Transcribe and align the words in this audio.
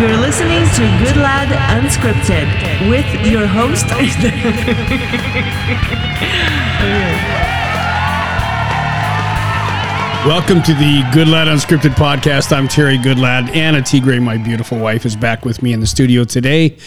You're 0.00 0.16
listening 0.16 0.64
to 0.70 0.82
Good 1.04 1.16
Lad 1.16 1.50
Unscripted 1.70 2.90
with 2.90 3.06
your 3.24 3.46
host. 3.46 3.86
Welcome 10.26 10.62
to 10.62 10.72
the 10.72 11.06
Good 11.12 11.28
Lad 11.28 11.48
Unscripted 11.48 11.94
podcast. 11.96 12.50
I'm 12.56 12.66
Terry 12.66 12.96
Goodlad. 12.96 13.54
Anna 13.54 13.82
T. 13.82 14.00
Gray, 14.00 14.18
my 14.18 14.38
beautiful 14.38 14.78
wife, 14.78 15.04
is 15.04 15.16
back 15.16 15.44
with 15.44 15.62
me 15.62 15.74
in 15.74 15.80
the 15.80 15.86
studio 15.86 16.24
today. 16.24 16.78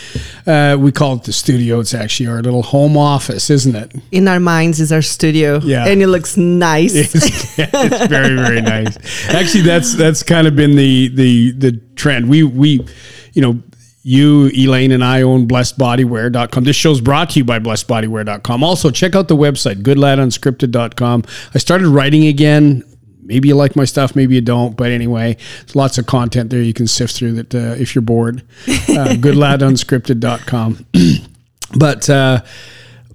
Uh, 0.47 0.75
we 0.79 0.91
call 0.91 1.13
it 1.17 1.23
the 1.23 1.31
studio. 1.31 1.79
It's 1.79 1.93
actually 1.93 2.29
our 2.29 2.41
little 2.41 2.63
home 2.63 2.97
office, 2.97 3.51
isn't 3.51 3.75
it? 3.75 3.93
in 4.11 4.27
our 4.27 4.39
minds 4.39 4.79
is 4.79 4.91
our 4.91 5.03
studio. 5.03 5.59
Yeah. 5.59 5.85
And 5.85 6.01
it 6.01 6.07
looks 6.07 6.35
nice. 6.35 6.95
It's, 7.13 7.59
it's 7.59 8.07
very, 8.07 8.35
very 8.35 8.59
nice. 8.61 8.97
Actually, 9.29 9.61
that's 9.61 9.93
that's 9.93 10.23
kind 10.23 10.47
of 10.47 10.55
been 10.55 10.75
the 10.75 11.09
the 11.09 11.51
the 11.51 11.71
trend. 11.95 12.29
We 12.29 12.41
we, 12.43 12.85
you 13.33 13.41
know. 13.43 13.61
You, 14.09 14.49
Elaine, 14.57 14.93
and 14.93 15.03
I 15.03 15.23
own 15.23 15.49
blessedbodywear.com. 15.49 16.63
This 16.63 16.77
show's 16.77 17.01
brought 17.01 17.31
to 17.31 17.39
you 17.39 17.43
by 17.43 17.59
blessedbodywear.com. 17.59 18.63
Also, 18.63 18.89
check 18.89 19.15
out 19.15 19.27
the 19.27 19.35
website, 19.35 19.81
goodladunscripted.com. 19.81 21.25
I 21.53 21.57
started 21.57 21.89
writing 21.89 22.25
again. 22.25 22.85
Maybe 23.27 23.49
you 23.49 23.55
like 23.55 23.75
my 23.75 23.83
stuff, 23.85 24.15
maybe 24.15 24.35
you 24.35 24.41
don't. 24.41 24.77
But 24.77 24.91
anyway, 24.91 25.37
there's 25.61 25.75
lots 25.75 25.97
of 25.97 26.05
content 26.05 26.49
there 26.49 26.61
you 26.61 26.73
can 26.73 26.87
sift 26.87 27.15
through 27.15 27.33
that 27.33 27.53
uh, 27.53 27.75
if 27.77 27.93
you're 27.93 28.01
bored. 28.01 28.41
Uh, 28.67 29.15
goodladunscripted.com. 29.19 30.85
but 31.77 32.09
uh, 32.09 32.41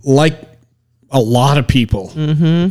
like 0.05 0.39
a 1.11 1.20
lot 1.20 1.56
of 1.59 1.67
people 1.67 2.12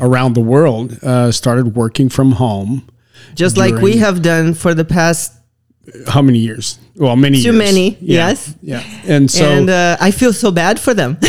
around 0.01 0.33
the 0.33 0.41
world 0.41 1.03
uh, 1.03 1.31
started 1.31 1.75
working 1.75 2.09
from 2.09 2.33
home. 2.33 2.87
Just 3.33 3.57
like 3.57 3.75
we 3.75 3.97
have 3.97 4.21
done 4.21 4.53
for 4.53 4.73
the 4.73 4.85
past 4.85 5.33
How 6.07 6.21
many 6.21 6.39
years? 6.39 6.79
Well, 6.95 7.15
many 7.15 7.37
Too 7.37 7.53
years. 7.53 7.57
many, 7.57 7.97
Yeah, 8.01 8.29
yes. 8.29 8.55
Yeah. 8.61 8.83
And 9.07 9.31
so 9.31 9.45
and 9.45 9.69
uh, 9.69 9.97
I 9.99 10.11
feel 10.11 10.33
so 10.33 10.51
bad 10.51 10.79
for 10.79 10.93
them. 10.93 11.17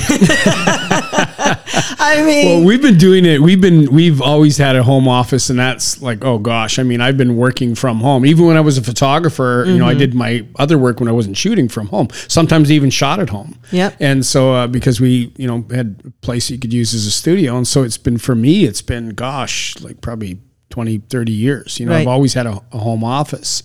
I 1.98 2.22
mean, 2.24 2.46
well, 2.46 2.64
we've 2.66 2.82
been 2.82 2.98
doing 2.98 3.24
it. 3.24 3.40
We've 3.40 3.60
been 3.60 3.92
we've 3.92 4.20
always 4.20 4.56
had 4.58 4.76
a 4.76 4.82
home 4.82 5.08
office, 5.08 5.50
and 5.50 5.58
that's 5.58 6.02
like, 6.02 6.24
oh 6.24 6.38
gosh. 6.38 6.78
I 6.78 6.82
mean, 6.82 7.00
I've 7.00 7.16
been 7.16 7.36
working 7.36 7.74
from 7.74 7.98
home. 8.00 8.26
Even 8.26 8.46
when 8.46 8.56
I 8.56 8.60
was 8.60 8.78
a 8.78 8.82
photographer, 8.82 9.64
you 9.66 9.78
know, 9.78 9.82
Mm-hmm. 9.82 9.90
I 9.90 9.94
did 9.94 10.14
my 10.14 10.46
other 10.58 10.78
work 10.78 11.00
when 11.00 11.08
I 11.08 11.12
wasn't 11.12 11.36
shooting 11.36 11.68
from 11.68 11.88
home. 11.88 12.08
Sometimes 12.28 12.70
even 12.70 12.88
shot 12.90 13.18
at 13.20 13.30
home. 13.30 13.58
Yep. 13.72 13.96
And 14.00 14.24
so 14.24 14.54
uh, 14.54 14.66
because 14.68 15.00
we, 15.00 15.32
you 15.36 15.46
know, 15.48 15.64
had 15.74 16.02
a 16.06 16.10
place 16.24 16.50
you 16.50 16.58
could 16.58 16.72
use 16.72 16.94
as 16.94 17.04
a 17.04 17.10
studio, 17.10 17.56
and 17.56 17.66
so 17.66 17.82
it's 17.82 17.98
been 17.98 18.18
for 18.18 18.34
me, 18.34 18.64
it's 18.64 18.82
been 18.82 19.10
gosh, 19.10 19.78
like 19.80 20.00
probably 20.00 20.38
20, 20.70 20.98
30 20.98 21.32
years. 21.32 21.78
You 21.80 21.86
know, 21.86 21.94
I've 21.94 22.06
always 22.06 22.32
had 22.34 22.46
a, 22.46 22.62
a 22.72 22.78
home 22.78 23.04
office. 23.04 23.62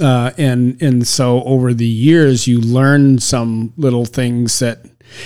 Uh, 0.00 0.30
and 0.38 0.80
and 0.82 1.06
so 1.06 1.42
over 1.44 1.72
the 1.74 1.86
years, 1.86 2.46
you 2.46 2.60
learn 2.60 3.18
some 3.18 3.72
little 3.76 4.04
things 4.04 4.58
that, 4.60 4.84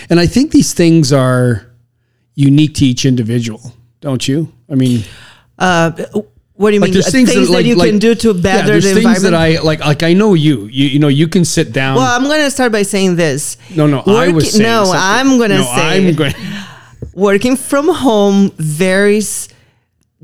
and 0.09 0.19
I 0.21 0.27
think 0.27 0.53
these 0.53 0.73
things 0.75 1.13
are 1.13 1.67
unique 2.35 2.75
to 2.77 2.85
each 2.85 3.05
individual, 3.05 3.61
don't 4.01 4.27
you? 4.27 4.53
I 4.71 4.75
mean, 4.75 5.05
uh, 5.59 5.91
what 6.55 6.71
do 6.71 6.75
you 6.75 6.81
mean? 6.81 6.93
there's 6.93 7.09
Uh, 7.09 7.11
things 7.11 7.33
Things, 7.33 7.49
that, 7.49 7.55
that, 7.55 7.65
you 7.65 7.75
like- 7.75 7.91
can 7.91 7.99
do 7.99 8.15
to 8.15 8.35
better 8.35 8.59
yeah, 8.59 8.67
there's 8.67 8.85
the 8.85 9.01
things 9.03 9.23
that. 9.23 9.35
I 9.35 9.59
like. 9.61 9.81
Like 9.81 10.03
I 10.03 10.13
know 10.15 10.35
you. 10.35 10.67
You 10.67 10.87
you 10.87 10.99
know 10.99 11.09
you 11.09 11.29
can 11.29 11.45
sit 11.45 11.73
down. 11.73 11.97
well, 11.97 12.07
I'm 12.17 12.25
going 12.25 12.41
to 12.43 12.51
start 12.51 12.73
by 12.73 12.83
saying 12.83 13.17
this. 13.17 13.57
no, 13.75 13.87
no, 13.87 14.03
I 14.07 14.29
was 14.29 14.53
saying 14.53 14.63
no. 14.63 14.85
Something. 14.85 15.01
I'm 15.03 15.39
going 15.39 15.51
to 15.51 15.59
No, 15.59 15.65
say 15.65 16.07
I'm 16.09 16.15
going. 16.15 16.35
working 17.15 17.57
from 17.57 17.89
home 17.89 18.51
varies 18.59 19.49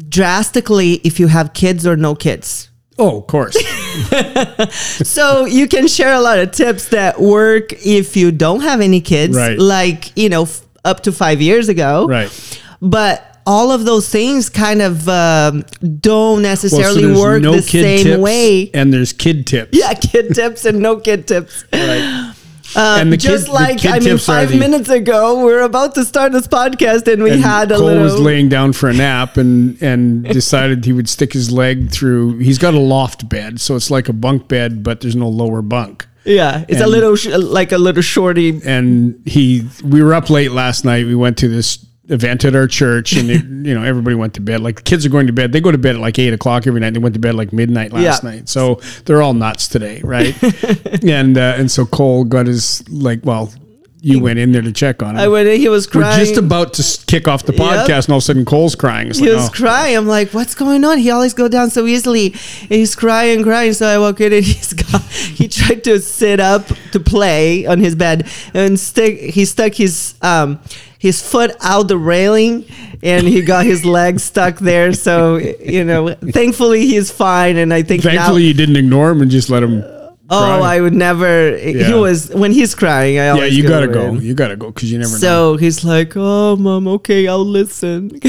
drastically 0.09 0.95
if 1.05 1.19
you 1.21 1.27
have 1.27 1.53
kids 1.53 1.87
or 1.87 1.97
no 1.97 2.15
kids. 2.15 2.71
Oh, 3.01 3.19
of 3.19 3.27
course. 3.29 3.57
so 4.71 5.45
you 5.45 5.69
can 5.69 5.87
share 5.87 6.13
a 6.15 6.21
lot 6.21 6.39
of 6.39 6.51
tips 6.51 6.89
that 6.89 7.21
work 7.21 7.73
if 7.85 8.17
you 8.17 8.33
don't 8.33 8.61
have 8.61 8.81
any 8.81 9.01
kids 9.01 9.37
Right. 9.37 9.59
like 9.59 10.17
you 10.17 10.29
know 10.29 10.43
f- 10.43 10.63
up 10.85 11.03
to 11.03 11.13
five 11.13 11.41
years 11.43 11.69
ago 11.69 12.07
right. 12.09 12.61
but 12.81 13.25
all 13.47 13.73
of 13.73 13.85
those 13.87 14.09
things 14.11 14.51
kind 14.51 14.83
of 14.83 15.09
um, 15.09 15.65
don't 16.01 16.43
Well, 16.43 16.57
so 16.57 16.67
necessarily 16.69 17.13
work 17.19 17.43
no 17.43 17.53
the 17.57 17.63
same 17.63 18.21
way 18.21 18.71
and 18.75 18.93
there's 18.93 19.13
kid 19.13 19.47
tips. 19.47 19.71
yeah 19.77 19.95
kid 19.95 20.35
tips 20.35 20.65
and 20.67 20.81
no 20.81 20.97
kid 21.01 21.27
tips 21.27 21.65
Right. 21.73 22.35
and 22.77 23.11
the 23.11 23.17
just 23.17 23.47
kid, 23.47 23.53
like 23.55 23.87
i 23.87 23.99
mean 23.99 24.19
five 24.19 24.51
the- 24.51 24.59
minutes 24.59 24.91
ago 24.91 25.43
we 25.43 25.51
are 25.55 25.63
about 25.63 25.95
to 25.95 26.05
start 26.05 26.33
this 26.33 26.47
podcast 26.47 27.11
and 27.11 27.23
we 27.23 27.31
and 27.31 27.43
had 27.43 27.73
a 27.73 27.77
Cole 27.77 27.87
little 27.87 28.03
was 28.03 28.21
laying 28.21 28.51
down 28.51 28.75
for 28.75 28.91
a 28.91 28.93
nap 28.93 29.39
and 29.39 29.83
and 29.83 30.25
decided 30.25 30.85
he 30.85 30.93
would 30.93 31.09
stick 31.09 31.33
his 31.33 31.51
leg 31.51 31.91
through. 31.91 32.37
He's 32.39 32.59
got 32.59 32.75
a 32.75 32.79
loft 32.79 33.27
bed, 33.31 33.59
so 33.63 33.75
it's 33.77 33.91
like 33.91 34.11
a 34.11 34.13
bunk 34.13 34.49
bed, 34.49 34.83
but 34.83 35.01
there's 35.01 35.17
no 35.17 35.29
lower 35.31 35.63
bunk. 35.63 36.07
Yeah 36.29 36.65
it's 36.69 36.81
a 36.81 36.87
little 36.87 37.17
sh- 37.17 37.27
like 37.29 37.73
a 37.73 37.79
little 37.79 38.03
shorty 38.03 38.61
And 38.65 39.21
he, 39.27 39.67
we 39.83 40.03
were 40.03 40.15
up 40.15 40.29
late 40.31 40.53
last 40.53 40.85
night. 40.85 41.07
We 41.07 41.15
went 41.15 41.39
to 41.39 41.49
this 41.49 41.85
event 42.11 42.45
at 42.45 42.55
our 42.55 42.67
church, 42.67 43.13
and 43.17 43.29
it, 43.31 43.45
you 43.69 43.75
know 43.75 43.83
everybody 43.83 44.17
went 44.17 44.35
to 44.35 44.41
bed. 44.41 44.61
Like 44.61 44.77
the 44.77 44.83
kids 44.83 45.05
are 45.05 45.11
going 45.11 45.27
to 45.27 45.33
bed. 45.33 45.53
They 45.53 45.61
go 45.61 45.71
to 45.73 45.77
bed 45.79 45.95
at 45.97 46.01
like 46.01 46.19
eight 46.19 46.33
o'clock 46.33 46.67
every 46.67 46.81
night. 46.81 46.95
They 46.95 47.01
went 47.01 47.15
to 47.15 47.21
bed 47.21 47.35
like 47.35 47.53
midnight 47.53 47.93
last 47.93 48.23
Yeah. 48.25 48.31
night. 48.31 48.49
So 48.49 48.77
they're 49.05 49.21
all 49.23 49.35
nuts 49.35 49.69
today, 49.69 50.01
right? 50.05 50.35
and 51.05 51.37
uh, 51.37 51.55
and 51.59 51.71
so 51.71 51.85
Cole 51.87 52.25
got 52.25 52.47
his 52.47 52.83
like 52.89 53.21
well. 53.25 53.53
You 54.01 54.21
went 54.21 54.39
in 54.39 54.53
there 54.53 54.63
to 54.63 54.73
check 54.73 55.03
on 55.03 55.17
him. 55.17 55.21
i 55.21 55.27
went 55.27 55.49
in 55.49 55.61
he 55.61 55.69
was 55.69 55.87
crying. 55.87 56.19
We're 56.19 56.25
just 56.25 56.39
about 56.39 56.75
to 56.75 57.07
kick 57.07 57.27
off 57.27 57.45
the 57.45 57.53
Yep. 57.53 57.61
podcast, 57.63 58.05
and 58.05 58.11
all 58.11 58.19
of 58.19 58.23
a 58.23 58.27
sudden 58.27 58.45
Cole's 58.45 58.77
crying. 58.77 59.09
It's 59.09 59.19
he 59.19 59.27
like, 59.27 59.37
was 59.37 59.49
oh. 59.49 59.53
crying. 59.53 59.97
I'm 59.97 60.07
like, 60.07 60.33
what's 60.33 60.55
going 60.55 60.85
on? 60.85 60.99
He 60.99 61.11
always 61.11 61.35
go 61.35 61.49
down 61.49 61.71
so 61.71 61.87
easily. 61.87 62.27
And 62.63 62.71
he's 62.71 62.95
crying, 62.95 63.43
crying. 63.43 63.73
So 63.73 63.87
I 63.87 63.99
walk 63.99 64.21
in 64.21 64.33
and 64.33 64.45
he's 64.45 64.73
got, 64.73 65.03
he 65.03 65.49
tried 65.49 65.83
to 65.85 65.99
sit 66.01 66.39
up 66.39 66.67
to 66.93 67.01
play 67.01 67.67
on 67.67 67.81
his 67.81 67.97
bed 67.97 68.29
and 68.55 68.79
stick, 68.79 69.19
he 69.19 69.45
stuck 69.45 69.75
his, 69.75 70.15
um, 70.23 70.61
his 70.99 71.21
foot 71.21 71.57
out 71.61 71.89
the 71.89 71.99
railing 71.99 72.65
and 73.03 73.27
he 73.27 73.43
got 73.43 73.67
his 73.67 73.85
leg 73.99 74.21
stuck 74.21 74.59
there. 74.59 74.93
So, 74.93 75.37
you 75.37 75.85
know, 75.85 76.15
thankfully 76.15 76.87
he's 76.87 77.11
fine. 77.11 77.57
And 77.57 77.75
I 77.75 77.83
think 77.83 78.03
Thankfully, 78.03 78.43
now, 78.43 78.47
you 78.49 78.55
didn't 78.55 78.77
ignore 78.77 79.11
him 79.11 79.23
and 79.23 79.31
just 79.31 79.51
let 79.51 79.63
him. 79.63 79.85
Oh, 80.31 80.39
cry. 80.61 80.77
I 80.77 80.81
would 80.81 80.95
never, 80.95 81.57
Yeah. 81.57 81.87
he 81.89 81.95
was, 81.95 82.31
when 82.35 82.53
he's 82.53 82.75
crying, 82.75 83.19
I 83.19 83.37
yeah, 83.37 83.45
you 83.45 83.63
gotta 83.67 83.89
go. 83.89 84.13
You 84.15 84.35
gotta 84.35 84.57
go 84.57 84.71
because 84.71 84.91
you 84.93 84.99
never 84.99 85.13
know. 85.13 85.19
So 85.19 85.57
he's 85.57 85.85
like, 85.85 86.13
"Oh, 86.17 86.57
mom, 86.57 86.87
okay, 86.89 87.27
I'll 87.29 87.45
listen." 87.45 88.11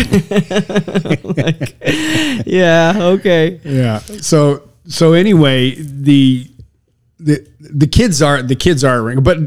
Like, 1.23 1.75
yeah, 2.45 2.93
okay. 2.97 3.59
Yeah. 3.63 3.99
So 3.99 4.69
so 4.87 5.13
anyway, 5.13 5.75
the 5.75 6.47
the 7.19 7.45
the 7.59 7.87
kids 7.87 8.21
are 8.21 8.41
the 8.41 8.55
kids 8.55 8.83
are 8.83 9.01
ring, 9.01 9.21
but 9.21 9.37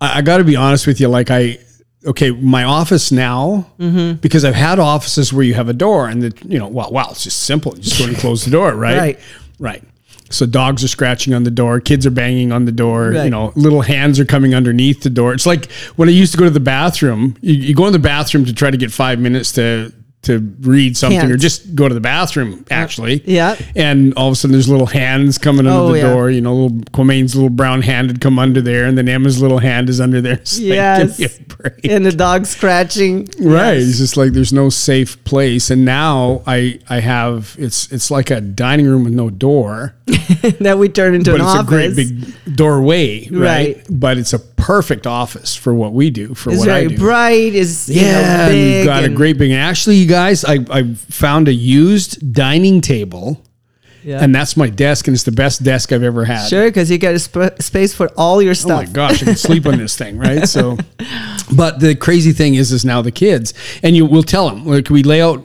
I, 0.00 0.18
I 0.18 0.22
got 0.22 0.38
to 0.38 0.44
be 0.44 0.56
honest 0.56 0.86
with 0.86 1.00
you. 1.00 1.08
Like 1.08 1.30
I. 1.30 1.58
Okay, 2.06 2.30
my 2.30 2.64
office 2.64 3.12
now, 3.12 3.66
Mm-hmm. 3.78 4.20
because 4.22 4.42
I've 4.46 4.54
had 4.54 4.78
offices 4.78 5.34
where 5.34 5.44
you 5.44 5.52
have 5.52 5.68
a 5.68 5.74
door 5.74 6.08
and 6.08 6.22
the, 6.22 6.32
you 6.48 6.58
know, 6.58 6.66
well, 6.66 6.90
wow, 6.90 7.08
it's 7.10 7.24
just 7.24 7.40
simple. 7.42 7.76
You 7.76 7.82
just 7.82 7.98
go 7.98 8.06
and 8.06 8.16
close 8.16 8.42
the 8.42 8.50
door, 8.50 8.74
right? 8.74 8.96
Right. 8.96 9.18
Right. 9.58 9.82
So 10.30 10.46
dogs 10.46 10.84
are 10.84 10.88
scratching 10.88 11.34
on 11.34 11.42
the 11.42 11.50
door, 11.50 11.80
kids 11.80 12.06
are 12.06 12.10
banging 12.10 12.52
on 12.52 12.64
the 12.64 12.72
door, 12.72 13.12
you 13.24 13.30
know, 13.30 13.52
little 13.56 13.82
hands 13.82 14.20
are 14.20 14.24
coming 14.24 14.54
underneath 14.54 15.02
the 15.02 15.10
door. 15.10 15.32
It's 15.34 15.46
like 15.46 15.70
when 15.96 16.08
I 16.08 16.12
used 16.12 16.32
to 16.32 16.38
go 16.38 16.44
to 16.44 16.50
the 16.50 16.60
bathroom, 16.60 17.36
you, 17.40 17.54
you 17.54 17.74
go 17.74 17.86
in 17.86 17.92
the 17.92 17.98
bathroom 17.98 18.44
to 18.44 18.52
try 18.54 18.70
to 18.70 18.76
get 18.76 18.92
five 18.92 19.18
minutes 19.18 19.52
to 19.52 19.92
to 20.22 20.38
read 20.60 20.98
something 20.98 21.30
or 21.30 21.36
just 21.38 21.74
go 21.74 21.88
to 21.88 21.94
the 21.94 22.00
bathroom 22.00 22.52
uh, 22.70 22.74
actually. 22.74 23.22
Yeah. 23.24 23.56
And 23.74 24.12
all 24.14 24.28
of 24.28 24.32
a 24.32 24.36
sudden 24.36 24.52
there's 24.52 24.68
little 24.68 24.86
hands 24.86 25.38
coming 25.38 25.66
under 25.66 25.80
Oh, 25.80 25.92
the 25.92 25.98
yeah. 25.98 26.12
door, 26.12 26.30
you 26.30 26.42
know, 26.42 26.54
little 26.54 26.78
Quamaine's 26.92 27.34
little 27.34 27.48
brown 27.48 27.80
hand 27.80 28.08
had 28.10 28.20
come 28.20 28.38
under 28.38 28.60
there 28.60 28.84
and 28.84 28.98
then 28.98 29.08
Emma's 29.08 29.40
little 29.40 29.60
hand 29.60 29.88
is 29.88 29.98
under 29.98 30.20
there. 30.20 30.34
It's 30.42 30.58
like, 30.58 30.66
Yes. 30.68 31.16
give 31.16 31.38
me 31.40 31.46
a 31.46 31.54
break. 31.56 31.84
And 31.86 32.04
the 32.04 32.12
dog 32.12 32.44
scratching. 32.44 33.28
Right. 33.40 33.78
It's 33.78 33.96
just 33.96 34.18
like 34.18 34.32
there's 34.32 34.52
no 34.52 34.68
safe 34.68 35.22
place. 35.24 35.70
And 35.70 35.86
now 35.86 36.42
I 36.46 36.80
I 36.90 37.00
have 37.00 37.56
it's 37.58 37.90
it's 37.90 38.10
like 38.10 38.30
a 38.30 38.42
dining 38.42 38.86
room 38.86 39.04
with 39.04 39.14
no 39.14 39.30
door. 39.30 39.94
that 40.60 40.76
we 40.78 40.88
turn 40.88 41.14
into 41.14 41.30
but 41.30 41.40
an 41.40 41.46
it's 41.46 41.54
office. 41.54 41.62
a 41.66 41.68
great 41.70 41.96
big 41.96 42.56
doorway, 42.56 43.28
right? 43.30 43.76
Right. 43.76 43.86
But 43.88 44.18
it's 44.18 44.32
a 44.32 44.38
perfect 44.38 45.06
office 45.06 45.54
for 45.56 45.72
what 45.72 45.92
we 45.92 46.10
do, 46.10 46.34
for 46.34 46.50
it's 46.50 46.58
what 46.60 46.68
I 46.68 46.86
do. 46.88 46.98
bright. 46.98 47.54
Is 47.54 47.88
you 47.88 48.02
know, 48.02 48.08
Yeah, 48.08 48.42
and 48.46 48.50
big. 48.52 48.76
we've 48.78 48.86
got 48.86 49.04
a 49.04 49.08
great 49.08 49.38
big. 49.38 49.52
Actually, 49.52 49.96
you 49.96 50.08
guys, 50.10 50.44
I 50.44 50.58
I 50.70 50.94
found 50.94 51.48
a 51.48 51.52
used 51.54 52.32
dining 52.32 52.80
table, 52.82 53.40
Yeah. 54.04 54.22
and 54.22 54.34
that's 54.34 54.56
my 54.56 54.68
desk, 54.68 55.06
and 55.08 55.14
it's 55.14 55.24
the 55.24 55.32
best 55.32 55.62
desk 55.62 55.92
I've 55.92 56.02
ever 56.02 56.24
had. 56.24 56.48
Sure, 56.48 56.66
because 56.66 56.90
you 56.90 56.98
got 56.98 57.14
a 57.14 57.18
sp- 57.22 57.56
space 57.60 57.94
for 57.94 58.08
all 58.16 58.42
your 58.42 58.54
stuff. 58.54 58.82
Oh 58.82 58.86
my 58.86 58.92
gosh, 58.92 59.22
I 59.22 59.24
can 59.26 59.36
sleep 59.36 59.66
on 59.66 59.78
this 59.78 59.96
thing, 59.96 60.18
right? 60.18 60.46
So, 60.48 60.76
but 61.56 61.80
the 61.80 61.94
crazy 61.94 62.32
thing 62.32 62.54
is, 62.56 62.72
is 62.72 62.84
now 62.84 63.02
the 63.02 63.12
kids, 63.12 63.54
and 63.82 63.96
you 63.96 64.04
will 64.06 64.22
tell 64.22 64.48
them 64.50 64.66
like 64.66 64.90
we 64.90 65.02
lay 65.02 65.22
out 65.22 65.42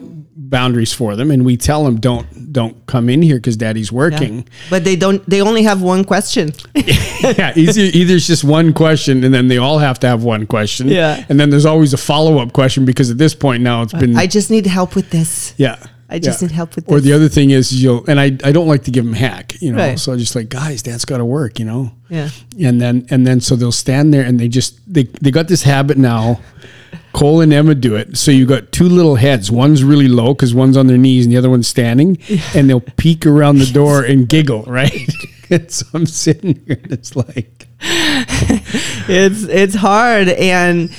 boundaries 0.48 0.92
for 0.92 1.16
them, 1.16 1.30
and 1.30 1.44
we 1.44 1.56
tell 1.56 1.84
them 1.84 1.98
don't 2.00 2.52
don't 2.52 2.86
come 2.86 3.08
in 3.08 3.22
here 3.22 3.36
because 3.36 3.56
daddy's 3.56 3.90
Yeah. 3.90 3.96
working. 3.96 4.48
But 4.70 4.84
they 4.84 4.96
don't. 4.96 5.28
They 5.28 5.40
only 5.42 5.62
have 5.64 5.82
one 5.82 6.04
question. 6.04 6.52
yeah, 6.74 7.52
either, 7.56 7.80
either 7.82 8.14
it's 8.16 8.26
just 8.26 8.44
one 8.44 8.72
question, 8.72 9.24
and 9.24 9.32
then 9.34 9.48
they 9.48 9.58
all 9.58 9.78
have 9.78 9.98
to 10.00 10.06
have 10.06 10.22
one 10.24 10.46
question. 10.46 10.88
Yeah. 10.88 11.24
and 11.28 11.38
then 11.40 11.50
there's 11.50 11.66
always 11.66 11.92
a 11.92 11.98
follow 11.98 12.38
up 12.38 12.52
question 12.52 12.84
because 12.84 13.10
at 13.10 13.18
this 13.18 13.34
point 13.34 13.62
now 13.62 13.82
it's 13.82 13.92
been 13.92 14.16
I 14.16 14.26
just 14.26 14.50
need 14.50 14.66
help 14.66 14.94
with 14.94 15.10
this. 15.10 15.54
yeah. 15.56 15.76
I 16.08 16.20
just 16.20 16.40
Yeah. 16.40 16.46
need 16.48 16.54
help 16.54 16.76
with 16.76 16.86
this. 16.86 16.94
Or 16.96 17.00
the 17.00 17.12
other 17.12 17.28
thing 17.28 17.50
is 17.50 17.82
you'll 17.82 18.04
and 18.06 18.20
I, 18.20 18.26
I 18.44 18.52
don't 18.52 18.68
like 18.68 18.84
to 18.84 18.92
give 18.92 19.04
them 19.04 19.12
hack, 19.14 19.60
you 19.60 19.72
know. 19.72 19.78
Right. 19.78 19.98
So 19.98 20.12
I 20.12 20.16
just 20.16 20.36
like, 20.36 20.48
guys, 20.48 20.80
dad's 20.82 21.04
gotta 21.04 21.24
work, 21.24 21.58
you 21.58 21.64
know. 21.64 21.90
yeah. 22.08 22.28
And 22.62 22.80
then 22.80 23.06
and 23.10 23.26
then 23.26 23.40
so 23.40 23.56
they'll 23.56 23.72
stand 23.72 24.14
there 24.14 24.22
and 24.22 24.38
they 24.38 24.46
just 24.48 24.78
they 24.86 25.04
they 25.20 25.32
got 25.32 25.48
this 25.48 25.62
habit 25.64 25.98
now. 25.98 26.38
Cole 27.16 27.40
and 27.40 27.50
Emma 27.50 27.74
do 27.74 27.96
it. 27.96 28.18
So 28.18 28.30
you've 28.30 28.50
got 28.50 28.72
two 28.72 28.90
little 28.90 29.14
heads. 29.14 29.50
One's 29.50 29.82
really 29.82 30.06
low 30.06 30.34
because 30.34 30.54
one's 30.54 30.76
on 30.76 30.86
their 30.86 30.98
knees 30.98 31.24
and 31.24 31.32
the 31.32 31.38
other 31.38 31.48
one's 31.48 31.66
standing. 31.66 32.18
And 32.54 32.68
they'll 32.68 32.80
peek 32.80 33.26
around 33.26 33.58
the 33.58 33.66
door 33.66 34.02
and 34.02 34.28
giggle, 34.28 34.62
right? 34.64 35.08
and 35.50 35.70
so 35.70 35.86
I'm 35.94 36.06
sitting 36.06 36.62
here 36.66 36.78
and 36.82 36.92
it's 36.92 37.16
like 37.16 37.68
it's 37.80 39.42
it's 39.44 39.74
hard 39.74 40.28
and 40.28 40.90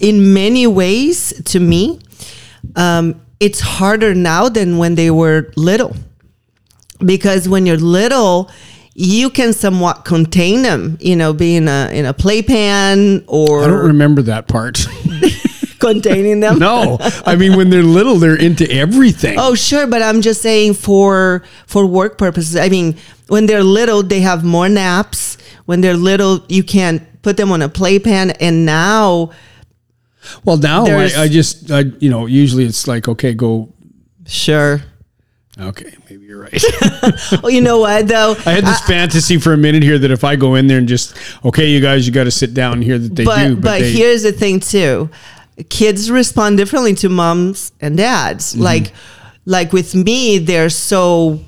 in 0.00 0.32
many 0.32 0.66
ways 0.66 1.32
to 1.44 1.60
me 1.60 2.00
um, 2.76 3.20
it's 3.40 3.60
harder 3.60 4.14
now 4.14 4.48
than 4.48 4.78
when 4.78 4.94
they 4.94 5.10
were 5.10 5.52
little 5.56 5.96
because 7.04 7.48
when 7.48 7.66
you're 7.66 7.76
little 7.76 8.50
you 8.94 9.28
can 9.28 9.52
somewhat 9.52 10.04
contain 10.04 10.62
them 10.62 10.96
you 11.00 11.16
know 11.16 11.32
being 11.32 11.64
in 11.64 11.68
a, 11.68 11.90
in 11.92 12.06
a 12.06 12.14
playpan 12.14 13.24
or 13.26 13.64
I 13.64 13.66
don't 13.66 13.86
remember 13.86 14.22
that 14.22 14.46
part. 14.46 14.86
Containing 15.84 16.40
them 16.40 16.58
no. 16.58 16.98
I 17.26 17.36
mean 17.36 17.56
when 17.56 17.70
they're 17.70 17.82
little, 17.82 18.16
they're 18.16 18.36
into 18.40 18.70
everything. 18.70 19.36
Oh, 19.38 19.54
sure, 19.54 19.86
but 19.86 20.02
I'm 20.02 20.20
just 20.20 20.42
saying 20.42 20.74
for 20.74 21.42
for 21.66 21.86
work 21.86 22.18
purposes. 22.18 22.56
I 22.56 22.68
mean, 22.68 22.96
when 23.28 23.46
they're 23.46 23.64
little, 23.64 24.02
they 24.02 24.20
have 24.20 24.44
more 24.44 24.68
naps. 24.68 25.38
When 25.66 25.80
they're 25.80 25.96
little, 25.96 26.44
you 26.48 26.62
can't 26.62 27.02
put 27.22 27.36
them 27.36 27.50
on 27.50 27.62
a 27.62 27.68
playpen, 27.68 28.32
and 28.32 28.66
now, 28.66 29.30
Well, 30.44 30.58
now 30.58 30.84
I, 30.86 31.10
I 31.16 31.28
just, 31.28 31.70
I, 31.70 31.80
you 31.98 32.10
know, 32.10 32.26
usually 32.26 32.64
it's 32.64 32.86
like, 32.86 33.08
okay, 33.08 33.32
go. 33.34 33.72
sure. 34.26 34.82
Okay, 35.58 35.94
maybe 36.10 36.26
you're 36.26 36.40
right. 36.40 36.62
well, 37.42 37.50
you 37.50 37.60
know 37.60 37.78
what 37.78 38.08
though? 38.08 38.34
I 38.44 38.50
had 38.50 38.64
this 38.64 38.80
fantasy 38.80 39.38
for 39.38 39.52
a 39.52 39.56
minute 39.56 39.84
here 39.84 39.98
that 40.00 40.10
if 40.10 40.24
I 40.24 40.34
go 40.34 40.56
in 40.56 40.66
there 40.66 40.78
and 40.78 40.88
just, 40.88 41.16
okay, 41.44 41.70
you 41.70 41.80
guys, 41.80 42.08
you 42.08 42.12
got 42.12 42.24
to 42.24 42.30
sit 42.32 42.54
down 42.54 42.82
here 42.82 42.98
that 42.98 43.14
they 43.14 43.24
but 43.24 43.46
do. 43.46 43.56
but, 43.56 43.78
they, 43.78 43.92
here's 43.92 44.24
the 44.24 44.32
thing 44.32 44.58
too 44.58 45.08
kids 45.68 46.10
respond 46.10 46.56
differently 46.56 46.94
to 46.94 47.08
moms 47.08 47.72
and 47.80 47.96
dads 47.96 48.52
Mm-hmm. 48.54 48.62
like 48.62 48.92
like 49.46 49.72
with 49.72 49.94
me 49.94 50.38
they're 50.38 50.70
so 50.70 51.40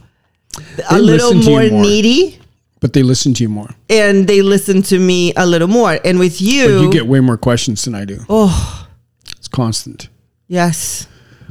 a 0.91 0.99
little 0.99 1.35
listen 1.35 1.41
to 1.41 1.50
you 1.50 1.50
more, 1.50 1.70
more. 1.70 1.82
needy 1.82 2.38
but 2.81 2.93
they 2.93 3.03
listen 3.03 3.35
to 3.35 3.43
you 3.43 3.49
more. 3.49 3.70
and 3.91 4.26
they 4.29 4.43
listen 4.43 4.82
to 4.82 4.99
me 4.99 5.32
a 5.37 5.44
little 5.47 5.69
more 5.69 5.99
and 6.05 6.19
with 6.19 6.41
you, 6.41 6.82
You 6.82 6.93
get 6.93 7.06
way 7.06 7.20
more 7.20 7.37
questions 7.38 7.85
than 7.85 7.94
I 7.94 8.05
do. 8.05 8.19
oh 8.29 8.87
It's 9.38 9.49
constant. 9.49 10.09
yes 10.47 11.09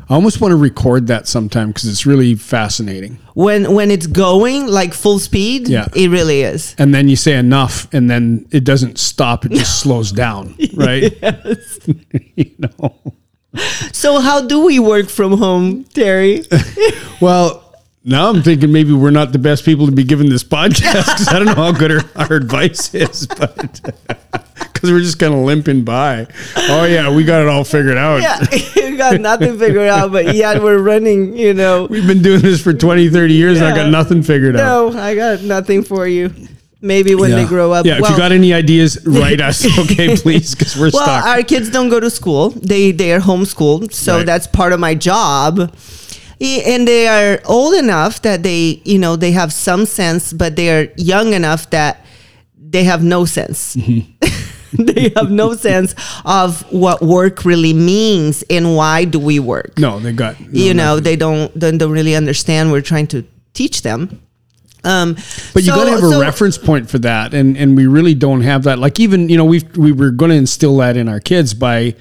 I 0.10 0.13
almost 0.13 0.40
want 0.40 0.52
to 0.52 0.56
record 0.56 1.07
that 1.07 1.28
sometime 1.28 1.69
because 1.69 1.86
it's 1.90 2.06
really 2.06 2.36
fascinating. 2.36 3.18
when 3.34 3.74
when 3.74 3.90
it's 3.92 4.07
going 4.07 4.68
like 4.68 4.94
full 4.94 5.18
speed 5.19 5.68
Yeah. 5.68 5.88
it 5.96 6.10
really 6.12 6.42
is 6.42 6.75
And 6.78 6.94
then 6.94 7.07
you 7.10 7.16
say 7.16 7.36
enough, 7.38 7.88
and 7.94 8.10
then 8.10 8.46
it 8.52 8.63
doesn't 8.63 8.98
stop; 9.00 9.46
it 9.46 9.52
just 9.52 9.80
slows 9.84 10.12
down, 10.12 10.56
right? 10.75 11.12
Yes. 11.22 11.80
you 12.36 12.52
know. 12.60 12.96
so 13.94 14.19
how 14.19 14.42
do 14.46 14.66
we 14.66 14.80
work 14.80 15.07
from 15.10 15.38
home 15.38 15.84
terry 15.86 16.44
Well, 17.22 17.62
now 18.04 18.30
I'm 18.30 18.44
thinking 18.44 18.72
maybe 18.72 18.92
we're 18.94 19.10
not 19.12 19.31
the 19.31 19.40
best 19.40 19.66
people 19.66 19.86
to 19.88 19.92
be 19.92 20.04
giving 20.04 20.30
this 20.30 20.44
podcast 20.44 21.06
because 21.06 21.28
I 21.30 21.40
don't 21.40 21.46
know 21.48 21.56
how 21.56 21.72
good 21.72 21.92
our, 21.92 22.04
our 22.16 22.34
advice 22.38 22.94
is, 22.94 23.25
but 23.25 23.81
because 24.86 24.92
we're 25.00 25.04
just 25.04 25.20
kind 25.20 25.34
of 25.34 25.40
limping 25.42 25.84
by. 25.84 26.28
Oh 26.70 26.86
yeah, 26.86 27.14
we 27.14 27.24
got 27.24 27.42
it 27.42 27.48
all 27.48 27.64
figured 27.64 27.98
out. 27.98 28.22
yeah 28.22 28.40
you 28.76 28.98
got 28.98 29.20
nothing 29.20 29.58
figured 29.58 29.88
out 29.90 30.12
but 30.12 30.36
yet 30.36 30.62
we're 30.62 30.78
running 30.78 31.36
you 31.36 31.54
know 31.54 31.86
We've 31.90 32.08
been 32.08 32.22
doing 32.22 32.42
this 32.42 32.62
for 32.62 32.74
20, 32.74 33.10
30 33.10 33.34
years 33.34 33.58
and 33.58 33.68
I 33.68 33.76
got 33.76 33.90
nothing 33.90 34.24
figured 34.24 34.56
out. 34.56 34.94
no 34.94 35.00
i 35.00 35.16
got 35.16 35.42
nothing 35.42 35.84
for 35.84 36.08
you 36.08 36.34
maybe 36.82 37.14
when 37.16 37.32
they 37.32 37.46
grow 37.46 37.72
up 37.72 37.86
Yeah, 37.86 37.98
if 38.00 38.10
you 38.10 38.16
got 38.16 38.32
any 38.32 38.54
ideas, 38.54 39.00
write 39.06 39.42
us, 39.42 39.66
okay, 39.80 40.16
please, 40.16 40.54
because 40.56 40.76
we're 40.76 40.92
Well, 40.94 41.04
stuck. 41.04 41.26
our 41.26 41.42
kids 41.44 41.70
don't 41.72 41.90
go 41.90 42.00
to 42.00 42.10
school. 42.10 42.52
They 42.52 42.92
they 42.92 43.12
are 43.12 43.20
homeschooled, 43.20 43.92
so 43.92 44.18
Right. 44.18 44.26
that's 44.26 44.46
part 44.48 44.72
of 44.72 44.80
my 44.80 44.94
job. 44.96 45.60
And 46.40 46.88
they 46.88 47.08
are 47.08 47.40
old 47.46 47.74
enough 47.76 48.22
that 48.22 48.44
they, 48.44 48.82
you 48.86 49.00
know, 49.00 49.16
they 49.16 49.32
have 49.32 49.52
some 49.52 49.86
sense, 49.86 50.32
but 50.32 50.56
they 50.56 50.70
are 50.70 50.88
young 50.98 51.34
enough 51.34 51.70
that 51.72 52.06
they 52.58 52.84
have 52.84 53.04
no 53.04 53.26
sense. 53.26 53.76
Mm-hmm. 53.76 54.02
they 54.88 55.12
have 55.16 55.31
no 55.31 55.54
sense 55.56 55.95
of 56.25 56.62
what 56.72 57.01
work 57.01 57.45
really 57.45 57.74
means 57.74 58.44
and 58.50 58.75
why 58.75 59.06
do 59.06 59.19
we 59.19 59.39
work. 59.39 59.77
no, 59.80 60.00
they 60.00 60.12
got. 60.13 60.39
no, 60.39 60.48
you 60.51 60.74
know, 60.74 60.83
nothing. 60.95 61.04
they 61.04 61.16
don't 61.16 61.57
don't, 61.60 61.77
don't 61.77 61.92
really 61.92 62.16
understand. 62.16 62.72
We're 62.72 62.81
trying 62.81 63.07
to 63.07 63.24
teach 63.54 63.81
them. 63.81 64.22
Um, 64.83 65.16
But 65.54 65.63
you 65.63 65.72
so- 65.72 65.75
got 65.75 65.86
to 65.86 65.89
have 65.92 66.04
a 66.04 66.10
so- 66.12 66.22
reference 66.22 66.57
point 66.57 66.89
for 66.89 67.00
that, 67.00 67.33
and 67.33 67.57
and 67.57 67.75
we 67.75 67.88
really 67.88 68.13
don't 68.13 68.42
have 68.42 68.63
that. 68.63 68.77
Like 68.80 69.00
even 69.00 69.30
you 69.30 69.38
know 69.38 69.45
we 69.45 69.63
we 69.75 69.92
were 69.92 70.12
going 70.12 70.30
to 70.30 70.38
instill 70.38 70.77
that 70.77 70.95
in 70.98 71.10
our 71.10 71.19
kids 71.19 71.54
by 71.54 71.95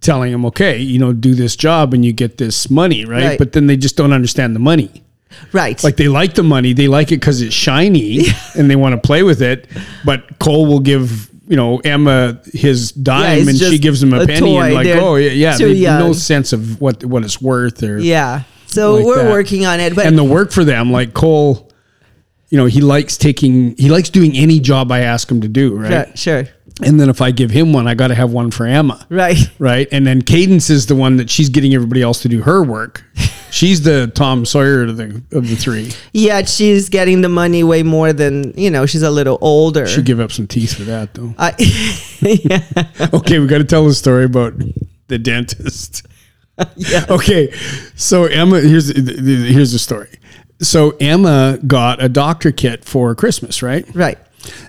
telling 0.00 0.32
them, 0.32 0.44
okay, 0.46 0.78
you 0.78 0.98
know, 0.98 1.12
do 1.12 1.34
this 1.34 1.56
job 1.56 1.92
and 1.92 2.04
you 2.04 2.12
get 2.12 2.38
this 2.38 2.70
money, 2.70 3.04
right? 3.04 3.24
Right. 3.24 3.38
But 3.38 3.52
then 3.52 3.66
they 3.66 3.76
just 3.76 3.96
don't 3.96 4.12
understand 4.14 4.54
the 4.56 4.60
money. 4.60 5.02
right? 5.52 5.82
Like 5.84 5.96
they 5.96 6.08
like 6.08 6.34
the 6.34 6.42
money, 6.42 6.72
they 6.72 6.88
like 6.88 7.08
it 7.12 7.20
because 7.20 7.40
it's 7.42 7.54
shiny, 7.54 8.24
and 8.58 8.70
they 8.70 8.76
want 8.76 8.94
to 8.94 9.00
play 9.00 9.22
with 9.22 9.40
it. 9.42 9.66
But 10.04 10.38
Cole 10.38 10.66
will 10.66 10.80
give. 10.80 11.29
You 11.50 11.56
know 11.56 11.78
Emma 11.78 12.40
his 12.46 12.92
dime, 12.92 13.40
it's 13.40 13.48
and 13.48 13.58
she 13.58 13.78
gives 13.78 14.02
him 14.02 14.14
a, 14.14 14.22
a 14.22 14.26
penny, 14.26 14.56
and 14.56 14.72
like, 14.72 14.86
They're 14.86 15.02
oh 15.02 15.16
yeah, 15.16 15.30
yeah, 15.32 15.56
too 15.56 15.74
they 15.74 15.80
have 15.80 16.00
no 16.00 16.12
sense 16.12 16.54
of 16.54 16.80
what 16.80 17.04
what 17.04 17.24
it's 17.24 17.42
worth, 17.42 17.82
or 17.82 17.98
yeah. 17.98 18.44
So 18.66 18.94
like 18.94 19.04
we're 19.04 19.24
that. 19.24 19.30
working 19.30 19.66
on 19.66 19.80
it, 19.80 19.94
but 19.96 20.06
and 20.06 20.16
the 20.16 20.24
work 20.24 20.52
for 20.52 20.64
them, 20.64 20.92
like 20.92 21.12
Cole, 21.12 21.70
you 22.50 22.58
know, 22.58 22.66
he 22.66 22.80
likes 22.80 23.16
taking, 23.16 23.76
he 23.76 23.88
likes 23.88 24.10
doing 24.10 24.36
any 24.36 24.60
job 24.60 24.92
I 24.92 25.00
ask 25.00 25.30
him 25.30 25.40
to 25.40 25.48
do, 25.48 25.76
right? 25.76 26.18
sure, 26.18 26.44
sure, 26.44 26.52
And 26.82 27.00
then 27.00 27.08
if 27.08 27.20
I 27.20 27.30
give 27.30 27.50
him 27.50 27.72
one, 27.72 27.86
I 27.86 27.94
got 27.94 28.08
to 28.08 28.14
have 28.14 28.32
one 28.32 28.50
for 28.50 28.66
Emma, 28.66 29.06
right. 29.08 29.38
right? 29.58 29.88
And 29.92 30.06
then 30.06 30.22
Cadence 30.22 30.68
is 30.68 30.86
the 30.86 30.96
one 30.96 31.16
that 31.16 31.30
she's 31.30 31.48
getting 31.48 31.74
everybody 31.74 32.02
else 32.02 32.22
to 32.22 32.28
do 32.28 32.42
her 32.42 32.62
work. 32.62 33.04
She's 33.50 33.82
the 33.82 34.10
Tom 34.14 34.44
Sawyer 34.44 34.84
of 34.84 34.96
the 34.96 35.22
of 35.32 35.48
the 35.48 35.56
three. 35.56 35.92
Yet 36.12 36.48
she's 36.48 36.88
getting 36.88 37.20
the 37.20 37.28
money 37.28 37.62
way 37.64 37.82
more 37.82 38.12
than 38.12 38.52
you 38.56 38.70
know. 38.70 38.86
She's 38.86 39.02
a 39.02 39.10
little 39.10 39.38
older. 39.40 39.86
She'd 39.86 40.04
give 40.04 40.20
up 40.20 40.32
some 40.32 40.46
teeth 40.46 40.74
for 40.74 40.84
that, 40.84 41.14
though. 41.14 41.34
I, 41.38 41.54
yeah, 42.20 43.08
Okay, 43.14 43.38
we 43.38 43.46
got 43.46 43.58
to 43.58 43.64
tell 43.64 43.84
the 43.84 43.94
story 43.94 44.24
about 44.24 44.54
the 45.08 45.18
dentist. 45.18 46.06
yeah. 46.76 47.04
Okay, 47.08 47.52
so 47.96 48.24
Emma, 48.24 48.60
here's 48.60 48.94
here's 48.94 49.72
the 49.72 49.78
story. 49.78 50.08
So 50.62 50.90
Emma 51.00 51.58
got 51.66 52.02
a 52.02 52.08
doctor 52.08 52.52
kit 52.52 52.84
for 52.84 53.14
Christmas, 53.14 53.62
right? 53.62 53.86
Right. 53.94 54.18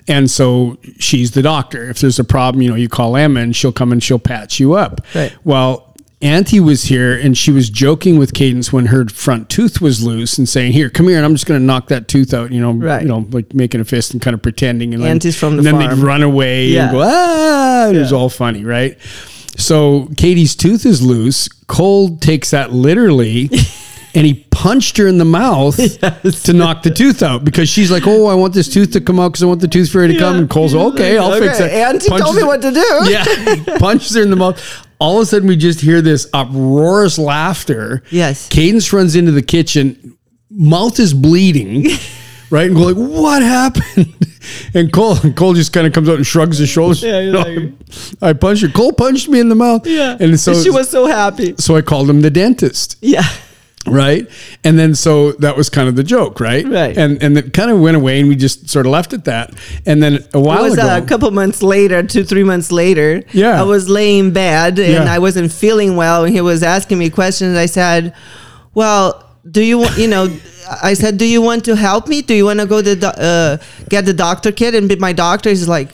And 0.08 0.30
so 0.30 0.78
she's 0.98 1.32
the 1.32 1.42
doctor. 1.42 1.88
If 1.88 2.00
there's 2.00 2.18
a 2.18 2.24
problem, 2.24 2.62
you 2.62 2.70
know, 2.70 2.76
you 2.76 2.88
call 2.88 3.16
Emma 3.16 3.40
and 3.40 3.54
she'll 3.54 3.72
come 3.72 3.92
and 3.92 4.02
she'll 4.02 4.18
patch 4.18 4.58
you 4.60 4.74
up. 4.74 5.00
Right. 5.14 5.34
Well, 5.44 5.91
Auntie 6.22 6.60
was 6.60 6.84
here 6.84 7.18
and 7.18 7.36
she 7.36 7.50
was 7.50 7.68
joking 7.68 8.16
with 8.18 8.32
Cadence 8.32 8.72
when 8.72 8.86
her 8.86 9.06
front 9.08 9.48
tooth 9.48 9.80
was 9.80 10.02
loose 10.04 10.38
and 10.38 10.48
saying, 10.48 10.72
"Here, 10.72 10.88
come 10.88 11.08
here, 11.08 11.16
and 11.16 11.26
I'm 11.26 11.34
just 11.34 11.46
going 11.46 11.60
to 11.60 11.66
knock 11.66 11.88
that 11.88 12.06
tooth 12.08 12.32
out." 12.32 12.52
You 12.52 12.60
know, 12.60 12.72
Right. 12.72 13.02
you 13.02 13.08
know, 13.08 13.26
like 13.30 13.52
making 13.54 13.80
a 13.80 13.84
fist 13.84 14.12
and 14.12 14.22
kind 14.22 14.34
of 14.34 14.40
pretending. 14.42 14.94
And 14.94 15.02
then- 15.02 15.10
Auntie's 15.10 15.36
from 15.36 15.52
the 15.54 15.58
and 15.58 15.66
then 15.66 15.74
farm. 15.74 15.98
they'd 15.98 16.04
run 16.06 16.22
away 16.22 16.66
Yeah. 16.68 16.84
and 16.84 16.92
go 16.92 17.02
ah. 17.04 17.88
and 17.88 17.96
It 17.96 18.00
was 18.00 18.12
all 18.12 18.28
funny, 18.28 18.64
right? 18.64 18.96
So 19.56 20.08
Katie's 20.16 20.54
tooth 20.54 20.86
is 20.86 21.02
loose. 21.02 21.48
Cole 21.66 22.16
takes 22.18 22.50
that 22.50 22.72
literally. 22.72 23.50
And 24.14 24.26
he 24.26 24.46
punched 24.50 24.98
her 24.98 25.06
in 25.06 25.16
the 25.16 25.24
mouth 25.24 25.74
to 25.78 26.52
knock 26.52 26.82
the 26.82 26.90
tooth 26.90 27.22
out 27.22 27.46
because 27.46 27.70
she's 27.70 27.90
like, 27.90 28.06
"Oh, 28.06 28.26
I 28.26 28.34
want 28.34 28.52
this 28.52 28.68
tooth 28.68 28.90
to 28.92 29.00
come 29.00 29.18
out 29.18 29.30
because 29.32 29.42
I 29.42 29.46
want 29.46 29.62
the 29.62 29.68
tooth 29.68 29.90
fairy 29.90 30.08
to 30.08 30.18
come." 30.18 30.36
And 30.36 30.50
Cole's, 30.50 30.74
"Okay, 30.74 31.16
I'll 31.16 31.32
fix 31.40 31.58
it." 31.60 31.62
Okay, 31.62 31.82
Auntie 31.82 32.10
told 32.10 32.36
me 32.36 32.42
what 32.42 32.60
to 32.60 32.72
do. 32.72 32.86
yeah, 33.10 33.24
he 33.24 33.62
punches 33.78 34.14
her 34.14 34.20
in 34.22 34.28
the 34.28 34.36
mouth. 34.36 34.81
All 35.02 35.16
of 35.18 35.22
a 35.24 35.26
sudden, 35.26 35.48
we 35.48 35.56
just 35.56 35.80
hear 35.80 36.00
this 36.00 36.28
uproarious 36.32 37.18
laughter. 37.18 38.02
Yes. 38.10 38.48
Cadence 38.48 38.92
runs 38.92 39.16
into 39.16 39.32
the 39.32 39.42
kitchen, 39.42 40.16
mouth 40.50 41.00
is 41.00 41.12
bleeding, 41.12 41.88
right? 42.50 42.66
And 42.68 42.76
go 42.76 42.82
like, 42.82 42.96
"What 42.96 43.42
happened?" 43.42 44.14
And 44.74 44.92
Cole, 44.92 45.16
Cole 45.36 45.54
just 45.54 45.72
kind 45.72 45.86
of 45.86 45.92
comes 45.92 46.08
out 46.08 46.16
and 46.16 46.26
shrugs 46.26 46.58
his 46.58 46.68
shoulders. 46.68 47.02
Yeah, 47.02 47.30
"No, 47.30 47.40
like- 47.42 47.72
I 48.22 48.32
punched 48.32 48.62
her. 48.62 48.68
Cole 48.68 48.92
punched 48.92 49.28
me 49.28 49.38
in 49.38 49.48
the 49.48 49.54
mouth. 49.54 49.86
Yeah. 49.86 50.16
and 50.18 50.38
so 50.38 50.54
she 50.60 50.68
was 50.70 50.88
so 50.90 51.06
happy. 51.06 51.54
so 51.58 51.76
I 51.76 51.82
called 51.82 52.08
him 52.10 52.22
the 52.22 52.30
dentist 52.30 52.96
Yeah. 53.00 53.22
Right? 53.86 54.28
And 54.64 54.78
then 54.78 54.94
so 54.94 55.32
that 55.32 55.56
was 55.56 55.68
kind 55.68 55.88
of 55.88 55.96
the 55.96 56.04
joke, 56.04 56.40
right? 56.40 56.66
Right. 56.66 56.96
And 56.96 57.22
and 57.22 57.36
it 57.36 57.52
kind 57.52 57.70
of 57.70 57.80
went 57.80 57.96
away, 57.96 58.20
and 58.20 58.28
we 58.28 58.36
just 58.36 58.70
sort 58.70 58.86
of 58.86 58.92
left 58.92 59.12
it 59.12 59.24
that. 59.24 59.54
And 59.86 60.02
then 60.02 60.24
a 60.34 60.40
while 60.40 60.64
It 60.64 60.70
was 60.70 60.78
ago, 60.78 60.96
a 60.96 61.02
couple 61.02 61.30
months 61.30 61.62
later, 61.62 62.02
two, 62.02 62.24
three 62.24 62.44
months 62.44 62.72
later. 62.72 63.22
Yeah. 63.32 63.60
I 63.60 63.64
was 63.64 63.88
laying 63.88 64.26
in 64.26 64.32
bed 64.32 64.78
and 64.78 64.92
Yeah. 64.92 65.12
I 65.12 65.18
wasn't 65.18 65.52
feeling 65.52 65.96
well. 65.96 66.24
And 66.24 66.34
he 66.34 66.40
was 66.40 66.62
asking 66.62 66.98
me 66.98 67.10
questions. 67.10 67.56
I 67.56 67.66
said, 67.66 68.14
Well, 68.74 69.24
do 69.50 69.62
you 69.62 69.78
want, 69.78 69.98
you 69.98 70.08
know, 70.08 70.28
I 70.82 70.94
said, 70.94 71.18
Do 71.18 71.26
you 71.26 71.42
want 71.42 71.64
to 71.64 71.76
help 71.76 72.08
me? 72.08 72.22
Do 72.22 72.34
you 72.34 72.44
want 72.44 72.60
to 72.60 72.66
go 72.66 72.82
to 72.82 72.94
the, 72.94 73.08
uh, 73.08 73.56
get 73.88 74.04
the 74.04 74.14
doctor 74.14 74.52
kit 74.52 74.74
and 74.74 74.88
be 74.88 74.96
my 74.96 75.12
doctor? 75.12 75.50
He's 75.50 75.68
like, 75.68 75.90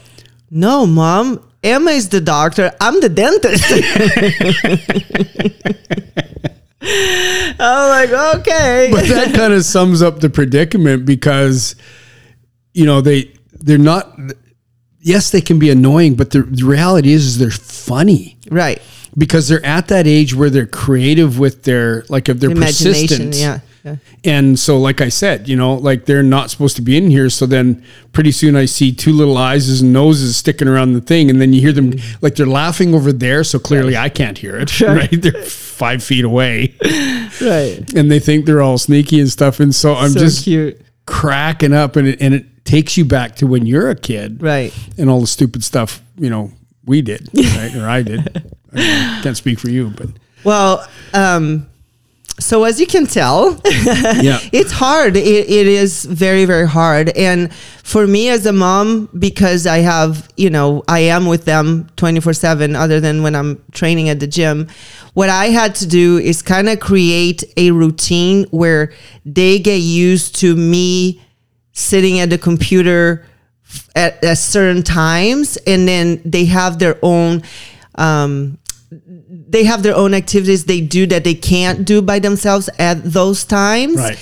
No, 0.51 0.87
mom. 0.87 1.45
Emma 1.63 1.91
is 1.91 2.09
the 2.11 2.21
doctor. 2.21 2.71
I'm 2.81 3.01
the 3.01 3.09
dentist. 3.09 3.65
I'm 7.61 8.09
like, 8.11 8.37
okay. 8.41 8.89
but 8.93 9.07
that 9.09 9.35
kind 9.35 9.53
of 9.53 9.65
sums 9.65 10.03
up 10.03 10.21
the 10.21 10.31
predicament 10.31 11.05
because 11.05 11.77
you 12.73 12.87
know 12.87 13.01
they 13.01 13.33
they're 13.53 13.79
not 13.79 14.17
yes 15.01 15.31
they 15.31 15.41
can 15.41 15.59
be 15.59 15.71
annoying 15.71 16.15
but 16.15 16.31
the, 16.31 16.43
the 16.43 16.65
reality 16.65 17.13
is 17.13 17.25
is 17.25 17.39
they're 17.39 17.51
funny 17.51 18.37
right. 18.51 18.81
because 19.17 19.49
they're 19.49 19.65
at 19.65 19.89
that 19.89 20.07
age 20.07 20.35
where 20.35 20.51
they're 20.51 20.67
creative 20.67 21.39
with 21.39 21.65
their 21.65 22.05
like 22.09 22.29
of 22.29 22.41
their 22.41 22.55
persistence 22.55 23.41
Yeah. 23.41 23.61
yeah. 23.85 23.97
and 24.25 24.59
so 24.59 24.79
like 24.79 25.01
i 25.01 25.09
said 25.09 25.49
you 25.49 25.57
know 25.57 25.75
like 25.75 26.05
they're 26.05 26.23
not 26.23 26.51
supposed 26.51 26.77
to 26.77 26.83
be 26.83 26.97
in 26.97 27.11
here 27.11 27.31
so 27.31 27.47
then 27.47 27.83
pretty 28.13 28.33
soon 28.33 28.55
i 28.55 28.65
see 28.65 28.93
two 28.93 29.13
little 29.13 29.37
eyes 29.39 29.81
and 29.81 29.93
noses 29.93 30.37
sticking 30.37 30.69
around 30.69 30.93
the 30.93 31.01
thing 31.01 31.31
and 31.31 31.41
then 31.41 31.53
you 31.53 31.61
hear 31.61 31.73
them 31.73 31.95
like 32.21 32.35
they're 32.37 32.47
laughing 32.47 32.95
over 32.95 33.13
there 33.13 33.43
so 33.43 33.59
clearly 33.59 33.97
i 33.97 34.09
can't 34.09 34.39
hear 34.39 34.57
it 34.57 34.81
right 34.83 35.11
they're 35.23 35.43
five 35.79 36.03
feet 36.03 36.25
away 36.25 36.75
Right. 37.41 37.79
and 37.95 38.11
they 38.11 38.19
think 38.19 38.45
they're 38.47 38.61
all 38.63 38.79
sneaky 38.79 39.21
and 39.21 39.31
stuff 39.31 39.61
and 39.61 39.75
so 39.75 39.95
i'm 39.95 40.11
so 40.11 40.19
just 40.21 40.45
cute. 40.45 40.81
cracking 41.07 41.73
up 41.73 41.97
and 41.97 42.09
it, 42.09 42.21
and 42.21 42.35
it 42.35 42.65
takes 42.65 42.97
you 42.97 43.05
back 43.05 43.37
to 43.37 43.47
when 43.47 43.65
you're 43.65 43.89
a 43.91 43.95
kid 43.97 44.43
Right. 44.43 44.73
and 44.99 45.09
all 45.09 45.21
the 45.21 45.27
stupid 45.27 45.63
stuff 45.65 46.03
you 46.17 46.29
know 46.31 46.51
we 46.85 47.01
did 47.03 47.29
right 47.57 47.75
or 47.77 47.89
i 47.89 48.03
did 48.03 48.53
I 48.75 49.21
can't 49.23 49.37
speak 49.37 49.59
for 49.59 49.71
you 49.71 49.91
but 49.97 50.09
Well, 50.45 50.87
um, 51.15 51.67
so 52.41 52.65
as 52.65 52.81
you 52.81 52.87
can 52.87 53.07
tell, 53.07 53.61
yeah 53.65 54.39
it's 54.53 54.73
hard. 54.73 55.17
It, 55.17 55.49
it 55.51 55.67
is 55.67 56.05
very, 56.05 56.45
very 56.45 56.69
hard. 56.69 57.11
And 57.11 57.53
for 57.55 58.07
me 58.07 58.29
as 58.29 58.47
a 58.47 58.53
mom, 58.53 59.09
because 59.19 59.67
I 59.67 59.79
have, 59.79 60.29
you 60.37 60.51
know, 60.51 60.85
I 60.89 61.01
am 61.01 61.27
with 61.27 61.45
them 61.45 61.89
24 61.97 62.33
7, 62.33 62.77
other 62.77 63.01
than 63.01 63.23
when 63.23 63.35
I'm 63.35 63.63
training 63.73 64.09
at 64.09 64.21
the 64.21 64.27
gym, 64.27 64.69
what 65.15 65.29
I 65.29 65.47
had 65.47 65.75
to 65.77 65.87
do 65.87 66.19
is 66.19 66.43
kind 66.43 66.69
of 66.69 66.81
create 66.81 67.45
a 67.57 67.71
routine 67.71 68.45
where 68.51 68.93
they 69.25 69.59
get 69.59 69.81
used 69.81 70.37
to 70.37 70.55
me 70.55 71.23
sitting 71.73 72.21
at 72.21 72.31
the 72.31 72.39
computer 72.39 73.25
at, 73.95 74.23
at 74.25 74.39
certain 74.39 74.83
times 74.83 75.57
and 75.67 75.87
then 75.87 76.21
they 76.25 76.45
have 76.47 76.79
their 76.79 76.99
own 77.03 77.43
um, 77.97 78.58
they 78.91 79.65
have 79.65 79.83
their 79.83 79.95
own 79.95 80.15
activities 80.15 80.65
they 80.65 80.81
do 80.81 81.07
that 81.07 81.23
they 81.25 81.35
can't 81.35 81.85
do 81.85 82.01
by 82.01 82.19
themselves 82.19 82.71
at 82.79 83.03
those 83.05 83.45
times 83.45 83.97
Right. 83.97 84.19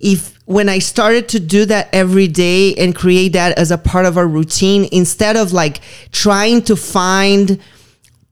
if 0.00 0.34
when 0.46 0.68
i 0.68 0.78
started 0.78 1.28
to 1.30 1.40
do 1.40 1.64
that 1.66 1.88
every 1.92 2.26
day 2.28 2.74
and 2.76 2.94
create 2.94 3.32
that 3.34 3.58
as 3.58 3.70
a 3.70 3.78
part 3.78 4.06
of 4.06 4.16
our 4.16 4.26
routine 4.26 4.88
instead 4.92 5.36
of 5.36 5.52
like 5.52 5.80
trying 6.12 6.62
to 6.62 6.76
find 6.76 7.60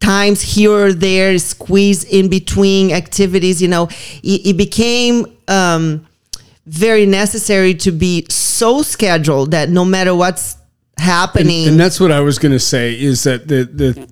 times 0.00 0.40
here 0.42 0.70
or 0.72 0.92
there 0.92 1.38
squeeze 1.38 2.04
in 2.04 2.28
between 2.28 2.90
activities 2.92 3.60
you 3.60 3.68
know 3.68 3.88
it, 4.22 4.46
it 4.46 4.56
became 4.56 5.26
um, 5.48 6.06
very 6.66 7.04
necessary 7.06 7.74
to 7.74 7.90
be 7.92 8.24
so 8.30 8.82
scheduled 8.82 9.50
that 9.50 9.68
no 9.68 9.84
matter 9.84 10.14
what's 10.14 10.56
happening 10.96 11.68
And 11.68 11.78
that's 11.78 11.98
what 12.00 12.12
I 12.12 12.20
was 12.20 12.38
going 12.38 12.52
to 12.52 12.58
say 12.60 12.94
is 12.98 13.24
that 13.24 13.48
the 13.48 13.64
the 13.64 14.08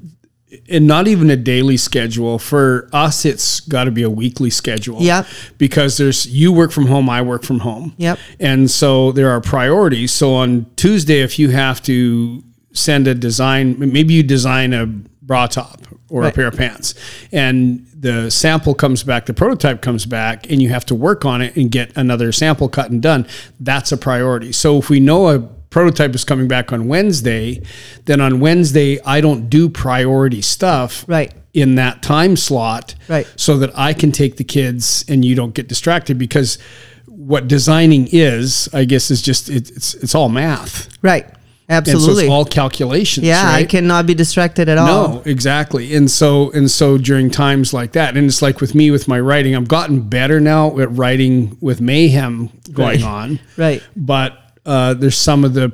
and 0.68 0.87
not 0.87 1.09
even 1.09 1.30
a 1.30 1.37
daily 1.37 1.76
schedule 1.76 2.38
for 2.38 2.88
us 2.92 3.25
it's 3.25 3.61
got 3.61 3.85
to 3.85 3.90
be 3.90 4.02
a 4.02 4.11
weekly 4.11 4.50
schedule. 4.50 5.00
Yep. 5.00 5.26
Because 5.59 5.97
there's 5.97 6.26
you 6.26 6.52
work 6.52 6.73
from 6.73 6.87
home, 6.87 7.09
I 7.09 7.23
work 7.23 7.42
from 7.42 7.61
home. 7.61 7.94
Yep. 7.97 8.18
And 8.40 8.71
so 8.71 9.12
there 9.12 9.30
are 9.30 9.40
priorities. 9.40 10.12
So 10.12 10.35
on 10.35 10.66
Tuesday 10.76 11.21
if 11.21 11.38
you 11.38 11.50
have 11.50 11.82
to 11.82 12.42
send 12.73 13.06
a 13.06 13.14
design 13.14 13.76
maybe 13.78 14.14
you 14.14 14.23
design 14.23 14.73
a 14.73 14.87
bra 14.87 15.47
top 15.47 15.80
or 16.09 16.23
Right. 16.23 16.32
a 16.32 16.35
pair 16.35 16.47
of 16.49 16.56
pants 16.56 16.94
and 17.32 17.87
the 17.94 18.30
sample 18.30 18.75
comes 18.75 19.02
back 19.02 19.26
the 19.26 19.35
prototype 19.35 19.80
comes 19.82 20.04
back 20.06 20.50
and 20.50 20.61
you 20.61 20.68
have 20.71 20.85
to 20.87 20.94
work 20.94 21.25
on 21.25 21.40
it 21.42 21.54
and 21.56 21.71
get 21.71 21.94
another 21.97 22.32
sample 22.32 22.68
cut 22.68 22.90
and 22.90 23.00
done 23.02 23.26
that's 23.61 23.92
a 23.92 23.97
priority 23.97 24.52
so 24.52 24.78
if 24.78 24.90
we 24.90 25.00
know 25.00 25.28
a 25.28 25.49
prototype 25.72 26.14
is 26.14 26.22
coming 26.24 26.46
back 26.46 26.72
on 26.72 26.86
wednesday 26.86 27.60
then 28.04 28.20
on 28.20 28.38
wednesday 28.38 29.00
i 29.04 29.20
don't 29.20 29.48
do 29.50 29.68
priority 29.68 30.40
stuff 30.42 31.04
Right. 31.08 31.32
in 31.54 31.74
that 31.76 32.02
time 32.02 32.36
slot 32.36 32.94
Right. 33.08 33.26
so 33.36 33.56
that 33.58 33.70
i 33.76 33.92
can 33.92 34.12
take 34.12 34.36
the 34.36 34.44
kids 34.44 35.04
and 35.08 35.24
you 35.24 35.34
don't 35.34 35.54
get 35.54 35.66
distracted 35.68 36.18
because 36.18 36.58
what 37.06 37.48
designing 37.48 38.06
is 38.12 38.68
i 38.72 38.84
guess 38.84 39.10
is 39.10 39.20
just 39.22 39.48
it, 39.48 39.70
it's 39.70 39.94
it's 39.94 40.14
all 40.14 40.28
math 40.28 40.88
right 41.02 41.26
and 41.68 41.86
so 41.86 41.92
absolutely 41.94 42.24
it's 42.24 42.30
all 42.30 42.44
calculations 42.44 43.26
yeah 43.26 43.50
i 43.50 43.64
cannot 43.64 44.04
be 44.06 44.12
distracted 44.14 44.68
at 44.68 44.76
all 44.76 44.86
No, 45.14 45.22
exactly. 45.24 45.94
And 45.94 46.10
so 46.10 46.50
and 46.52 46.70
so 46.70 46.98
during 46.98 47.30
times 47.30 47.72
like 47.72 47.92
that, 47.92 48.14
and 48.16 48.26
it's 48.26 48.42
like 48.42 48.60
with 48.60 48.74
me 48.74 48.90
with 48.90 49.06
my 49.08 49.18
writing, 49.20 49.54
I've 49.56 49.68
gotten 49.68 50.00
better 50.00 50.38
now 50.40 50.76
at 50.80 50.90
writing 50.90 51.56
with 51.60 51.80
mayhem 51.80 52.50
going 52.72 53.00
Right. 53.00 53.04
on. 53.04 53.38
Right. 53.56 53.80
But 53.96 54.36
uh, 54.64 54.95
there's 54.95 55.16
some 55.16 55.45
of 55.45 55.54
the 55.54 55.73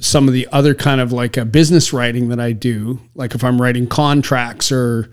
some 0.00 0.28
of 0.28 0.34
the 0.34 0.46
other 0.52 0.74
kind 0.74 1.00
of 1.00 1.12
like 1.12 1.36
a 1.36 1.44
business 1.44 1.92
writing 1.92 2.28
that 2.28 2.40
I 2.40 2.52
do, 2.52 3.00
like 3.14 3.34
if 3.34 3.42
I'm 3.42 3.60
writing 3.60 3.86
contracts 3.86 4.70
or 4.70 5.10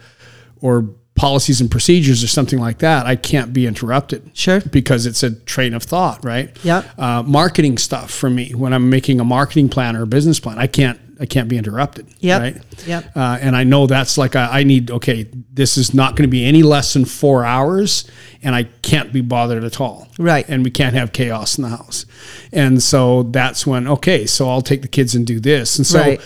or 0.61 0.89
policies 1.15 1.61
and 1.61 1.69
procedures 1.69 2.23
or 2.23 2.27
something 2.27 2.59
like 2.59 2.79
that, 2.79 3.05
I 3.05 3.15
can't 3.15 3.53
be 3.53 3.67
interrupted. 3.67 4.31
Sure. 4.33 4.61
Because 4.61 5.05
it's 5.05 5.23
a 5.23 5.35
train 5.35 5.73
of 5.73 5.83
thought, 5.83 6.23
right? 6.25 6.55
Yep. 6.63 6.99
Uh, 6.99 7.23
marketing 7.23 7.77
stuff 7.77 8.11
for 8.11 8.29
me 8.29 8.53
when 8.55 8.73
I'm 8.73 8.89
making 8.89 9.19
a 9.19 9.23
marketing 9.23 9.69
plan 9.69 9.95
or 9.95 10.03
a 10.03 10.07
business 10.07 10.39
plan, 10.39 10.57
I 10.57 10.67
can't 10.67 10.99
I 11.21 11.25
can't 11.27 11.47
be 11.47 11.57
interrupted. 11.57 12.07
Yeah. 12.19 12.39
Right. 12.39 12.57
Yep. 12.85 13.15
Uh, 13.15 13.37
and 13.39 13.55
I 13.55 13.63
know 13.63 13.87
that's 13.87 14.17
like 14.17 14.35
a, 14.35 14.49
I 14.51 14.63
need 14.63 14.91
okay. 14.91 15.29
This 15.53 15.77
is 15.77 15.93
not 15.93 16.15
going 16.15 16.27
to 16.27 16.31
be 16.31 16.45
any 16.45 16.63
less 16.63 16.93
than 16.93 17.05
four 17.05 17.45
hours, 17.45 18.09
and 18.41 18.55
I 18.55 18.63
can't 18.63 19.13
be 19.13 19.21
bothered 19.21 19.63
at 19.63 19.79
all. 19.79 20.07
Right. 20.17 20.47
And 20.49 20.63
we 20.63 20.71
can't 20.71 20.95
have 20.95 21.13
chaos 21.13 21.57
in 21.57 21.61
the 21.61 21.69
house. 21.69 22.05
And 22.51 22.81
so 22.81 23.23
that's 23.23 23.65
when 23.65 23.87
okay. 23.87 24.25
So 24.25 24.49
I'll 24.49 24.63
take 24.63 24.81
the 24.81 24.87
kids 24.87 25.15
and 25.15 25.25
do 25.25 25.39
this. 25.39 25.77
And 25.77 25.87
so 25.87 25.99
right 25.99 26.21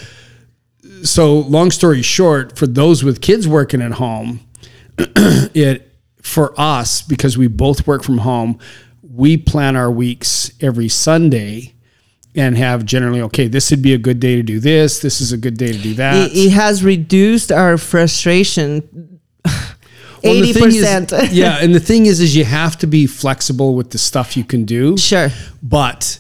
so 1.03 1.39
long 1.39 1.71
story 1.71 2.01
short, 2.01 2.57
for 2.57 2.67
those 2.67 3.03
with 3.03 3.21
kids 3.21 3.47
working 3.47 3.81
at 3.81 3.93
home, 3.93 4.41
it 4.97 5.91
for 6.21 6.59
us 6.59 7.01
because 7.01 7.37
we 7.37 7.47
both 7.47 7.85
work 7.87 8.03
from 8.03 8.19
home, 8.19 8.59
we 9.01 9.37
plan 9.37 9.75
our 9.75 9.91
weeks 9.91 10.51
every 10.61 10.89
Sunday 10.89 11.75
and 12.35 12.57
have 12.57 12.85
generally 12.85 13.21
okay, 13.21 13.47
this 13.47 13.71
would 13.71 13.81
be 13.81 13.93
a 13.93 13.97
good 13.97 14.19
day 14.19 14.35
to 14.35 14.43
do 14.43 14.59
this. 14.59 14.99
This 14.99 15.21
is 15.21 15.31
a 15.31 15.37
good 15.37 15.57
day 15.57 15.71
to 15.71 15.77
do 15.79 15.93
that. 15.95 16.15
it, 16.31 16.35
it 16.37 16.51
has 16.51 16.83
reduced 16.83 17.51
our 17.51 17.77
frustration 17.77 19.19
Well, 20.23 20.33
the 20.33 20.49
80 20.49 20.53
thing 20.53 20.63
is- 20.69 20.75
percent 20.79 21.31
yeah, 21.31 21.57
and 21.61 21.73
the 21.75 21.79
thing 21.79 22.05
is, 22.07 22.19
is 22.19 22.35
you 22.35 22.45
have 22.45 22.77
to 22.79 22.87
be 22.87 23.05
flexible 23.05 23.75
with 23.75 23.91
the 23.91 23.97
stuff 23.99 24.35
you 24.35 24.43
can 24.43 24.65
do. 24.65 24.97
sure 24.97 25.29
but 25.61 26.19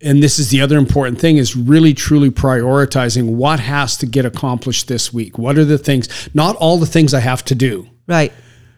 and 0.00 0.20
this 0.20 0.40
is 0.40 0.50
the 0.50 0.60
other 0.60 0.78
important 0.78 1.20
thing 1.20 1.36
is 1.36 1.54
really 1.54 1.94
truly 1.94 2.28
prioritizing 2.28 3.36
what 3.36 3.60
has 3.60 3.96
to 3.98 4.06
get 4.06 4.24
accomplished 4.24 4.88
this 4.88 5.12
week 5.12 5.38
what 5.38 5.56
are 5.56 5.64
the 5.64 5.78
things 5.78 6.28
not 6.34 6.56
all 6.56 6.76
the 6.76 6.86
things 6.86 7.14
i 7.14 7.20
have 7.20 7.44
to 7.44 7.54
do 7.54 7.86
right 8.08 8.32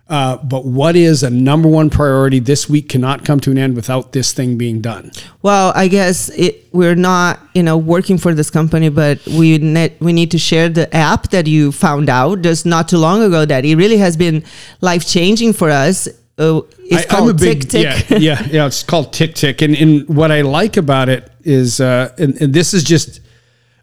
uh, 0.09 0.37
but 0.37 0.67
what 0.67 0.97
is 0.97 1.23
a 1.23 1.31
number 1.31 1.67
one 1.69 1.89
priority 1.89 2.39
this 2.39 2.69
week 2.69 2.89
cannot 2.91 3.25
come 3.25 3.41
to 3.41 3.51
an 3.51 3.57
end 3.59 3.75
without 3.75 4.13
this 4.13 4.33
thing 4.35 4.59
being 4.59 4.81
done 4.83 5.11
Well, 5.43 5.73
I 5.75 5.89
guess 5.89 6.29
it, 6.31 6.67
we're 6.73 6.95
not, 6.95 7.41
you 7.55 7.63
know, 7.63 7.79
working 7.79 8.19
for 8.19 8.35
this 8.35 8.51
company, 8.51 8.89
but 8.91 9.25
we 9.27 9.59
ne- 9.59 9.95
we 10.01 10.13
need 10.13 10.31
to 10.33 10.39
share 10.39 10.69
the 10.69 10.95
app 10.95 11.31
that 11.31 11.47
you 11.47 11.73
found 11.73 12.09
out 12.11 12.43
just 12.43 12.67
not 12.67 12.89
too 12.89 12.99
long 12.99 13.23
ago 13.23 13.45
that 13.47 13.65
it 13.65 13.77
really 13.77 13.97
has 13.99 14.17
been 14.17 14.43
life 14.81 15.07
changing 15.07 15.53
for 15.55 15.71
us. 15.71 16.09
Uh, 16.37 16.61
it's 16.85 17.05
I- 17.07 17.09
called 17.17 17.37
TickTick. 17.39 18.11
Yeah, 18.11 18.19
yeah, 18.19 18.47
yeah. 18.51 18.67
It's 18.67 18.83
called 18.83 19.13
TickTick, 19.13 19.63
and 19.65 19.77
and 19.77 20.09
what 20.09 20.31
I 20.33 20.41
like 20.43 20.77
about 20.77 21.09
it 21.09 21.31
is, 21.45 21.81
uh, 21.81 22.13
and, 22.19 22.35
and 22.43 22.53
this 22.53 22.75
is 22.75 22.83
just, 22.83 23.21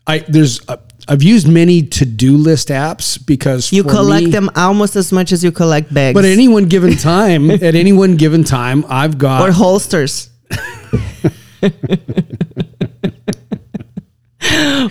I 0.05 0.19
there's, 0.27 0.59
uh, 0.67 0.77
I've 1.11 1.21
used 1.21 1.45
many 1.45 1.81
to 1.99 2.05
do 2.05 2.37
list 2.37 2.69
apps 2.69 3.19
because 3.25 3.73
You 3.73 3.83
collect 3.83 4.27
me- 4.27 4.31
them 4.31 4.49
almost 4.55 4.95
as 4.95 5.11
much 5.11 5.33
as 5.33 5.43
you 5.43 5.51
collect 5.51 5.93
bags 5.93 6.13
But 6.15 6.23
at 6.23 6.31
any 6.31 6.47
one 6.47 6.69
given 6.69 6.95
time, 7.11 7.51
at 7.51 7.75
any 7.75 7.91
one 7.91 8.15
given 8.15 8.45
time, 8.45 8.85
I've 8.87 9.17
got 9.17 9.41
or 9.41 9.51
holsters. 9.51 10.29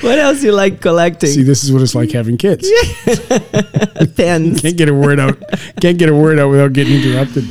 what 0.03 0.19
else 0.19 0.43
you 0.43 0.53
like 0.53 0.83
collecting? 0.83 1.31
See, 1.31 1.43
this 1.43 1.65
is 1.65 1.73
what 1.73 1.81
it's 1.81 1.95
like 1.95 2.11
having 2.11 2.37
kids. 2.37 2.71
Pens. 4.17 4.61
Can't 4.61 4.77
get 4.77 4.91
a 4.91 4.95
word 4.95 5.19
out. 5.19 5.39
Can't 5.81 5.99
get 5.99 6.11
a 6.11 6.15
word 6.15 6.39
out 6.39 6.50
without 6.50 6.75
getting 6.75 7.00
interrupted. 7.00 7.45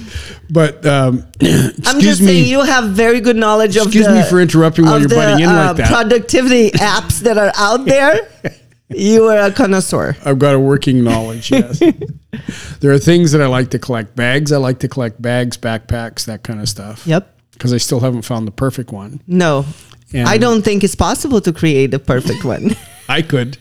But 0.51 0.85
um, 0.85 1.25
I'm 1.41 1.47
excuse 1.69 2.01
just 2.03 2.21
me. 2.21 2.27
saying 2.27 2.47
you 2.47 2.61
have 2.63 2.85
very 2.91 3.19
good 3.21 3.35
knowledge 3.35 3.77
of 3.77 3.83
Excuse 3.87 4.07
the, 4.07 4.13
me 4.15 4.23
for 4.23 4.39
interrupting 4.41 4.85
while 4.85 4.99
you're 4.99 5.07
the, 5.07 5.15
butting 5.15 5.43
in 5.43 5.49
uh, 5.49 5.67
like 5.67 5.77
that. 5.77 5.87
productivity 5.89 6.71
apps 6.77 7.19
that 7.21 7.37
are 7.37 7.51
out 7.55 7.85
there. 7.85 8.27
You 8.91 9.25
are 9.25 9.37
a 9.37 9.51
connoisseur. 9.51 10.17
I've 10.25 10.39
got 10.39 10.55
a 10.55 10.59
working 10.59 11.03
knowledge. 11.03 11.51
Yes, 11.51 11.77
there 12.79 12.91
are 12.91 12.97
things 12.97 13.33
that 13.33 13.39
I 13.39 13.45
like 13.45 13.69
to 13.69 13.77
collect. 13.77 14.15
Bags. 14.15 14.51
I 14.51 14.57
like 14.57 14.79
to 14.79 14.87
collect 14.87 15.21
bags, 15.21 15.57
backpacks, 15.57 16.25
that 16.25 16.41
kind 16.41 16.59
of 16.59 16.67
stuff. 16.67 17.05
Yep. 17.05 17.31
Because 17.51 17.71
I 17.71 17.77
still 17.77 17.99
haven't 17.99 18.23
found 18.23 18.47
the 18.47 18.51
perfect 18.51 18.91
one. 18.91 19.21
No, 19.27 19.63
And 20.11 20.27
I 20.27 20.39
don't 20.39 20.63
think 20.63 20.83
it's 20.83 20.95
possible 20.95 21.39
to 21.39 21.53
create 21.53 21.91
the 21.91 21.99
perfect 21.99 22.43
one. 22.43 22.75
I 23.07 23.21
could. 23.21 23.59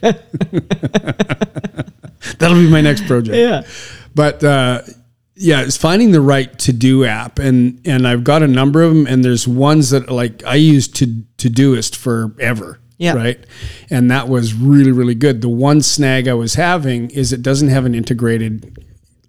That'll 2.38 2.56
be 2.56 2.70
my 2.70 2.80
next 2.80 3.06
project. 3.06 3.36
Yeah. 3.36 3.64
But 4.14 4.42
uh, 4.42 4.80
yeah, 5.40 5.62
it's 5.62 5.76
finding 5.76 6.10
the 6.10 6.20
right 6.20 6.58
to 6.60 6.72
do 6.72 7.04
app, 7.04 7.38
and 7.38 7.80
and 7.86 8.06
I've 8.06 8.24
got 8.24 8.42
a 8.42 8.48
number 8.48 8.82
of 8.82 8.92
them, 8.92 9.06
and 9.06 9.24
there's 9.24 9.46
ones 9.46 9.90
that 9.90 10.10
like 10.10 10.44
I 10.44 10.56
use 10.56 10.88
to 10.88 11.06
Todoist 11.38 11.94
forever. 11.94 12.80
Yeah. 12.98 13.14
Right. 13.14 13.38
And 13.90 14.10
that 14.10 14.28
was 14.28 14.54
really, 14.54 14.90
really 14.90 15.14
good. 15.14 15.40
The 15.40 15.48
one 15.48 15.82
snag 15.82 16.26
I 16.26 16.34
was 16.34 16.54
having 16.54 17.10
is 17.10 17.32
it 17.32 17.42
doesn't 17.42 17.68
have 17.68 17.86
an 17.86 17.94
integrated, 17.94 18.84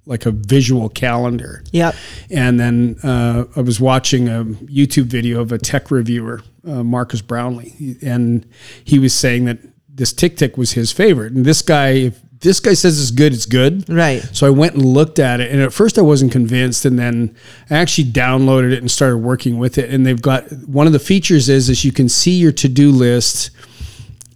like 0.08 0.26
a 0.26 0.32
visual 0.32 0.90
calendar. 0.90 1.64
Yep. 1.72 1.94
And 2.32 2.60
then 2.60 2.96
uh, 3.04 3.46
I 3.56 3.62
was 3.62 3.80
watching 3.80 4.28
a 4.28 4.44
YouTube 4.44 5.06
video 5.06 5.40
of 5.40 5.52
a 5.52 5.60
tech 5.60 5.92
reviewer, 5.92 6.42
uh, 6.68 6.84
Marques 6.84 7.22
Brownlee, 7.22 7.98
and 8.02 8.44
he 8.84 8.98
was 8.98 9.14
saying 9.14 9.46
that 9.46 9.60
this 9.88 10.14
TickTick 10.14 10.58
was 10.58 10.72
his 10.72 10.92
favorite. 10.92 11.34
And 11.34 11.46
this 11.46 11.62
guy, 11.62 11.90
if 11.90 12.20
this 12.42 12.60
guy 12.60 12.74
says 12.74 13.02
it's 13.02 13.12
good, 13.12 13.34
it's 13.34 13.46
good. 13.46 13.88
Right. 13.90 14.22
So 14.34 14.48
I 14.48 14.50
went 14.50 14.76
and 14.76 14.86
looked 14.86 15.20
at 15.20 15.42
it, 15.42 15.52
and 15.52 15.62
at 15.62 15.74
first 15.74 15.98
I 15.98 16.02
wasn't 16.02 16.32
convinced, 16.32 16.86
and 16.86 16.98
then 16.98 17.36
I 17.70 17.76
actually 17.76 18.06
downloaded 18.12 18.72
it 18.72 18.80
and 18.80 18.90
started 18.90 19.18
working 19.18 19.58
with 19.58 19.78
it. 19.78 19.90
And 19.90 20.06
they've 20.06 20.22
got 20.22 20.50
one 20.68 20.88
of 20.88 20.94
the 20.94 21.00
features 21.00 21.50
is 21.50 21.70
is 21.70 21.84
you 21.84 21.92
can 21.92 22.08
see 22.10 22.32
your 22.40 22.52
to 22.54 22.70
do 22.70 22.92
list 22.92 23.50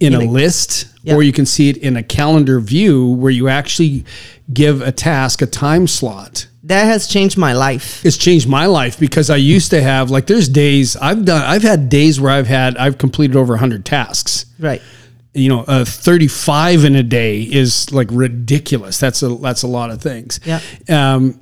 in 0.00 0.12
a 0.14 0.18
a- 0.18 0.28
list, 0.28 0.86
Yeah. 1.02 1.14
or 1.14 1.22
you 1.22 1.32
can 1.32 1.46
see 1.46 1.68
it 1.70 1.76
in 1.78 1.96
a 1.96 2.02
calendar 2.02 2.60
view 2.60 3.08
where 3.12 3.30
you 3.30 3.48
actually 3.48 4.04
give 4.52 4.82
a 4.82 4.92
task 4.92 5.40
a 5.40 5.46
time 5.46 5.86
slot 5.86 6.46
That 6.64 6.84
has 6.84 7.06
changed 7.06 7.38
my 7.38 7.54
life. 7.54 8.04
it's 8.04 8.18
changed 8.18 8.46
my 8.46 8.66
life 8.66 8.98
because 8.98 9.30
I 9.30 9.36
used 9.36 9.70
to 9.70 9.80
have 9.80 10.10
like 10.10 10.26
there's 10.26 10.50
days 10.50 10.96
I've 10.96 11.24
done 11.24 11.40
I've 11.42 11.62
had 11.62 11.88
days 11.88 12.20
where 12.20 12.30
I've 12.32 12.48
had 12.48 12.76
I've 12.76 12.98
completed 12.98 13.36
over 13.36 13.54
100 13.54 13.86
tasks. 13.86 14.44
Right. 14.58 14.82
You 15.36 15.48
know, 15.48 15.60
uh, 15.66 15.84
35 15.84 16.84
in 16.84 16.94
a 16.94 17.02
day 17.02 17.42
is 17.42 17.92
like 17.92 18.08
ridiculous. 18.12 18.98
That's 18.98 19.22
a 19.22 19.28
that's 19.34 19.62
a 19.64 19.66
lot 19.68 19.90
of 19.90 20.00
things. 20.00 20.38
Yeah. 20.44 20.60
Um, 20.88 21.40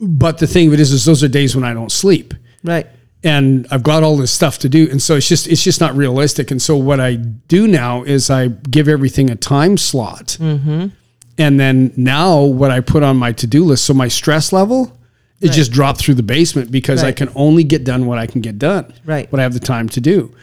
but 0.00 0.38
the 0.38 0.46
thing 0.46 0.68
of 0.68 0.74
it 0.74 0.80
is, 0.80 0.92
is 0.92 1.04
those 1.04 1.22
are 1.24 1.28
days 1.28 1.54
when 1.56 1.64
I 1.64 1.74
don't 1.74 1.90
sleep 1.92 2.34
Right. 2.64 2.86
and 3.24 3.66
I've 3.70 3.82
got 3.82 4.02
all 4.02 4.16
this 4.16 4.30
stuff 4.32 4.58
to 4.60 4.68
do, 4.68 4.88
and 4.90 5.00
so 5.02 5.14
it's 5.16 5.28
just 5.28 5.46
it's 5.48 5.62
just 5.62 5.80
not 5.80 5.96
realistic. 5.96 6.50
And 6.50 6.60
so 6.60 6.76
what 6.76 7.00
I 7.00 7.14
do 7.16 7.66
now 7.68 8.02
is 8.02 8.30
I 8.30 8.48
give 8.48 8.88
everything 8.88 9.30
a 9.30 9.36
time 9.36 9.76
slot, 9.76 10.36
Mm-hmm. 10.40 10.86
and 11.38 11.60
then 11.60 11.92
now 11.96 12.42
what 12.42 12.70
I 12.70 12.80
put 12.80 13.02
on 13.02 13.16
my 13.16 13.32
to 13.32 13.46
do 13.46 13.64
list, 13.64 13.84
so 13.84 13.94
my 13.94 14.08
stress 14.08 14.52
level. 14.52 14.97
It 15.40 15.52
just 15.52 15.70
dropped 15.70 16.00
through 16.00 16.14
the 16.14 16.22
basement 16.24 16.70
because 16.72 17.04
I 17.04 17.12
can 17.12 17.30
only 17.36 17.62
get 17.64 17.84
done 17.84 18.06
what 18.06 18.18
I 18.18 18.26
can 18.26 18.40
get 18.40 18.58
done, 18.58 18.92
Right. 19.04 19.30
What 19.30 19.38
I 19.38 19.44
have 19.44 19.54
the 19.54 19.60
time 19.60 19.88
to 19.90 20.00
do, 20.00 20.34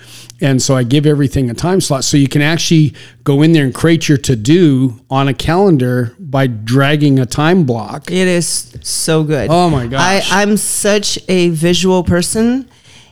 and 0.41 0.61
so 0.61 0.75
I 0.75 0.83
give 0.83 1.05
everything 1.05 1.49
a 1.49 1.53
time 1.53 1.81
slot. 1.81 2.03
So 2.05 2.15
you 2.17 2.27
can 2.29 2.41
actually 2.41 2.93
go 3.25 3.41
in 3.41 3.51
there 3.51 3.65
and 3.65 3.73
create 3.73 4.07
your 4.07 4.17
to 4.19 4.35
do 4.37 4.99
on 5.09 5.27
a 5.27 5.33
calendar 5.33 6.15
by 6.19 6.47
dragging 6.47 7.19
a 7.19 7.25
time 7.25 7.65
block. 7.65 8.09
It 8.09 8.27
is 8.27 8.73
so 8.81 9.23
good. 9.23 9.49
Oh 9.49 9.69
my 9.69 9.87
gosh. 9.87 10.31
I, 10.31 10.41
I'm 10.41 10.55
such 10.57 11.19
a 11.27 11.49
visual 11.49 12.03
person 12.03 12.69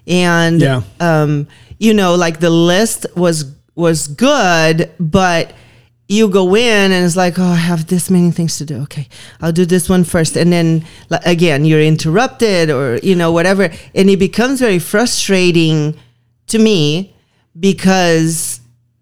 and 0.08 0.62
Yeah. 0.62 0.82
um, 1.00 1.48
you 1.80 1.94
know, 1.94 2.16
like 2.16 2.40
the 2.40 2.50
list 2.50 3.06
was 3.16 3.54
was 3.76 4.08
good, 4.08 4.90
but 5.00 5.54
you 6.08 6.28
go 6.28 6.56
in 6.56 6.92
and 6.92 7.06
it's 7.06 7.16
like, 7.16 7.40
oh, 7.40 7.44
I 7.44 7.56
have 7.56 7.88
this 7.88 8.10
many 8.10 8.32
things 8.32 8.58
to 8.58 8.66
do. 8.66 8.82
Okay, 8.84 9.08
I'll 9.42 9.52
do 9.54 9.66
this 9.66 9.90
one 9.90 10.04
first, 10.04 10.36
and 10.36 10.52
then 10.52 10.86
again, 11.26 11.66
you're 11.66 11.82
interrupted 11.82 12.70
or 12.70 12.98
you 13.02 13.16
know 13.16 13.32
whatever, 13.32 13.70
and 13.96 14.10
it 14.10 14.18
becomes 14.20 14.60
very 14.60 14.80
frustrating 14.80 15.96
to 16.48 16.60
me 16.60 17.16
because 17.60 18.60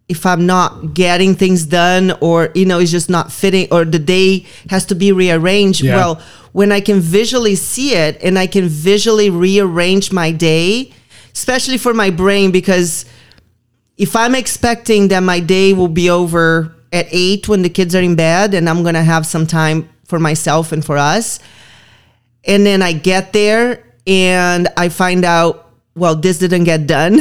if 0.10 0.25
I'm 0.25 0.46
not 0.46 0.93
getting 0.93 1.36
things 1.36 1.65
done 1.65 2.12
or 2.22 2.50
you 2.53 2.65
know 2.65 2.79
it's 2.79 2.91
just 2.91 3.10
not 3.10 3.31
fitting 3.31 3.67
or 3.72 3.86
the 3.86 3.98
day 4.00 4.46
has 4.70 4.86
to 4.88 4.96
be 4.96 5.12
rearranged 5.13 5.81
Yeah. 5.81 5.96
well 5.96 6.22
when 6.51 6.72
I 6.74 6.81
can 6.81 7.00
visually 7.00 7.55
see 7.55 7.93
it 7.96 8.22
and 8.22 8.38
I 8.38 8.46
can 8.46 8.67
visually 8.67 9.30
rearrange 9.30 10.12
my 10.12 10.32
day 10.32 10.91
especially 11.34 11.78
for 11.78 11.93
my 11.93 12.10
brain 12.10 12.52
because 12.52 13.06
if 13.97 14.15
I'm 14.17 14.36
expecting 14.36 15.08
that 15.08 15.21
my 15.23 15.39
day 15.39 15.71
will 15.71 15.88
be 15.88 16.10
over 16.10 16.75
at 16.91 17.08
8 17.10 17.47
when 17.47 17.62
the 17.62 17.69
kids 17.69 17.95
are 17.95 18.01
in 18.01 18.15
bed 18.15 18.54
and 18.54 18.67
I'm 18.69 18.84
to 18.95 19.04
have 19.04 19.25
some 19.25 19.47
time 19.47 19.89
for 20.06 20.19
myself 20.19 20.71
and 20.71 20.84
for 20.84 20.97
us 20.97 21.39
and 22.43 22.65
then 22.65 22.82
I 22.82 22.91
get 22.93 23.34
there 23.34 23.84
and 24.08 24.67
I 24.75 24.89
find 24.89 25.23
out 25.23 25.69
well 25.95 26.15
this 26.15 26.38
didn't 26.39 26.65
get 26.65 26.88
done 26.88 27.19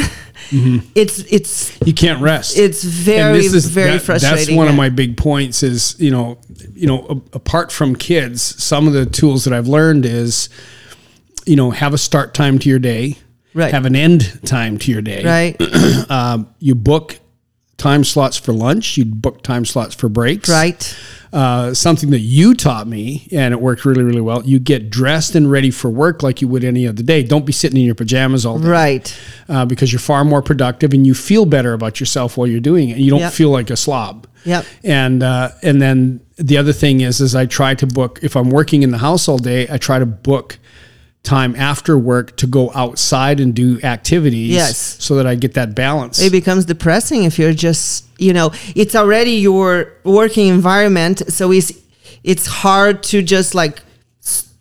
it's 0.53 1.21
it's 1.31 1.79
You 1.87 1.93
can't 1.95 2.21
rest. 2.21 2.59
it's 2.59 2.83
very 2.83 3.45
is, 3.45 3.67
very 3.67 3.93
that- 3.99 4.03
frustrating 4.03 4.47
That's 4.47 4.57
one 4.57 4.67
of 4.69 4.75
my 4.75 4.89
big 4.89 5.17
points. 5.17 5.63
Is 5.63 5.95
you 6.01 6.11
know, 6.11 6.39
you 6.75 6.87
know, 6.89 7.07
a- 7.09 7.37
apart 7.37 7.71
from 7.71 7.95
kids, 7.95 8.43
some 8.43 8.89
of 8.89 8.93
the 8.93 9.07
tools 9.07 9.45
that 9.45 9.53
I've 9.53 9.69
learned 9.69 10.07
is, 10.07 10.49
you 11.47 11.55
know, 11.57 11.71
have 11.71 11.95
a 11.95 11.99
start 11.99 12.35
time 12.35 12.59
to 12.61 12.69
your 12.69 12.79
day, 12.81 13.19
Right. 13.55 13.71
Have 13.73 13.85
an 13.85 13.95
end 13.95 14.41
time 14.45 14.79
to 14.79 14.91
your 14.91 15.03
day, 15.03 15.25
right 15.25 15.57
Um, 16.11 16.49
you 16.59 16.75
book 16.75 17.20
time 17.81 18.05
slots 18.05 18.37
for 18.37 18.53
lunch. 18.53 18.97
You'd 18.97 19.21
book 19.23 19.43
time 19.43 19.65
slots 19.65 19.95
for 19.95 20.09
breaks, 20.09 20.49
right 20.49 20.97
Uh, 21.33 21.73
something 21.73 22.11
that 22.11 22.19
you 22.21 22.55
taught 22.55 22.89
me, 22.89 23.29
and 23.31 23.55
it 23.55 23.61
worked 23.61 23.85
really, 23.85 24.03
really 24.03 24.21
well. 24.21 24.43
You 24.45 24.59
get 24.59 24.91
dressed 24.91 25.37
and 25.37 25.49
ready 25.49 25.71
for 25.71 25.89
work 25.89 26.25
like 26.25 26.43
you 26.43 26.49
would 26.49 26.65
any 26.65 26.89
other 26.89 27.05
day. 27.05 27.23
Don't 27.23 27.47
be 27.47 27.53
sitting 27.53 27.79
in 27.79 27.87
your 27.87 27.95
pajamas 27.95 28.45
all 28.45 28.59
day 28.59 28.69
right 28.69 29.07
uh, 29.49 29.65
because 29.65 29.93
you're 29.93 30.01
far 30.01 30.25
more 30.25 30.43
productive 30.43 30.93
and 30.93 31.07
you 31.07 31.15
feel 31.15 31.47
better 31.47 31.73
about 31.73 32.01
yourself 32.01 32.37
while 32.37 32.49
you're 32.49 32.59
doing 32.73 32.89
it. 32.89 32.99
You 32.99 33.11
don't 33.11 33.21
Yep. 33.21 33.33
feel 33.33 33.51
like 33.51 33.71
a 33.71 33.77
slob. 33.77 34.27
Yep. 34.45 34.65
And 34.83 35.23
uh, 35.23 35.51
and 35.63 35.81
then 35.81 36.21
the 36.37 36.57
other 36.57 36.73
thing 36.73 37.01
is, 37.01 37.21
is 37.21 37.35
I 37.37 37.47
try 37.47 37.77
to 37.77 37.87
book 37.87 38.19
if 38.23 38.35
I'm 38.37 38.51
working 38.51 38.83
in 38.83 38.91
the 38.91 38.99
house 38.99 39.29
all 39.29 39.39
day. 39.39 39.69
I 39.71 39.79
try 39.79 40.01
to 40.01 40.07
book 40.07 40.59
time 41.23 41.55
after 41.57 41.99
work 41.99 42.35
to 42.39 42.47
go 42.47 42.71
outside 42.75 43.41
and 43.41 43.55
do 43.55 43.79
activities. 43.83 44.51
Yes. 44.51 44.97
So 45.05 45.17
that 45.17 45.27
I 45.27 45.35
get 45.35 45.55
that 45.55 45.75
balance. 45.75 46.19
it 46.21 46.33
becomes 46.33 46.65
depressing 46.65 47.25
if 47.25 47.39
you're 47.39 47.53
just 47.53 48.07
you 48.19 48.33
know 48.33 48.51
it's 48.75 48.95
already 48.95 49.33
your 49.33 49.93
working 50.05 50.49
environment 50.49 51.23
so 51.33 51.53
it's 51.53 51.73
it's 52.25 52.47
hard 52.47 53.03
to 53.03 53.23
just 53.23 53.55
like 53.55 53.83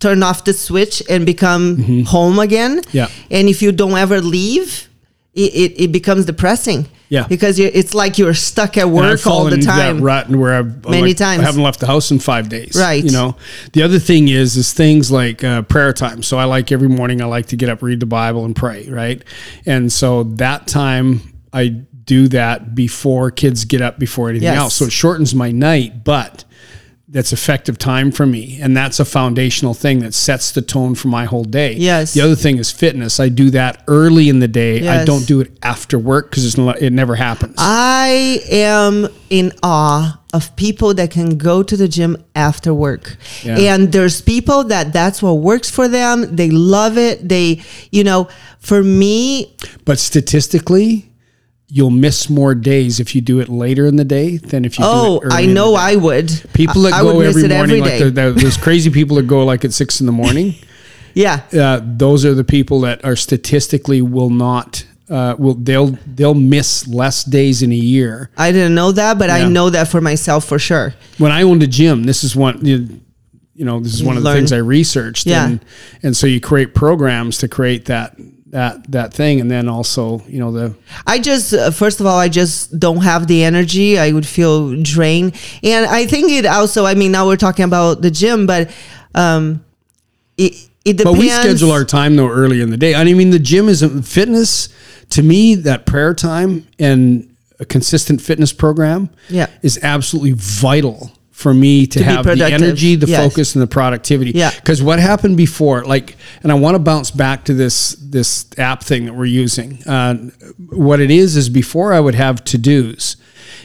turn 0.00 0.22
off 0.22 0.44
the 0.44 0.52
switch 0.52 1.02
and 1.10 1.24
become 1.26 2.04
home 2.04 2.38
again 2.38 2.80
Mm-hmm. 2.80 2.96
Yeah. 2.96 3.08
and 3.30 3.48
if 3.48 3.60
you 3.62 3.72
don't 3.72 3.96
ever 3.98 4.20
leave 4.20 4.88
it, 5.34 5.54
it, 5.54 5.84
it 5.84 5.92
becomes 5.92 6.24
depressing 6.26 6.86
Yeah. 7.08 7.26
because 7.28 7.58
it's 7.60 7.94
like 7.94 8.18
you're 8.18 8.34
stuck 8.34 8.76
at 8.76 8.88
work 8.88 9.26
all 9.26 9.44
the 9.44 9.58
time 9.58 9.98
That 9.98 10.02
rut 10.02 10.28
where 10.28 10.54
I've 10.54 10.84
Many 10.88 11.08
like, 11.08 11.16
times. 11.18 11.42
I 11.42 11.44
haven't 11.46 11.62
left 11.62 11.78
the 11.80 11.86
house 11.86 12.10
in 12.10 12.18
five 12.18 12.48
days. 12.48 12.74
Right. 12.76 13.04
You 13.04 13.12
know, 13.12 13.36
the 13.72 13.82
other 13.82 13.98
thing 14.00 14.28
is 14.28 14.56
is 14.56 14.72
things 14.72 15.10
like 15.10 15.44
uh, 15.44 15.62
prayer 15.62 15.92
time. 15.92 16.22
So 16.24 16.36
I 16.38 16.44
like 16.44 16.72
every 16.72 16.88
morning 16.88 17.22
I 17.22 17.26
like 17.26 17.46
to 17.46 17.56
get 17.56 17.68
up, 17.68 17.80
read 17.82 18.00
the 18.00 18.06
Bible, 18.06 18.44
and 18.44 18.56
pray. 18.56 18.88
Right. 18.88 19.22
And 19.66 19.92
so 19.92 20.24
that 20.24 20.66
time 20.66 21.20
I 21.52 21.68
do 22.04 22.26
that 22.28 22.74
before 22.74 23.30
kids 23.30 23.64
get 23.64 23.80
up 23.80 23.98
before 24.00 24.30
anything 24.30 24.46
Yes. 24.46 24.58
else. 24.58 24.74
So 24.74 24.86
it 24.86 24.92
shortens 24.92 25.32
my 25.32 25.52
night, 25.52 26.02
but 26.02 26.44
that's 27.12 27.32
effective 27.32 27.76
time 27.76 28.12
for 28.12 28.24
me 28.24 28.58
and 28.62 28.76
that's 28.76 29.00
a 29.00 29.04
foundational 29.04 29.74
thing 29.74 29.98
that 29.98 30.14
sets 30.14 30.52
the 30.52 30.62
tone 30.62 30.94
for 30.94 31.08
my 31.08 31.24
whole 31.24 31.44
day 31.44 31.72
Yes. 31.74 32.14
the 32.14 32.20
other 32.20 32.36
thing 32.36 32.58
is 32.58 32.70
fitness 32.70 33.18
i 33.18 33.28
do 33.28 33.50
that 33.50 33.82
early 33.88 34.28
in 34.28 34.38
the 34.38 34.48
day 34.48 34.80
yes. 34.80 35.02
i 35.02 35.04
don't 35.04 35.26
do 35.26 35.40
it 35.40 35.50
after 35.62 35.98
work 35.98 36.30
because 36.30 36.56
it 36.56 36.92
never 36.92 37.16
happens 37.16 37.56
I 37.58 38.40
am 38.50 39.08
in 39.28 39.52
awe 39.62 40.20
of 40.32 40.54
people 40.56 40.94
that 40.94 41.10
can 41.10 41.36
go 41.38 41.62
to 41.62 41.76
the 41.76 41.88
gym 41.88 42.16
after 42.34 42.72
work. 42.72 43.16
Yeah. 43.42 43.58
And 43.58 43.92
there's 43.92 44.20
people 44.20 44.64
that 44.64 44.92
that's 44.92 45.22
what 45.22 45.34
works 45.34 45.68
for 45.70 45.88
them. 45.88 46.36
They 46.36 46.50
love 46.50 46.96
it. 46.98 47.28
They, 47.28 47.62
you 47.90 48.04
know, 48.04 48.28
for 48.60 48.82
me, 48.82 49.56
But 49.84 49.98
statistically, 49.98 51.09
you'll 51.70 51.90
miss 51.90 52.28
more 52.28 52.54
days 52.54 52.98
if 52.98 53.14
you 53.14 53.20
do 53.20 53.38
it 53.40 53.48
later 53.48 53.86
in 53.86 53.96
the 53.96 54.04
day 54.04 54.36
than 54.36 54.64
if 54.64 54.78
you 54.78 54.84
do 54.84 54.90
oh, 54.90 55.20
it 55.20 55.26
early 55.26 55.44
I 55.44 55.46
know. 55.46 55.74
I 55.74 55.96
would. 55.96 56.28
People 56.52 56.82
that 56.82 56.94
I, 56.94 57.02
go 57.02 57.20
every 57.20 57.48
morning, 57.48 57.78
every 57.78 57.80
like 57.80 57.98
the, 57.98 58.10
the, 58.10 58.32
those 58.32 58.56
crazy 58.56 58.90
people 58.90 59.16
that 59.16 59.26
go 59.26 59.44
like 59.44 59.64
at 59.64 59.72
six 59.72 60.00
in 60.00 60.06
the 60.06 60.12
morning, 60.12 60.54
yeah. 61.14 61.42
uh, 61.52 61.80
those 61.82 62.24
are 62.24 62.34
the 62.34 62.44
people 62.44 62.80
that 62.80 63.04
are 63.04 63.16
statistically 63.16 64.02
will 64.02 64.30
not. 64.30 64.84
Uh, 65.08 65.34
will 65.40 65.54
they'll 65.54 65.98
they'll 66.06 66.34
miss 66.34 66.86
less 66.86 67.24
days 67.24 67.62
in 67.62 67.72
a 67.72 67.76
year. 67.76 68.30
I 68.36 68.52
didn't 68.52 68.76
know 68.76 68.92
that, 68.92 69.18
but 69.18 69.28
I 69.28 69.48
know 69.48 69.68
that 69.68 69.88
for 69.88 70.00
myself 70.00 70.44
for 70.44 70.60
sure. 70.60 70.94
When 71.18 71.32
I 71.32 71.42
owned 71.42 71.64
a 71.64 71.66
gym, 71.66 72.04
this 72.04 72.22
is 72.22 72.36
one 72.36 72.64
you, 72.64 73.00
you 73.54 73.64
know 73.64 73.80
this 73.80 73.92
is 73.92 74.04
one 74.04 74.16
of 74.16 74.22
the 74.22 74.28
learn. 74.28 74.38
things 74.38 74.52
I 74.52 74.58
researched. 74.58 75.26
Yeah. 75.26 75.48
And, 75.48 75.64
and 76.04 76.16
so 76.16 76.28
you 76.28 76.40
create 76.40 76.76
programs 76.76 77.38
to 77.38 77.48
create 77.48 77.86
that 77.86 78.16
that 78.50 78.90
that 78.90 79.14
thing, 79.14 79.40
and 79.40 79.50
then 79.50 79.68
also 79.68 80.22
you 80.28 80.38
know 80.38 80.52
the 80.52 80.74
I 81.06 81.18
just, 81.18 81.52
uh, 81.54 81.70
first 81.70 82.00
of 82.00 82.06
all, 82.06 82.18
I 82.18 82.28
just 82.28 82.78
don't 82.78 83.02
have 83.02 83.26
the 83.26 83.44
energy. 83.44 83.98
I 83.98 84.12
would 84.12 84.26
feel 84.26 84.80
drained. 84.82 85.34
And 85.62 85.86
I 85.86 86.06
think 86.06 86.30
it 86.30 86.46
also, 86.46 86.84
I 86.84 86.94
mean, 86.94 87.12
now 87.12 87.26
we're 87.26 87.36
talking 87.36 87.64
about 87.64 88.02
the 88.02 88.10
gym, 88.10 88.46
but 88.46 88.70
um, 89.14 89.64
it, 90.36 90.52
it 90.84 90.96
depends. 90.96 91.04
But 91.04 91.18
we 91.18 91.28
schedule 91.28 91.70
our 91.72 91.84
time 91.84 92.16
though 92.16 92.28
early 92.28 92.60
in 92.60 92.70
the 92.70 92.76
day. 92.76 92.94
I 92.94 93.04
mean, 93.04 93.30
the 93.30 93.38
gym 93.38 93.68
isn't 93.68 94.02
fitness. 94.02 94.68
To 95.10 95.22
me, 95.22 95.56
that 95.56 95.86
prayer 95.86 96.14
time 96.14 96.66
and 96.78 97.34
a 97.58 97.64
consistent 97.64 98.20
fitness 98.22 98.52
program 98.52 99.10
Yeah. 99.28 99.48
is 99.62 99.78
absolutely 99.82 100.32
vital 100.36 101.10
for 101.40 101.54
me 101.54 101.86
to, 101.86 101.98
be 101.98 102.04
have 102.04 102.24
the 102.24 102.44
energy, 102.52 102.94
the 102.96 103.06
Yes. 103.06 103.18
focus, 103.28 103.54
and 103.54 103.62
the 103.62 103.66
productivity. 103.66 104.32
Yeah. 104.34 104.50
Because 104.54 104.82
what 104.82 104.98
happened 104.98 105.36
before, 105.36 105.84
like, 105.84 106.16
and 106.42 106.52
I 106.52 106.54
want 106.54 106.74
to 106.74 106.78
bounce 106.78 107.10
back 107.10 107.44
to 107.46 107.54
this 107.54 107.96
this 108.00 108.46
app 108.58 108.82
thing 108.82 109.06
that 109.06 109.14
we're 109.14 109.24
using. 109.44 109.82
Uh, 109.86 110.14
what 110.68 111.00
it 111.00 111.10
is 111.10 111.36
is 111.36 111.48
before 111.48 111.92
I 111.92 112.00
would 112.00 112.14
have 112.14 112.44
to 112.44 112.58
dos, 112.58 113.16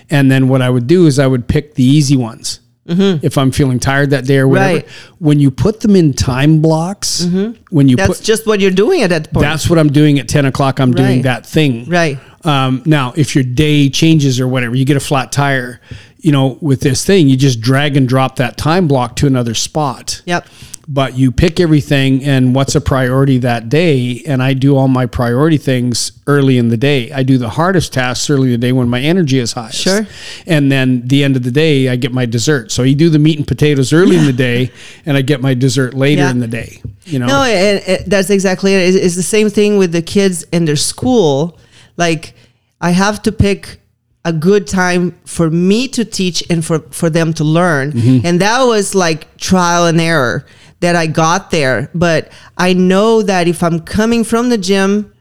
and 0.10 0.32
then 0.32 0.48
what 0.48 0.62
I 0.62 0.70
would 0.70 0.88
do 0.88 1.06
is 1.06 1.20
I 1.20 1.28
would 1.28 1.48
pick 1.48 1.76
the 1.76 1.84
easy 1.84 2.16
ones. 2.18 2.60
If 2.88 3.36
I'm 3.40 3.50
feeling 3.52 3.80
tired 3.80 4.12
that 4.12 4.26
day 4.28 4.38
or 4.38 4.48
whatever, 4.48 4.78
Mm-hmm. 4.82 4.86
Right. 4.88 5.18
when 5.18 5.40
you 5.40 5.50
put 5.50 5.80
them 5.80 5.96
in 5.96 6.14
time 6.14 6.62
blocks, 6.62 7.24
when 7.72 7.90
you 7.90 7.98
put 7.98 8.08
That's 8.08 8.20
put 8.20 8.26
just 8.26 8.46
what 8.46 8.60
you're 8.60 8.70
doing 8.70 9.02
at 9.02 9.10
that 9.10 9.34
point. 9.34 9.42
that's 9.44 9.68
what 9.68 9.80
I'm 9.80 9.92
doing 9.92 10.20
at 10.20 10.28
10 10.30 10.46
o'clock. 10.46 10.80
I'm 10.80 10.94
doing 10.94 11.24
that 11.24 11.48
thing. 11.48 11.90
Right. 11.90 12.20
Um, 12.44 12.84
now, 12.86 13.12
if 13.18 13.34
your 13.34 13.44
day 13.44 13.90
changes 13.90 14.40
or 14.40 14.48
whatever, 14.48 14.76
you 14.76 14.86
get 14.86 14.98
a 14.98 15.00
flat 15.00 15.32
tire, 15.32 15.82
you 16.26 16.32
know, 16.32 16.58
with 16.60 16.82
this 16.82 17.06
thing, 17.06 17.28
you 17.28 17.38
just 17.38 17.62
drag 17.62 17.96
and 17.96 18.10
drop 18.10 18.38
that 18.38 18.58
time 18.58 18.88
block 18.88 19.16
to 19.18 19.28
another 19.28 19.54
spot. 19.54 20.24
Yep. 20.26 20.48
But 20.88 21.16
you 21.16 21.32
pick 21.32 21.60
everything 21.60 22.24
and 22.24 22.56
what's 22.56 22.74
a 22.74 22.82
priority 22.82 23.38
that 23.40 23.70
day. 23.70 24.24
And 24.26 24.42
I 24.42 24.54
do 24.54 24.76
all 24.76 24.88
my 24.88 25.06
priority 25.06 25.58
things 25.58 26.12
early 26.26 26.58
in 26.58 26.70
the 26.70 26.78
day. 26.78 27.12
I 27.12 27.22
do 27.22 27.38
the 27.38 27.50
hardest 27.50 27.94
tasks 27.94 28.28
early 28.30 28.48
in 28.48 28.60
the 28.60 28.68
day 28.68 28.72
when 28.72 28.90
my 28.90 29.02
energy 29.02 29.38
is 29.38 29.54
highest. 29.54 29.78
Sure. 29.78 30.08
And 30.48 30.72
then 30.72 31.08
the 31.08 31.24
end 31.24 31.36
of 31.36 31.44
the 31.44 31.52
day, 31.52 31.90
I 31.90 31.96
get 31.96 32.12
my 32.12 32.26
dessert. 32.26 32.72
So 32.72 32.82
you 32.82 32.96
do 32.96 33.10
the 33.10 33.20
meat 33.20 33.38
and 33.38 33.48
potatoes 33.48 33.94
early 33.94 34.16
in 34.18 34.26
the 34.26 34.34
day, 34.34 34.72
and 35.06 35.16
I 35.18 35.22
get 35.22 35.42
my 35.42 35.54
dessert 35.54 35.94
later 35.94 36.22
Yeah. 36.24 36.32
in 36.32 36.40
the 36.40 36.48
day. 36.48 36.82
You 37.06 37.20
know, 37.20 37.28
No, 37.28 37.44
and, 37.44 37.84
and 37.88 38.12
that's 38.12 38.32
exactly 38.32 38.74
it. 38.74 38.96
It's, 38.96 38.98
it's 39.06 39.16
the 39.16 39.24
same 39.24 39.50
thing 39.52 39.78
with 39.78 39.92
the 39.92 40.02
kids 40.02 40.42
in 40.52 40.66
their 40.66 40.76
school. 40.76 41.60
Like, 41.98 42.34
I 42.82 42.92
have 42.92 43.22
to 43.24 43.32
pick 43.32 43.80
a 44.26 44.34
good 44.34 44.68
time 44.68 45.12
for 45.24 45.50
me 45.50 45.88
to 45.90 46.04
teach 46.04 46.44
and 46.50 46.66
for, 46.66 46.80
for 46.92 47.10
them 47.10 47.32
to 47.34 47.44
learn. 47.44 47.92
Mm-hmm. 47.94 48.26
And 48.26 48.42
that 48.42 48.64
was 48.64 48.94
like 48.96 49.38
trial 49.38 49.86
and 49.86 50.02
error 50.02 50.46
that 50.82 50.96
I 50.96 51.08
got 51.08 51.52
there. 51.52 51.90
But 51.94 52.32
I 52.58 52.74
know 52.74 53.22
that 53.22 53.48
if 53.48 53.62
I'm 53.64 53.80
coming 53.82 54.24
from 54.26 54.50
the 54.50 54.58
gym, 54.58 55.14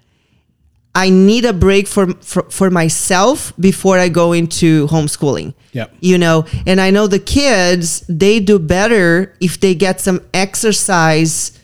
I 0.96 1.10
need 1.10 1.44
a 1.44 1.52
break 1.52 1.86
for, 1.88 2.14
for, 2.14 2.42
for 2.50 2.70
myself 2.70 3.52
before 3.58 3.98
I 3.98 4.08
go 4.08 4.32
into 4.32 4.86
homeschooling 4.88 5.54
Yep. 5.72 5.92
you 6.00 6.18
know 6.18 6.46
and 6.68 6.80
i 6.80 6.88
know 6.92 7.08
the 7.08 7.18
kids 7.18 8.04
they 8.08 8.38
do 8.38 8.60
better 8.60 9.34
if 9.40 9.58
they 9.58 9.74
get 9.74 10.00
some 10.00 10.20
exercise 10.32 11.58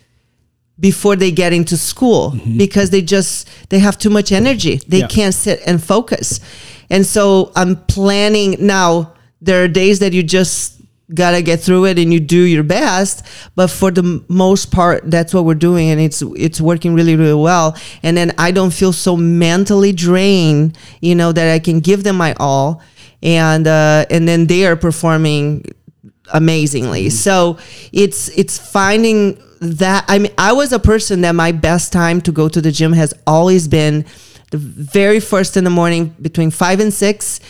before 0.81 1.15
they 1.15 1.31
get 1.31 1.53
into 1.53 1.77
school 1.77 2.35
because 2.57 2.91
they 2.91 3.03
just 3.03 3.49
they 3.69 3.79
have 3.79 3.97
too 3.99 4.11
much 4.11 4.33
energy 4.33 4.81
they 4.89 5.01
Mm-hmm. 5.03 5.03
Yeah. 5.03 5.07
can't 5.07 5.35
sit 5.35 5.61
and 5.65 5.81
focus 5.83 6.41
and 6.91 7.07
so 7.07 7.53
i'm 7.57 7.77
planning 7.87 8.57
now 8.59 9.15
there 9.41 9.65
are 9.65 9.69
days 9.69 10.01
that 10.01 10.13
you 10.13 10.23
just 10.23 10.81
gotta 11.15 11.43
get 11.43 11.61
through 11.61 11.87
it 11.87 11.99
and 11.99 12.13
you 12.13 12.21
do 12.21 12.43
your 12.43 12.63
best 12.63 13.25
but 13.57 13.69
for 13.69 13.91
the 13.91 14.25
most 14.29 14.71
part 14.71 15.11
that's 15.11 15.35
what 15.35 15.45
we're 15.45 15.55
doing 15.55 15.89
and 15.89 16.01
it's 16.01 16.23
it's 16.37 16.61
working 16.61 16.95
really 16.95 17.17
really 17.17 17.35
well. 17.35 17.77
And 18.03 18.17
then 18.17 18.33
i 18.39 18.51
don't 18.51 18.73
feel 18.73 18.93
so 18.93 19.17
mentally 19.17 19.93
drained 19.93 20.79
you 21.01 21.15
know 21.15 21.33
that 21.33 21.53
i 21.53 21.59
can 21.59 21.81
give 21.81 22.05
them 22.05 22.17
my 22.17 22.35
all 22.39 22.81
and 23.23 23.67
uh 23.67 24.05
and 24.09 24.29
then 24.29 24.47
they 24.47 24.67
are 24.67 24.77
performing 24.77 25.65
amazingly. 26.33 27.11
So 27.11 27.59
it's 27.93 28.29
it's 28.31 28.57
finding 28.57 29.43
that 29.61 30.05
i 30.09 30.19
mean 30.19 30.33
i 30.39 30.53
was 30.53 30.73
a 30.73 30.79
person 30.79 31.21
that 31.21 31.35
my 31.35 31.53
best 31.53 31.93
time 31.93 32.21
to 32.23 32.33
go 32.33 32.49
to 32.49 32.63
the 32.63 32.73
gym 32.73 32.95
has 32.95 33.13
always 33.27 33.69
been 33.69 34.07
the 34.51 34.59
very 34.59 35.21
first 35.21 35.57
in 35.57 35.65
the 35.65 35.71
morning 35.71 36.15
between 36.21 36.51
five 36.51 36.81
and 36.81 36.93
six 36.93 37.41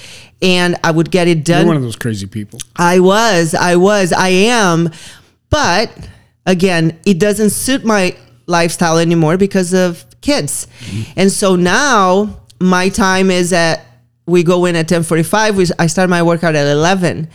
and 0.42 0.76
i 0.84 0.90
would 0.90 1.10
get 1.10 1.28
it 1.28 1.44
done. 1.44 1.60
you're 1.60 1.68
one 1.68 1.76
of 1.76 1.82
those 1.82 1.96
crazy 1.96 2.26
people. 2.26 2.60
I 2.76 3.00
was, 3.00 3.54
I 3.54 3.76
was, 3.76 4.12
I 4.12 4.28
am. 4.28 4.90
But 5.50 5.90
again, 6.46 6.98
it 7.04 7.18
doesn't 7.18 7.50
suit 7.50 7.84
my 7.84 8.16
lifestyle 8.46 8.98
anymore 8.98 9.36
because 9.36 9.72
of 9.72 10.04
kids. 10.20 10.66
Mm-hmm. 10.80 11.12
And 11.20 11.32
so 11.32 11.56
now 11.56 12.40
my 12.60 12.88
time 12.88 13.30
is 13.30 13.52
at 13.52 13.86
we 14.26 14.42
go 14.42 14.64
in 14.64 14.76
at 14.76 14.86
10:45, 14.86 15.54
we 15.56 15.66
I 15.78 15.86
start 15.86 16.08
my 16.08 16.22
workout 16.22 16.54
at 16.54 16.66
11. 16.66 17.28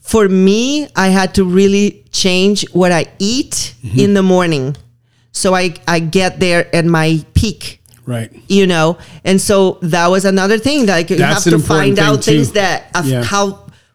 For 0.00 0.28
me, 0.28 0.88
I 0.96 1.08
had 1.08 1.34
to 1.36 1.44
really 1.44 2.04
change 2.10 2.68
what 2.72 2.92
I 2.92 3.06
eat 3.18 3.74
mm-hmm. 3.82 3.98
in 3.98 4.14
the 4.14 4.22
morning. 4.22 4.76
So 5.32 5.54
I 5.54 5.74
I 5.86 6.00
get 6.00 6.40
there 6.40 6.74
at 6.74 6.84
my 6.84 7.24
peak 7.34 7.79
Right. 8.14 8.30
you 8.48 8.66
know 8.66 8.98
and 9.28 9.40
so 9.48 9.78
that 9.94 10.06
was 10.14 10.24
another 10.24 10.58
thing 10.66 10.86
like 10.86 11.10
you 11.10 11.22
have 11.22 11.42
to 11.44 11.58
find 11.58 11.98
out 11.98 12.24
thing, 12.24 12.34
things 12.36 12.48
too. 12.48 12.54
that 12.54 12.78
of 12.98 13.06
Yeah. 13.06 13.22
how 13.22 13.44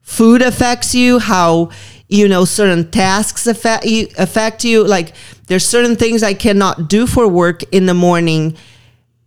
food 0.01 0.41
affects 0.41 0.95
you 1.01 1.19
how 1.19 1.69
you 2.08 2.28
know 2.34 2.45
certain 2.45 2.84
tasks 2.91 3.47
affect 3.47 3.86
you 3.86 4.08
affect 4.17 4.63
you 4.63 4.84
like 4.95 5.13
there's 5.47 5.65
certain 5.75 5.95
things 5.95 6.23
i 6.23 6.34
cannot 6.34 6.88
do 6.95 7.01
for 7.08 7.28
work 7.28 7.60
in 7.78 7.84
the 7.88 7.93
morning 7.93 8.56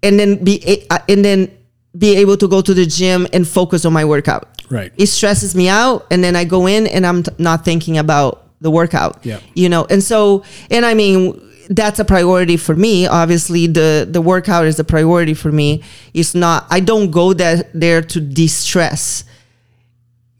and 0.03 0.18
then 0.20 0.42
be 0.44 0.55
uh, 0.90 0.98
and 1.09 1.24
then 1.24 1.51
be 1.96 2.11
able 2.16 2.37
to 2.37 2.46
go 2.48 2.61
to 2.61 2.72
the 2.74 2.87
gym 2.87 3.27
and 3.33 3.46
focus 3.48 3.85
on 3.85 3.92
my 3.92 4.05
workout 4.05 4.44
Right. 4.70 4.92
it 4.96 5.07
stresses 5.07 5.55
me 5.55 5.68
out 5.68 6.07
and 6.11 6.22
then 6.22 6.37
i 6.37 6.44
go 6.44 6.66
in 6.68 6.87
and 6.87 7.07
i'm 7.07 7.22
t- 7.22 7.33
not 7.38 7.64
thinking 7.64 7.98
about 7.98 8.44
the 8.61 8.70
workout 8.70 9.18
Yeah. 9.24 9.40
you 9.55 9.68
know 9.68 9.87
and 9.90 10.03
so 10.03 10.44
and 10.70 10.85
i 10.87 10.94
mean 10.94 11.40
that's 11.71 11.99
a 11.99 12.05
priority 12.05 12.57
for 12.57 12.75
me 12.75 13.07
obviously 13.07 13.67
the 13.67 14.07
the 14.11 14.21
workout 14.23 14.67
is 14.67 14.79
a 14.79 14.85
priority 14.85 15.35
for 15.35 15.53
me 15.53 15.83
it's 16.15 16.35
not 16.35 16.67
i 16.71 16.81
don't 16.81 17.11
go 17.11 17.33
that 17.35 17.69
there 17.75 18.01
to 18.03 18.21
de-stress 18.21 19.25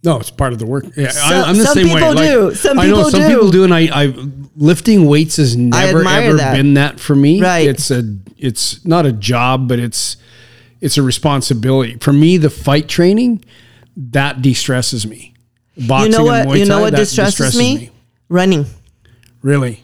No, 0.05 0.19
it's 0.21 0.31
part 0.31 0.53
of 0.53 0.59
the 0.61 0.65
work. 0.67 0.85
Yeah, 0.97 1.11
Some- 1.11 1.33
I, 1.33 1.43
I'm 1.49 1.59
the 1.59 1.65
same 1.67 1.89
way. 1.89 1.95
people 2.01 2.15
do. 2.15 2.55
Some 2.55 2.79
I 2.79 2.87
know 2.87 3.11
some 3.11 3.21
do. 3.23 3.29
people 3.29 3.51
do, 3.51 3.65
and 3.65 3.75
I, 3.75 3.89
I 4.05 4.15
lifting 4.57 5.07
weights 5.07 5.37
has 5.37 5.57
never 5.57 6.07
ever 6.07 6.37
that. 6.37 6.55
been 6.57 6.75
that 6.75 7.01
for 7.01 7.17
me. 7.17 7.41
Right. 7.43 7.67
It's 7.69 7.91
a, 7.91 8.05
it's 8.39 8.85
not 8.87 9.07
a 9.07 9.13
job, 9.13 9.67
but 9.69 9.81
it's, 9.81 10.17
it's 10.81 10.99
a 10.99 11.03
responsibility 11.03 11.99
for 12.01 12.13
me. 12.13 12.39
The 12.39 12.49
fight 12.49 12.89
training 12.89 13.45
that 13.97 14.41
de-stresses 14.41 15.05
me. 15.05 15.35
Boxing 15.77 16.13
you 16.13 16.19
know 16.19 16.25
what 16.25 16.43
and 16.43 16.51
Muay 16.53 16.59
you 16.61 16.65
know 16.67 16.77
Thai, 16.77 16.81
what 16.81 16.91
that 16.93 16.99
distresses 16.99 17.59
me? 17.59 17.91
running 18.29 18.67
Really? 19.43 19.83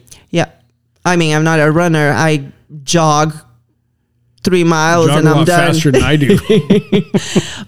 I 1.05 1.15
mean 1.15 1.35
i'm 1.35 1.43
not 1.43 1.59
a 1.59 1.71
runner 1.71 2.11
i 2.11 2.51
jog 2.83 3.33
three 4.43 4.63
miles 4.63 5.07
Jog 5.07 5.19
and 5.19 5.27
a 5.27 5.31
i'm 5.31 5.37
lot 5.37 5.47
done 5.47 5.73
faster 5.73 5.91
than 5.91 6.03
I 6.03 6.15
do. 6.17 6.37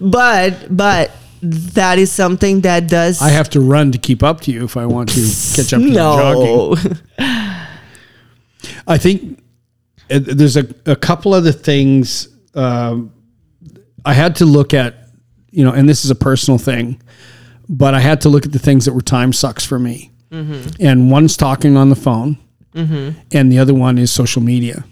but 0.00 0.76
but 0.76 1.10
that 1.42 1.98
is 1.98 2.12
something 2.12 2.60
that 2.62 2.88
does 2.88 3.20
I 3.22 3.30
have 3.30 3.48
to 3.50 3.60
run 3.60 3.92
to 3.92 3.98
keep 3.98 4.22
up 4.22 4.40
to 4.42 4.52
you 4.52 4.64
if 4.64 4.76
I 4.76 4.86
want 4.86 5.08
to 5.10 5.20
catch 5.54 5.72
up 5.72 5.80
to 5.80 5.86
your 5.86 5.94
jogging. 5.94 6.96
no 7.18 7.24
I 8.86 8.98
think 8.98 9.42
uh, 10.10 10.20
there's 10.22 10.56
a, 10.56 10.66
a 10.86 10.96
couple 10.96 11.34
other 11.34 11.52
things 11.52 12.28
um, 12.54 13.12
I 14.04 14.14
had 14.14 14.36
to 14.36 14.46
look 14.46 14.74
at, 14.74 15.08
you 15.50 15.64
know, 15.64 15.72
and 15.72 15.88
this 15.88 16.04
is 16.04 16.10
a 16.10 16.14
personal 16.14 16.58
thing, 16.58 17.00
but 17.68 17.94
I 17.94 18.00
had 18.00 18.20
to 18.22 18.28
look 18.28 18.46
at 18.46 18.52
the 18.52 18.58
things 18.58 18.84
that 18.86 18.94
were 18.94 19.02
time 19.02 19.32
sucks 19.32 19.64
for 19.64 19.78
me. 19.78 20.10
And 20.80 21.10
one's 21.10 21.36
talking 21.36 21.76
on 21.76 21.88
the 21.88 21.96
phone, 21.96 22.38
and 22.74 23.50
the 23.52 23.58
other 23.58 23.74
one 23.74 23.98
is 23.98 24.10
social 24.10 24.42
media. 24.42 24.84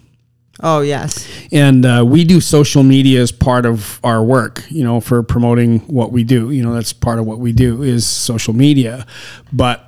oh 0.62 0.80
yes 0.80 1.28
And 1.52 1.84
uh, 1.84 2.04
we 2.06 2.24
do 2.24 2.40
social 2.40 2.82
media 2.82 3.20
as 3.20 3.30
part 3.32 3.66
of 3.66 4.00
our 4.02 4.22
work, 4.24 4.64
you 4.70 4.82
know, 4.82 5.00
for 5.00 5.22
promoting 5.22 5.80
what 5.80 6.12
we 6.12 6.24
do. 6.24 6.50
You 6.50 6.62
know, 6.62 6.74
that's 6.74 6.92
part 6.92 7.18
of 7.18 7.26
what 7.26 7.38
we 7.38 7.52
do 7.52 7.82
is 7.82 8.06
social 8.06 8.54
media. 8.54 9.06
But 9.52 9.84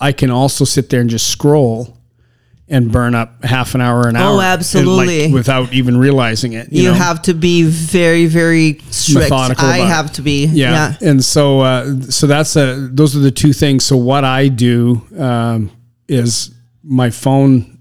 I 0.00 0.12
can 0.12 0.30
also 0.30 0.64
sit 0.64 0.88
there 0.90 1.00
and 1.00 1.10
just 1.10 1.28
scroll 1.28 1.96
and 2.68 2.90
burn 2.90 3.14
up 3.14 3.44
half 3.44 3.74
an 3.74 3.80
hour, 3.82 4.08
an 4.08 4.16
hour, 4.16 4.28
and, 4.28 4.36
like, 4.36 4.46
absolutely. 4.58 5.32
without 5.32 5.72
even 5.74 5.98
realizing 5.98 6.54
it. 6.54 6.72
you, 6.72 6.84
know? 6.88 6.94
have 6.94 7.20
to 7.22 7.34
be 7.34 7.62
very 7.64 8.26
very 8.26 8.80
strict 8.90 9.30
Methodical 9.30 9.66
i 9.66 9.80
it. 9.80 9.86
have 9.86 10.10
to 10.12 10.22
be 10.22 10.46
yeah. 10.46 10.72
yeah, 10.72 11.08
And 11.10 11.22
so, 11.22 11.60
uh, 11.60 12.00
so 12.02 12.26
that's 12.26 12.56
a, 12.56 12.88
those 12.90 13.14
are 13.14 13.20
the 13.20 13.30
two 13.30 13.52
things. 13.52 13.84
So 13.84 13.96
what 13.96 14.24
I 14.24 14.48
do, 14.48 15.02
um, 15.18 15.70
is 16.08 16.50
my 16.84 17.10
phone, 17.10 17.78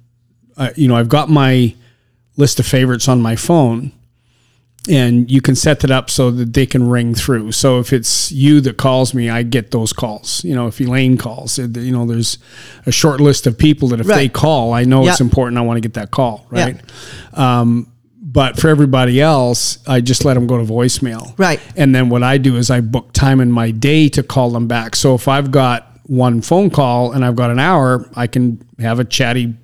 uh, 0.57 0.71
you 0.75 0.87
know, 0.87 0.95
I've 0.95 1.09
got 1.09 1.29
my 1.29 1.75
list 2.37 2.59
of 2.59 2.65
favorites 2.65 3.07
on 3.07 3.21
my 3.21 3.35
phone 3.35 3.91
and 4.89 5.31
you 5.31 5.41
can 5.41 5.55
set 5.55 5.83
it 5.83 5.91
up 5.91 6.09
so 6.09 6.29
that 6.31 6.53
they 6.53 6.65
can 6.65 6.89
ring 6.89 7.15
through. 7.15 7.51
So 7.53 7.79
if 7.79 7.93
it's 7.93 8.31
you 8.31 8.59
that 8.61 8.77
calls 8.77 9.13
me, 9.13 9.29
I 9.29 9.43
get 9.43 9.71
those 9.71 9.93
calls. 9.93 10.43
You 10.43 10.55
know, 10.55 10.67
if 10.67 10.79
Elaine 10.81 11.17
calls, 11.17 11.57
you 11.57 11.91
know, 11.91 12.05
there's 12.05 12.37
a 12.85 12.91
short 12.91 13.21
list 13.21 13.47
of 13.47 13.57
people 13.57 13.87
that 13.89 14.01
if 14.01 14.07
they 14.07 14.27
call, 14.27 14.73
I 14.73 14.83
know 14.83 15.07
it's 15.07 15.21
important. 15.21 15.57
I 15.57 15.61
want 15.61 15.77
to 15.77 15.81
get 15.81 15.93
that 15.93 16.11
call. 16.11 16.45
Right. 16.49 16.79
Um, 17.33 17.89
but 18.21 18.59
for 18.59 18.67
everybody 18.67 19.21
else, 19.21 19.77
I 19.87 20.01
just 20.01 20.25
let 20.25 20.33
them 20.33 20.47
go 20.47 20.57
to 20.57 20.63
voicemail. 20.63 21.37
Right. 21.37 21.61
And 21.77 21.93
then 21.93 22.09
what 22.09 22.23
I 22.23 22.37
do 22.37 22.57
is 22.57 22.71
I 22.71 22.81
book 22.81 23.13
time 23.13 23.39
in 23.39 23.51
my 23.51 23.71
day 23.71 24.09
to 24.09 24.23
call 24.23 24.49
them 24.49 24.67
back. 24.67 24.95
So 24.95 25.13
if 25.13 25.27
I've 25.27 25.51
got 25.51 25.92
one 26.03 26.41
phone 26.41 26.69
call 26.69 27.11
and 27.11 27.23
I've 27.23 27.35
got 27.35 27.49
an 27.49 27.59
hour, 27.59 28.09
I 28.15 28.27
can 28.27 28.63
have 28.79 28.99
a 28.99 29.05
chatty 29.05 29.55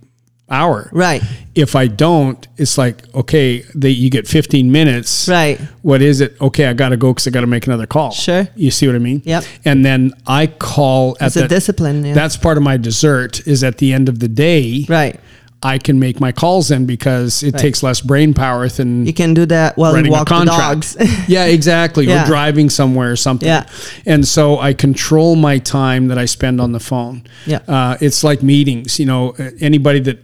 hour. 0.49 0.89
Right. 0.91 1.21
If 1.55 1.75
I 1.75 1.87
don't, 1.87 2.47
it's 2.57 2.77
like 2.77 3.13
okay, 3.13 3.63
they 3.75 3.89
you 3.89 4.09
get 4.09 4.27
15 4.27 4.71
minutes. 4.71 5.27
Right. 5.27 5.59
What 5.81 6.01
is 6.01 6.21
it? 6.21 6.39
Okay, 6.41 6.65
I 6.65 6.73
got 6.73 6.89
to 6.89 6.97
go 6.97 7.11
because 7.13 7.27
I 7.27 7.31
got 7.31 7.41
to 7.41 7.47
make 7.47 7.67
another 7.67 7.85
call. 7.87 8.11
Sure. 8.11 8.47
You 8.55 8.71
see 8.71 8.87
what 8.87 8.95
I 8.95 8.99
mean? 8.99 9.21
Yep. 9.25 9.43
And 9.65 9.85
then 9.85 10.13
I 10.25 10.47
call 10.47 11.17
at 11.19 11.27
It's 11.27 11.35
a 11.35 11.47
discipline, 11.47 12.05
yeah. 12.05 12.13
That's 12.13 12.37
part 12.37 12.57
of 12.57 12.63
my 12.63 12.77
dessert. 12.77 13.45
Is 13.47 13.63
at 13.63 13.77
the 13.77 13.93
end 13.93 14.09
of 14.09 14.19
the 14.19 14.27
day, 14.27 14.85
Right. 14.87 15.19
I 15.61 15.77
can 15.77 15.99
make 15.99 16.21
my 16.21 16.31
calls 16.31 16.71
in 16.71 16.85
because 16.85 17.43
it 17.43 17.57
takes 17.57 17.83
less 17.83 17.99
brain 17.99 18.33
power 18.33 18.69
than 18.69 19.05
You 19.05 19.13
can 19.13 19.33
do 19.33 19.45
that 19.47 19.75
while 19.77 19.97
you 19.97 20.09
walk 20.09 20.29
the 20.29 20.45
dogs. 20.45 20.95
yeah, 21.27 21.45
exactly. 21.45 22.05
Yeah. 22.05 22.21
We're 22.23 22.27
driving 22.27 22.69
somewhere 22.69 23.11
or 23.11 23.17
something. 23.17 23.47
Yeah. 23.47 23.67
And 24.05 24.25
so 24.25 24.57
I 24.57 24.73
control 24.73 25.35
my 25.35 25.57
time 25.57 26.07
that 26.07 26.17
I 26.17 26.25
spend 26.25 26.61
on 26.61 26.71
the 26.71 26.79
phone. 26.79 27.23
Yeah. 27.45 27.59
Uh, 27.67 27.97
it's 27.99 28.23
like 28.23 28.41
meetings. 28.41 28.99
You 28.99 29.05
know, 29.07 29.31
uh, 29.37 29.49
anybody 29.59 29.99
that, 30.01 30.19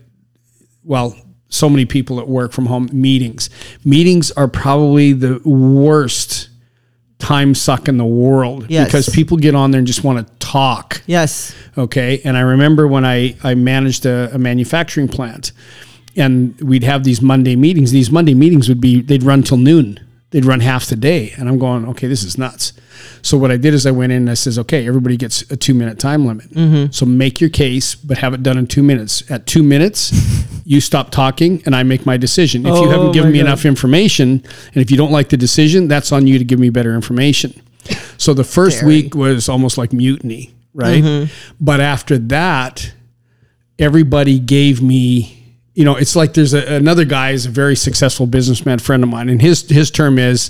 well, 0.85 1.17
so 1.49 1.69
many 1.69 1.85
people 1.85 2.15
that 2.17 2.29
work 2.29 2.53
from 2.53 2.67
home, 2.67 2.89
meetings. 2.93 3.49
Meetings 3.83 4.31
are 4.31 4.47
probably 4.47 5.11
the 5.11 5.41
worst 5.43 6.49
time 7.17 7.55
suck 7.55 7.87
in 7.87 7.97
the 7.97 8.05
world 8.05 8.65
Yes. 8.69 8.87
because 8.87 9.09
people 9.09 9.37
get 9.37 9.55
on 9.55 9.71
there 9.71 9.79
and 9.79 9.87
just 9.87 10.03
want 10.03 10.25
to 10.25 10.33
talk. 10.55 11.01
yes. 11.05 11.53
Okay. 11.77 12.21
And 12.23 12.37
I 12.37 12.41
remember 12.41 12.87
when 12.87 13.03
I, 13.05 13.35
I 13.43 13.55
managed 13.55 14.05
a, 14.05 14.33
a 14.33 14.37
manufacturing 14.37 15.07
plant 15.09 15.51
and 16.15 16.59
we'd 16.61 16.83
have 16.83 17.03
these 17.03 17.21
Monday 17.21 17.55
meetings. 17.57 17.91
These 17.91 18.09
Monday 18.09 18.33
meetings 18.33 18.69
would 18.69 18.79
be, 18.79 19.01
they'd 19.01 19.23
run 19.23 19.43
till 19.43 19.57
noon. 19.57 19.99
They'd 20.31 20.45
run 20.45 20.61
half 20.61 20.85
the 20.87 20.95
day. 20.95 21.33
And 21.37 21.47
I'm 21.49 21.59
going, 21.59 21.85
okay, 21.89 22.07
this 22.07 22.23
is 22.23 22.37
nuts. 22.37 22.73
So 23.21 23.37
what 23.37 23.51
I 23.51 23.57
did 23.57 23.73
is 23.73 23.85
I 23.85 23.91
went 23.91 24.11
in 24.13 24.19
and 24.23 24.29
I 24.29 24.33
says, 24.35 24.57
okay, 24.59 24.87
everybody 24.87 25.17
gets 25.17 25.41
a 25.51 25.57
two 25.57 25.73
minute 25.73 25.99
time 25.99 26.25
limit. 26.25 26.49
Mm-hmm. 26.51 26.91
So 26.91 27.05
make 27.05 27.41
your 27.41 27.49
case, 27.49 27.95
but 27.95 28.17
have 28.19 28.33
it 28.33 28.41
done 28.43 28.57
in 28.57 28.67
two 28.67 28.83
minutes. 28.83 29.29
At 29.29 29.45
two 29.47 29.63
minutes, 29.63 30.11
you 30.65 30.79
stop 30.81 31.11
talking 31.11 31.61
and 31.65 31.75
I 31.75 31.83
make 31.83 32.05
my 32.05 32.17
decision. 32.17 32.65
If 32.65 32.75
you 32.75 32.85
Oh 32.85 32.89
haven't 32.89 33.11
given 33.11 33.31
me 33.31 33.39
God. 33.39 33.47
enough 33.47 33.65
information 33.65 34.29
and 34.73 34.77
if 34.83 34.89
you 34.91 34.97
don't 34.97 35.11
like 35.11 35.29
the 35.29 35.37
decision, 35.37 35.87
that's 35.89 36.11
on 36.11 36.27
you 36.27 36.37
to 36.39 36.45
give 36.45 36.59
me 36.59 36.69
better 36.69 36.95
information. 36.95 37.61
So 38.17 38.33
the 38.33 38.43
first 38.43 38.81
Very. 38.81 39.01
week 39.01 39.15
was 39.15 39.49
almost 39.49 39.77
like 39.77 39.93
mutiny, 39.93 40.55
right? 40.73 41.03
Mm-hmm. 41.03 41.31
But 41.59 41.81
after 41.81 42.17
that, 42.17 42.93
everybody 43.77 44.39
gave 44.39 44.81
me 44.81 45.45
you 45.73 45.83
know 45.83 45.95
it's 45.95 46.15
like 46.15 46.33
there's 46.33 46.53
a, 46.53 46.75
another 46.75 47.05
guy 47.05 47.31
is 47.31 47.45
a 47.45 47.49
very 47.49 47.75
successful 47.75 48.25
businessman 48.25 48.79
friend 48.79 49.03
of 49.03 49.09
mine 49.09 49.29
and 49.29 49.41
his 49.41 49.69
his 49.69 49.91
term 49.91 50.17
is 50.17 50.49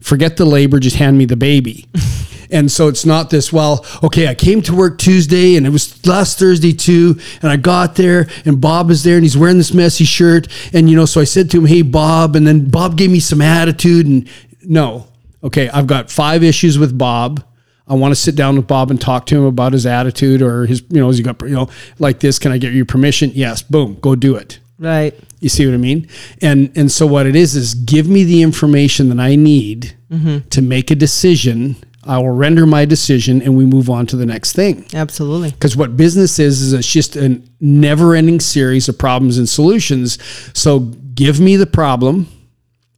forget 0.00 0.36
the 0.36 0.44
labor 0.44 0.78
just 0.78 0.96
hand 0.96 1.16
me 1.16 1.24
the 1.24 1.36
baby 1.36 1.86
and 2.50 2.70
so 2.70 2.88
it's 2.88 3.06
not 3.06 3.30
this 3.30 3.52
well 3.52 3.86
okay 4.02 4.26
i 4.26 4.34
came 4.34 4.60
to 4.60 4.74
work 4.74 4.98
tuesday 4.98 5.56
and 5.56 5.66
it 5.66 5.70
was 5.70 6.04
last 6.06 6.38
thursday 6.38 6.72
too 6.72 7.16
and 7.40 7.50
i 7.50 7.56
got 7.56 7.94
there 7.94 8.26
and 8.44 8.60
bob 8.60 8.90
is 8.90 9.04
there 9.04 9.14
and 9.14 9.24
he's 9.24 9.38
wearing 9.38 9.56
this 9.56 9.72
messy 9.72 10.04
shirt 10.04 10.48
and 10.72 10.90
you 10.90 10.96
know 10.96 11.06
so 11.06 11.20
i 11.20 11.24
said 11.24 11.50
to 11.50 11.58
him 11.58 11.66
hey 11.66 11.82
bob 11.82 12.34
and 12.34 12.46
then 12.46 12.68
bob 12.68 12.98
gave 12.98 13.10
me 13.10 13.20
some 13.20 13.40
attitude 13.40 14.06
and 14.06 14.28
no 14.64 15.06
okay 15.44 15.68
i've 15.68 15.86
got 15.86 16.10
five 16.10 16.42
issues 16.42 16.78
with 16.78 16.96
bob 16.96 17.44
I 17.86 17.94
want 17.94 18.12
to 18.12 18.16
sit 18.20 18.34
down 18.34 18.56
with 18.56 18.66
Bob 18.66 18.90
and 18.90 18.98
talk 19.00 19.26
to 19.26 19.36
him 19.36 19.44
about 19.44 19.74
his 19.74 19.84
attitude 19.84 20.40
or 20.40 20.64
his, 20.64 20.82
you 20.88 21.00
know, 21.00 21.08
has 21.08 21.18
he 21.18 21.22
got, 21.22 21.40
you 21.42 21.50
know, 21.50 21.68
like 21.98 22.20
this? 22.20 22.38
Can 22.38 22.50
I 22.50 22.58
get 22.58 22.72
your 22.72 22.86
permission? 22.86 23.30
Yes. 23.34 23.62
Boom. 23.62 23.98
Go 24.00 24.16
do 24.16 24.36
it. 24.36 24.58
Right. 24.78 25.14
You 25.40 25.48
see 25.48 25.66
what 25.66 25.74
I 25.74 25.78
mean? 25.78 26.08
And 26.40 26.72
and 26.74 26.90
so 26.90 27.06
what 27.06 27.26
it 27.26 27.36
is 27.36 27.54
is 27.54 27.74
give 27.74 28.08
me 28.08 28.24
the 28.24 28.42
information 28.42 29.08
that 29.10 29.20
I 29.20 29.36
need 29.36 29.96
mm-hmm. 30.10 30.48
to 30.48 30.62
make 30.62 30.90
a 30.90 30.94
decision. 30.94 31.76
I 32.06 32.18
will 32.18 32.30
render 32.30 32.66
my 32.66 32.84
decision 32.84 33.40
and 33.40 33.56
we 33.56 33.64
move 33.64 33.88
on 33.88 34.06
to 34.06 34.16
the 34.16 34.26
next 34.26 34.52
thing. 34.52 34.86
Absolutely. 34.92 35.52
Because 35.52 35.76
what 35.76 35.96
business 35.96 36.38
is 36.38 36.60
is 36.60 36.72
it's 36.72 36.90
just 36.90 37.16
a 37.16 37.40
never-ending 37.60 38.40
series 38.40 38.88
of 38.88 38.98
problems 38.98 39.38
and 39.38 39.48
solutions. 39.48 40.18
So 40.58 40.80
give 40.80 41.40
me 41.40 41.56
the 41.56 41.66
problem, 41.66 42.26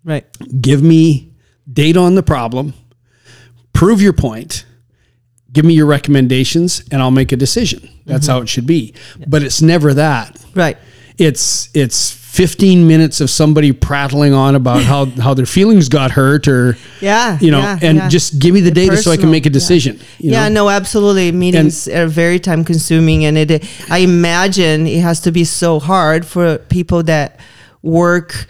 Right. 0.02 0.26
give 0.61 0.82
me 0.82 1.36
data 1.77 2.01
on 2.01 2.17
the 2.17 2.23
problem, 2.25 2.75
prove 3.73 4.03
your 4.03 4.15
point, 4.15 4.65
give 5.53 5.65
me 5.65 5.75
your 5.75 5.87
recommendations, 5.87 6.83
and 6.91 7.01
I'll 7.01 7.12
make 7.12 7.31
a 7.31 7.37
decision. 7.37 7.89
That's 8.05 8.27
mm-hmm. 8.27 8.33
how 8.33 8.43
it 8.43 8.49
should 8.49 8.67
be. 8.67 8.95
But 9.29 9.45
it's 9.45 9.62
never 9.62 9.95
that. 9.95 10.45
Right. 10.55 10.77
It's 11.19 11.71
it's 11.75 12.11
15 12.11 12.87
minutes 12.87 13.23
of 13.23 13.31
somebody 13.31 13.73
prattling 13.73 14.35
on 14.35 14.55
about 14.55 14.83
how, 14.83 15.07
how 15.23 15.33
their 15.33 15.47
feelings 15.47 15.89
got 15.89 16.11
hurt 16.11 16.47
or 16.47 16.77
Yeah. 17.01 17.39
you 17.41 17.51
know, 17.51 17.61
yeah, 17.61 17.79
and 17.81 17.97
yeah. 17.97 18.09
just 18.09 18.39
give 18.39 18.53
me 18.53 18.61
the 18.61 18.71
data 18.71 18.99
so 18.99 19.11
I 19.11 19.17
can 19.17 19.31
make 19.31 19.47
a 19.47 19.49
yeah. 19.49 19.55
decision. 19.55 19.97
you 20.19 20.33
yeah, 20.33 20.49
know? 20.49 20.67
no, 20.67 20.71
absolutely. 20.71 21.33
Meetings 21.33 21.89
are 21.89 22.07
very 22.07 22.39
time 22.39 22.65
consuming, 22.65 23.25
and 23.25 23.39
it. 23.39 23.65
I 23.91 23.99
imagine 23.99 24.87
it 24.87 25.01
has 25.01 25.21
to 25.21 25.33
be 25.33 25.45
so 25.45 25.81
hard 25.81 26.27
for 26.27 26.59
people 26.59 27.03
that 27.05 27.41
work 27.83 28.47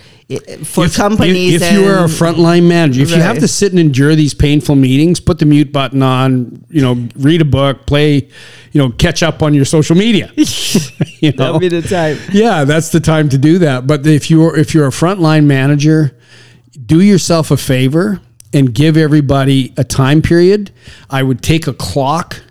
for 0.64 0.86
If- 0.86 0.94
companies. 0.96 1.54
If, 1.54 1.62
if 1.62 1.72
you 1.72 1.84
are 1.86 2.04
a 2.04 2.08
frontline 2.08 2.66
manager, 2.66 3.02
if 3.02 3.10
you 3.10 3.16
have 3.20 3.38
to 3.38 3.48
sit 3.48 3.72
and 3.72 3.78
endure 3.78 4.14
these 4.16 4.34
painful 4.34 4.74
meetings, 4.74 5.20
put 5.20 5.38
the 5.38 5.46
mute 5.46 5.72
button 5.72 6.02
on, 6.02 6.64
you 6.68 6.82
know, 6.82 7.06
read 7.16 7.40
a 7.40 7.44
book, 7.44 7.86
play, 7.86 8.28
you 8.72 8.80
know, 8.82 8.90
catch 8.90 9.22
up 9.22 9.42
on 9.42 9.54
your 9.54 9.64
social 9.64 9.94
media. 9.96 10.30
you 10.36 11.30
know, 11.32 11.36
that'll 11.36 11.60
be 11.60 11.68
the 11.68 11.82
time. 11.82 12.18
yeah, 12.32 12.64
that's 12.64 12.90
the 12.90 13.00
time 13.00 13.28
to 13.28 13.38
do 13.38 13.58
that. 13.58 13.86
But 13.86 14.06
if 14.06 14.30
you're 14.30 14.56
if 14.56 14.74
you're 14.74 14.86
a 14.86 14.90
frontline 14.90 15.44
manager, 15.46 16.18
do 16.84 17.00
yourself 17.00 17.50
a 17.52 17.56
favor 17.56 18.20
and 18.52 18.74
give 18.74 18.96
everybody 18.96 19.72
a 19.76 19.84
time 19.84 20.22
period. 20.22 20.72
I 21.08 21.22
would 21.22 21.42
take 21.42 21.66
a 21.66 21.72
clock 21.72 22.42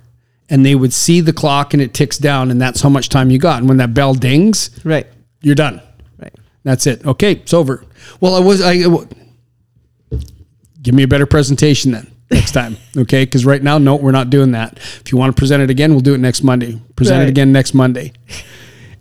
and 0.50 0.66
they 0.66 0.76
would 0.76 0.94
see 0.94 1.20
the 1.22 1.34
clock 1.34 1.74
and 1.74 1.82
it 1.82 1.94
ticks 1.94 2.18
down 2.18 2.52
and 2.52 2.62
that's 2.62 2.80
how 2.82 2.90
much 2.90 3.10
time 3.10 3.32
you 3.32 3.38
got. 3.40 3.60
And 3.60 3.68
when 3.68 3.78
that 3.78 3.94
bell 3.94 4.14
dings, 4.14 4.70
Right. 4.84 5.08
you're 5.42 5.56
done. 5.56 5.82
Right. 6.66 6.72
That's 6.72 6.88
it. 6.88 7.06
Okay, 7.06 7.34
it's 7.34 7.54
over. 7.54 7.84
Well, 8.20 8.36
I 8.36 8.40
was 8.40 8.62
I 8.62 8.78
give 10.82 10.94
me 10.96 11.04
a 11.04 11.08
better 11.08 11.26
presentation 11.26 11.92
then 11.92 12.12
next 12.32 12.52
time. 12.52 12.78
Okay, 12.98 13.26
because 13.26 13.46
right 13.46 13.62
now, 13.62 13.78
no, 13.78 13.98
we're 13.98 14.12
not 14.14 14.30
doing 14.30 14.52
that. 14.54 14.78
If 14.78 15.12
you 15.12 15.18
want 15.18 15.36
to 15.36 15.38
present 15.40 15.62
it 15.62 15.70
again, 15.70 15.92
we'll 15.92 16.00
do 16.00 16.14
it 16.14 16.20
next 16.20 16.44
Monday. 16.44 16.80
Present 16.96 17.24
it 17.24 17.28
again 17.28 17.52
next 17.52 17.74
Monday. 17.74 18.14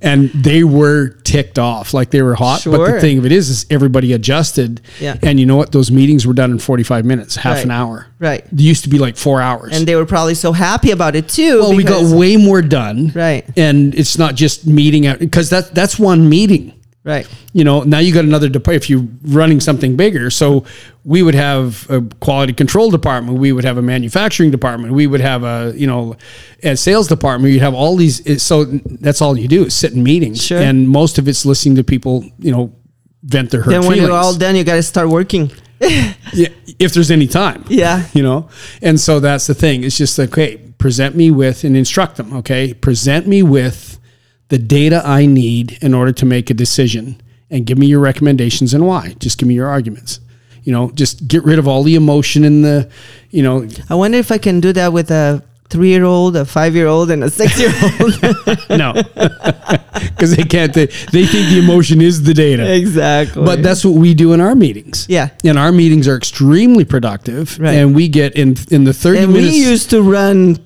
And 0.02 0.30
they 0.30 0.64
were 0.64 1.10
ticked 1.22 1.56
off, 1.60 1.94
like 1.94 2.10
they 2.10 2.20
were 2.22 2.34
hot. 2.34 2.62
But 2.66 2.84
the 2.94 3.00
thing 3.00 3.18
of 3.18 3.24
it 3.24 3.30
is, 3.30 3.48
is 3.48 3.66
everybody 3.70 4.12
adjusted. 4.12 4.80
Yeah. 5.00 5.16
And 5.22 5.38
you 5.38 5.46
know 5.46 5.54
what? 5.56 5.70
Those 5.70 5.92
meetings 5.92 6.26
were 6.26 6.34
done 6.34 6.50
in 6.50 6.58
forty-five 6.58 7.04
minutes, 7.04 7.36
half 7.36 7.58
Right. 7.58 7.64
an 7.64 7.70
hour. 7.70 8.08
Right. 8.18 8.44
It 8.44 8.60
used 8.60 8.82
to 8.82 8.90
be 8.90 8.98
like 8.98 9.16
four 9.16 9.40
hours. 9.40 9.74
And 9.74 9.86
they 9.86 9.94
were 9.94 10.04
probably 10.06 10.34
so 10.34 10.50
happy 10.52 10.90
about 10.90 11.14
it 11.14 11.28
too. 11.28 11.60
well, 11.60 11.74
we 11.76 11.84
got 11.84 12.14
way 12.14 12.36
more 12.36 12.60
done. 12.62 13.12
Right. 13.14 13.46
And 13.56 13.94
it's 13.94 14.18
not 14.18 14.34
just 14.34 14.66
meeting 14.66 15.06
out 15.06 15.20
because 15.20 15.50
that 15.50 15.72
that's 15.74 15.98
one 16.00 16.28
meeting 16.28 16.74
right. 17.04 17.28
you 17.52 17.62
know 17.64 17.82
now 17.82 17.98
you 17.98 18.12
got 18.12 18.24
another 18.24 18.48
department 18.48 18.82
if 18.82 18.90
you're 18.90 19.06
running 19.26 19.60
something 19.60 19.96
bigger 19.96 20.30
so 20.30 20.64
we 21.04 21.22
would 21.22 21.34
have 21.34 21.88
a 21.90 22.00
quality 22.20 22.52
control 22.52 22.90
department 22.90 23.38
we 23.38 23.52
would 23.52 23.64
have 23.64 23.76
a 23.78 23.82
manufacturing 23.82 24.50
department 24.50 24.92
we 24.92 25.06
would 25.06 25.20
have 25.20 25.44
a 25.44 25.72
you 25.76 25.86
know 25.86 26.16
a 26.62 26.76
sales 26.76 27.06
department 27.06 27.52
you'd 27.52 27.60
have 27.62 27.74
all 27.74 27.94
these 27.96 28.42
so 28.42 28.64
that's 28.64 29.20
all 29.22 29.38
you 29.38 29.46
do 29.48 29.64
is 29.66 29.74
sit 29.74 29.92
in 29.92 30.02
meetings 30.02 30.42
Sure. 30.42 30.58
and 30.60 30.88
most 30.88 31.18
of 31.18 31.28
it's 31.28 31.44
listening 31.46 31.76
to 31.76 31.84
people 31.84 32.24
you 32.38 32.50
know 32.50 32.74
vent 33.22 33.50
their 33.50 33.62
hurt 33.62 33.70
Then 33.70 33.80
when 33.82 33.92
feelings 33.92 34.08
you're 34.08 34.16
all 34.16 34.34
done, 34.36 34.54
you 34.54 34.64
got 34.64 34.74
to 34.74 34.82
start 34.82 35.08
working. 35.08 35.50
yeah, 35.80 36.48
if 36.78 36.92
there's 36.94 37.10
any 37.10 37.26
time 37.26 37.64
Yeah. 37.68 38.06
you 38.14 38.22
know 38.22 38.48
and 38.80 38.98
so 38.98 39.20
that's 39.20 39.46
the 39.46 39.54
thing 39.54 39.82
it's 39.84 39.98
just 39.98 40.18
like 40.18 40.30
okay 40.30 40.56
present 40.78 41.16
me 41.16 41.30
with 41.30 41.64
and 41.64 41.76
instruct 41.76 42.16
them 42.16 42.32
okay 42.34 42.72
present 42.74 43.26
me 43.26 43.42
with 43.42 43.93
the 44.48 44.58
data 44.58 45.02
i 45.04 45.26
need 45.26 45.78
in 45.82 45.94
order 45.94 46.12
to 46.12 46.26
make 46.26 46.50
a 46.50 46.54
decision 46.54 47.20
and 47.50 47.66
give 47.66 47.78
me 47.78 47.86
your 47.86 48.00
recommendations 48.00 48.74
and 48.74 48.86
why 48.86 49.14
just 49.18 49.38
give 49.38 49.48
me 49.48 49.54
your 49.54 49.68
arguments 49.68 50.20
you 50.64 50.72
know 50.72 50.90
just 50.92 51.28
get 51.28 51.44
rid 51.44 51.58
of 51.58 51.68
all 51.68 51.82
the 51.82 51.94
emotion 51.94 52.44
and 52.44 52.64
the 52.64 52.90
you 53.30 53.42
know 53.42 53.68
I 53.88 53.94
wonder 53.94 54.18
if 54.18 54.32
I 54.32 54.38
can 54.38 54.60
do 54.60 54.72
that 54.72 54.92
with 54.92 55.10
a 55.10 55.42
three-year-old, 55.70 56.36
a 56.36 56.44
five-year-old, 56.44 57.10
and 57.10 57.24
a 57.24 57.30
six-year-old. 57.30 58.68
no 58.70 58.92
because 60.14 60.36
they 60.36 60.44
can't 60.44 60.72
they, 60.72 60.86
they 60.86 61.26
think 61.26 61.48
the 61.48 61.60
emotion 61.62 62.00
is 62.00 62.22
the 62.22 62.34
data 62.34 62.72
exactly. 62.72 63.44
But 63.44 63.62
that's 63.62 63.84
what 63.84 63.94
we 63.94 64.14
do 64.14 64.32
in 64.32 64.40
our 64.40 64.54
meetings. 64.54 65.06
Yeah. 65.08 65.30
And 65.44 65.58
our 65.58 65.72
meetings 65.72 66.06
are 66.06 66.16
extremely 66.16 66.84
productive. 66.84 67.58
Right. 67.58 67.74
And 67.74 67.94
we 67.94 68.08
get 68.08 68.34
in 68.36 68.56
in 68.70 68.84
the 68.84 68.92
30 68.92 69.18
and 69.18 69.32
minutes 69.32 69.52
we 69.52 69.64
used 69.64 69.90
to 69.90 70.02
run 70.02 70.64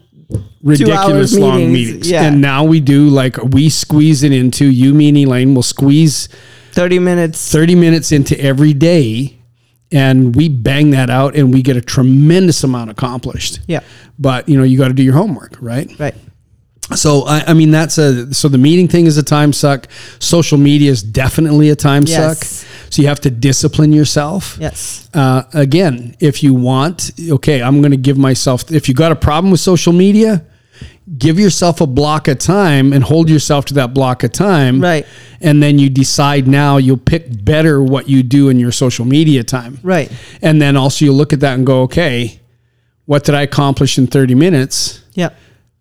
ridiculous 0.69 1.37
long 1.37 1.59
meetings, 1.73 1.73
meetings. 1.73 2.11
yeah. 2.11 2.25
And 2.25 2.41
now 2.41 2.65
we 2.65 2.81
do 2.81 3.09
like 3.09 3.37
we 3.43 3.69
squeeze 3.69 4.23
it 4.23 4.33
into 4.33 4.67
you, 4.67 4.95
me, 4.95 5.09
and 5.09 5.19
Elaine 5.19 5.55
will 5.55 5.63
squeeze 5.63 6.29
30 6.73 6.99
minutes. 6.99 7.51
30 7.51 7.75
minutes 7.75 8.13
into 8.13 8.39
every 8.41 8.73
day 8.73 9.39
and 9.91 10.37
we 10.37 10.49
bang 10.49 10.91
that 10.91 11.11
out 11.11 11.35
and 11.35 11.53
we 11.53 11.63
get 11.63 11.77
a 11.77 11.81
tremendous 11.81 12.63
amount 12.63 12.91
accomplished. 12.91 13.61
Yeah. 13.67 13.81
But 14.19 14.49
you 14.49 14.57
know, 14.59 14.65
you 14.65 14.77
got 14.79 14.89
to 14.89 14.95
do 14.95 15.03
your 15.03 15.15
homework, 15.15 15.57
right? 15.61 15.91
Right. 15.99 16.15
So 16.95 17.25
I, 17.27 17.45
I 17.49 17.55
mean 17.55 17.71
that's 17.71 17.99
a 17.99 18.33
so 18.33 18.49
the 18.49 18.59
meeting 18.59 18.89
thing 18.89 19.07
is 19.07 19.19
a 19.19 19.23
time 19.23 19.53
suck. 19.53 19.89
Social 20.21 20.57
media 20.59 20.91
is 20.91 21.03
definitely 21.03 21.71
a 21.71 21.77
time 21.77 22.05
Yes. 22.07 22.39
suck. 22.39 22.69
So 22.91 23.03
you 23.03 23.09
have 23.09 23.21
to 23.21 23.31
discipline 23.31 23.93
yourself. 23.93 24.57
Yes. 24.59 25.11
Uh, 25.13 25.43
again, 25.53 26.17
if 26.21 26.43
you 26.43 26.55
want, 26.55 27.11
okay, 27.31 27.63
I'm 27.63 27.83
going 27.83 27.91
to 27.91 27.99
give 27.99 28.17
myself. 28.17 28.71
If 28.73 28.89
you 28.89 28.95
got 28.95 29.13
a 29.13 29.17
problem 29.17 29.51
with 29.51 29.61
social 29.61 29.93
media, 29.93 30.43
give 31.17 31.39
yourself 31.39 31.81
a 31.81 31.87
block 31.87 32.29
of 32.29 32.39
time 32.39 32.93
and 32.93 33.03
hold 33.03 33.31
yourself 33.31 33.65
to 33.67 33.75
that 33.75 33.95
block 33.95 34.25
of 34.25 34.33
time. 34.33 34.81
Right. 34.81 35.07
And 35.41 35.63
then 35.63 35.79
you 35.79 35.89
decide 35.89 36.47
now 36.47 36.77
you'll 36.77 36.97
pick 36.99 37.45
better 37.45 37.83
what 37.83 38.09
you 38.09 38.23
do 38.23 38.49
in 38.49 38.59
your 38.59 38.73
social 38.73 39.05
media 39.05 39.43
time. 39.43 39.79
Right. 39.83 40.13
And 40.43 40.61
then 40.61 40.77
also 40.77 41.05
you 41.05 41.13
look 41.13 41.33
at 41.33 41.41
that 41.41 41.55
and 41.55 41.65
go, 41.67 41.83
okay, 41.83 42.41
what 43.07 43.25
did 43.25 43.35
I 43.35 43.43
accomplish 43.43 43.97
in 43.97 44.07
30 44.07 44.35
minutes? 44.35 45.03
Yeah. 45.15 45.31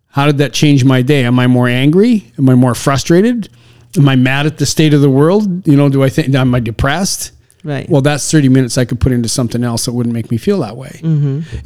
How 0.06 0.26
did 0.26 0.38
that 0.38 0.54
change 0.54 0.84
my 0.84 1.02
day? 1.02 1.24
Am 1.24 1.38
I 1.38 1.46
more 1.46 1.68
angry? 1.68 2.32
Am 2.38 2.48
I 2.48 2.54
more 2.54 2.74
frustrated? 2.74 3.50
Am 3.96 4.08
I 4.08 4.16
mad 4.16 4.46
at 4.46 4.58
the 4.58 4.66
state 4.66 4.94
of 4.94 5.00
the 5.00 5.10
world? 5.10 5.66
You 5.66 5.76
know, 5.76 5.88
do 5.88 6.02
I 6.02 6.08
think, 6.08 6.34
am 6.34 6.54
I 6.54 6.60
depressed? 6.60 7.32
Right. 7.64 7.88
Well, 7.90 8.02
that's 8.02 8.30
30 8.30 8.48
minutes 8.50 8.78
I 8.78 8.84
could 8.84 9.00
put 9.00 9.10
into 9.10 9.28
something 9.28 9.64
else 9.64 9.86
that 9.86 9.92
wouldn't 9.92 10.12
make 10.14 10.30
me 10.30 10.38
feel 10.38 10.60
that 10.60 10.76
way. 10.76 11.00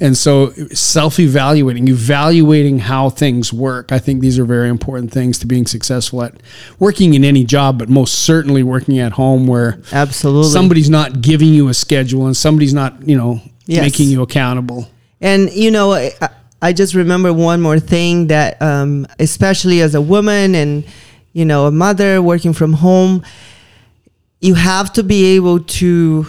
And 0.00 0.16
so 0.16 0.50
self 0.72 1.20
evaluating, 1.20 1.86
evaluating 1.88 2.78
how 2.78 3.10
things 3.10 3.52
work, 3.52 3.92
I 3.92 3.98
think 3.98 4.20
these 4.22 4.38
are 4.38 4.44
very 4.46 4.68
important 4.70 5.12
things 5.12 5.38
to 5.40 5.46
being 5.46 5.66
successful 5.66 6.22
at 6.22 6.34
working 6.78 7.12
in 7.14 7.24
any 7.24 7.44
job, 7.44 7.78
but 7.78 7.88
most 7.90 8.20
certainly 8.20 8.62
working 8.62 8.98
at 8.98 9.12
home 9.12 9.46
where 9.46 9.80
Absolutely. 9.92 10.50
somebody's 10.50 10.88
not 10.90 11.20
giving 11.20 11.48
you 11.48 11.68
a 11.68 11.74
schedule 11.74 12.26
and 12.26 12.36
somebody's 12.36 12.72
not, 12.74 13.06
you 13.06 13.16
know, 13.16 13.40
Yes. 13.66 13.82
making 13.82 14.08
you 14.08 14.22
accountable. 14.22 14.88
And 15.20 15.50
you 15.52 15.70
know, 15.70 15.92
I, 15.92 16.10
I 16.60 16.72
just 16.72 16.94
remember 16.94 17.32
one 17.32 17.60
more 17.60 17.78
thing 17.78 18.26
that, 18.26 18.60
um, 18.60 19.06
especially 19.20 19.80
as 19.82 19.94
a 19.94 20.00
woman 20.00 20.54
and 20.56 20.84
you 21.32 21.44
know 21.44 21.66
a 21.66 21.70
mother 21.70 22.20
working 22.20 22.52
from 22.54 22.72
home, 22.72 23.22
you 24.42 24.54
have 24.54 24.92
to 24.94 25.02
be 25.02 25.36
able 25.36 25.60
to 25.60 26.26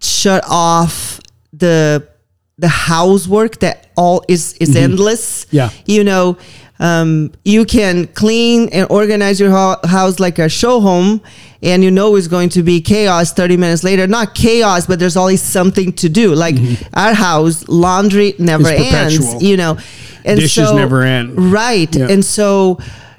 shut 0.00 0.44
off 0.48 1.20
the 1.52 2.08
the 2.56 2.68
housework 2.68 3.58
that 3.60 3.88
all 3.96 4.24
is 4.28 4.54
is 4.54 4.74
endless. 4.74 5.46
Yeah. 5.50 5.70
you 5.84 6.04
know. 6.04 6.38
Um, 6.80 7.32
you 7.44 7.64
can 7.64 8.06
clean 8.06 8.68
and 8.68 8.86
organize 8.88 9.40
your 9.40 9.50
ho- 9.50 9.80
house 9.84 10.20
like 10.20 10.38
a 10.38 10.48
show 10.48 10.78
home, 10.78 11.20
and 11.60 11.82
you 11.82 11.90
know 11.90 12.14
it's 12.14 12.28
going 12.28 12.50
to 12.50 12.62
be 12.62 12.80
chaos 12.80 13.32
30 13.32 13.56
minutes 13.56 13.82
later. 13.82 14.06
Not 14.06 14.36
chaos, 14.36 14.86
but 14.86 15.00
there's 15.00 15.16
always 15.16 15.42
something 15.42 15.92
to 15.94 16.08
do. 16.08 16.36
Like 16.36 16.54
our 16.94 17.14
house, 17.14 17.66
laundry 17.66 18.36
never 18.38 18.68
ends, 18.68 19.42
you 19.42 19.56
know. 19.56 19.76
And 20.24 20.38
Dishes 20.38 20.68
so, 20.68 20.76
never 20.76 21.02
end. 21.02 21.52
Right. 21.52 21.92
Yeah. 21.92 22.10
And 22.10 22.24
so 22.24 22.78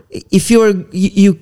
if 0.10 0.50
you're, 0.50 0.70
you, 0.92 1.10
you, 1.14 1.40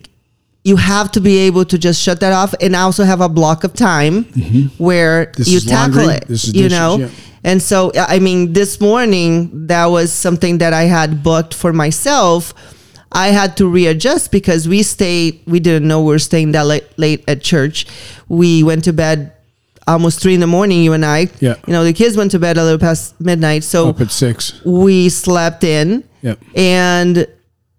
you 0.67 0.75
have 0.75 1.08
to 1.15 1.21
be 1.21 1.36
able 1.47 1.63
to 1.71 1.77
just 1.88 2.01
shut 2.06 2.19
that 2.19 2.34
off 2.41 2.51
and 2.63 2.75
also 2.75 3.03
have 3.13 3.21
a 3.21 3.30
block 3.39 3.63
of 3.63 3.71
time 3.73 4.15
mm-hmm. 4.25 4.84
where 4.84 5.32
This 5.38 5.47
you 5.49 5.60
tackle 5.62 5.97
laundry, 5.97 6.15
it. 6.15 6.27
this 6.27 6.43
is 6.45 6.53
you 6.53 6.63
dishes, 6.63 6.77
know? 6.80 6.97
yeah. 6.97 7.10
And 7.43 7.62
so, 7.62 7.91
I 7.95 8.19
mean, 8.19 8.51
this 8.51 8.82
morning, 8.82 9.67
that 9.67 9.86
was 9.86 10.12
something 10.12 10.58
that 10.58 10.73
I 10.73 10.84
had 10.97 11.23
booked 11.23 11.53
for 11.53 11.71
myself. 11.71 12.53
I 13.12 13.27
had 13.39 13.56
to 13.58 13.69
readjust 13.69 14.32
because 14.32 14.67
we 14.67 14.84
stayed, 14.84 15.39
we 15.47 15.60
didn't 15.62 15.88
know 15.88 16.01
we 16.01 16.08
were 16.15 16.19
staying 16.19 16.51
that 16.51 16.65
late, 16.65 16.88
late 16.97 17.23
at 17.30 17.41
church. 17.41 17.86
We 18.27 18.63
went 18.63 18.84
to 18.86 18.91
bed 18.93 19.32
almost 19.88 20.19
three 20.21 20.34
in 20.34 20.41
the 20.41 20.47
morning, 20.58 20.84
you 20.84 20.91
and 20.91 21.06
I. 21.06 21.30
Yeah. 21.39 21.56
You 21.65 21.73
know, 21.73 21.86
the 21.86 21.93
kids 21.93 22.17
went 22.17 22.32
to 22.32 22.39
bed 22.39 22.58
a 22.58 22.63
little 22.63 22.80
past 22.80 23.15
midnight. 23.21 23.63
So 23.63 23.89
Up 23.89 24.01
at 24.01 24.12
six. 24.12 24.60
we 24.65 25.08
slept 25.08 25.63
in 25.63 26.03
Yep. 26.23 26.39
and 26.56 27.27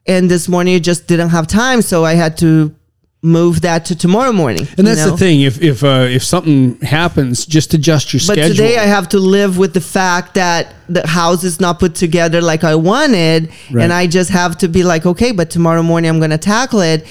and 0.07 0.31
this 0.31 0.49
morning 0.49 0.77
I 0.77 0.79
just 0.79 1.07
didn't 1.07 1.29
have 1.31 1.47
time 1.49 1.83
so 1.83 2.05
i 2.05 2.15
had 2.15 2.39
to 2.39 2.75
move 3.21 3.63
that 3.63 3.85
to 3.87 3.97
tomorrow 3.97 4.33
morning 4.33 4.67
And 4.79 4.87
that's 4.87 5.05
know? 5.05 5.11
the 5.11 5.17
thing. 5.17 5.41
If 5.41 5.61
if 5.61 5.83
uh, 5.83 6.07
if 6.09 6.23
something 6.23 6.79
happens, 6.81 7.45
just 7.47 7.75
adjust 7.75 8.13
your 8.13 8.21
but 8.21 8.35
schedule. 8.35 8.55
today 8.55 8.79
i 8.79 8.85
have 8.87 9.09
to 9.09 9.19
live 9.19 9.59
with 9.59 9.75
the 9.75 9.81
fact 9.81 10.35
that 10.35 10.75
the 10.89 11.05
house 11.07 11.43
is 11.43 11.59
not 11.61 11.81
put 11.81 11.95
together 11.97 12.41
like 12.41 12.63
i 12.63 12.75
wanted 12.77 13.51
Right. 13.73 13.83
and 13.83 13.93
i 13.93 14.07
just 14.07 14.31
have 14.31 14.57
to 14.59 14.69
be 14.69 14.85
like 14.85 15.05
okay 15.05 15.33
but 15.33 15.51
tomorrow 15.51 15.83
morning 15.83 16.09
i'm 16.11 16.19
going 16.21 16.31
to 16.31 16.39
tackle 16.39 16.81
it 16.81 17.07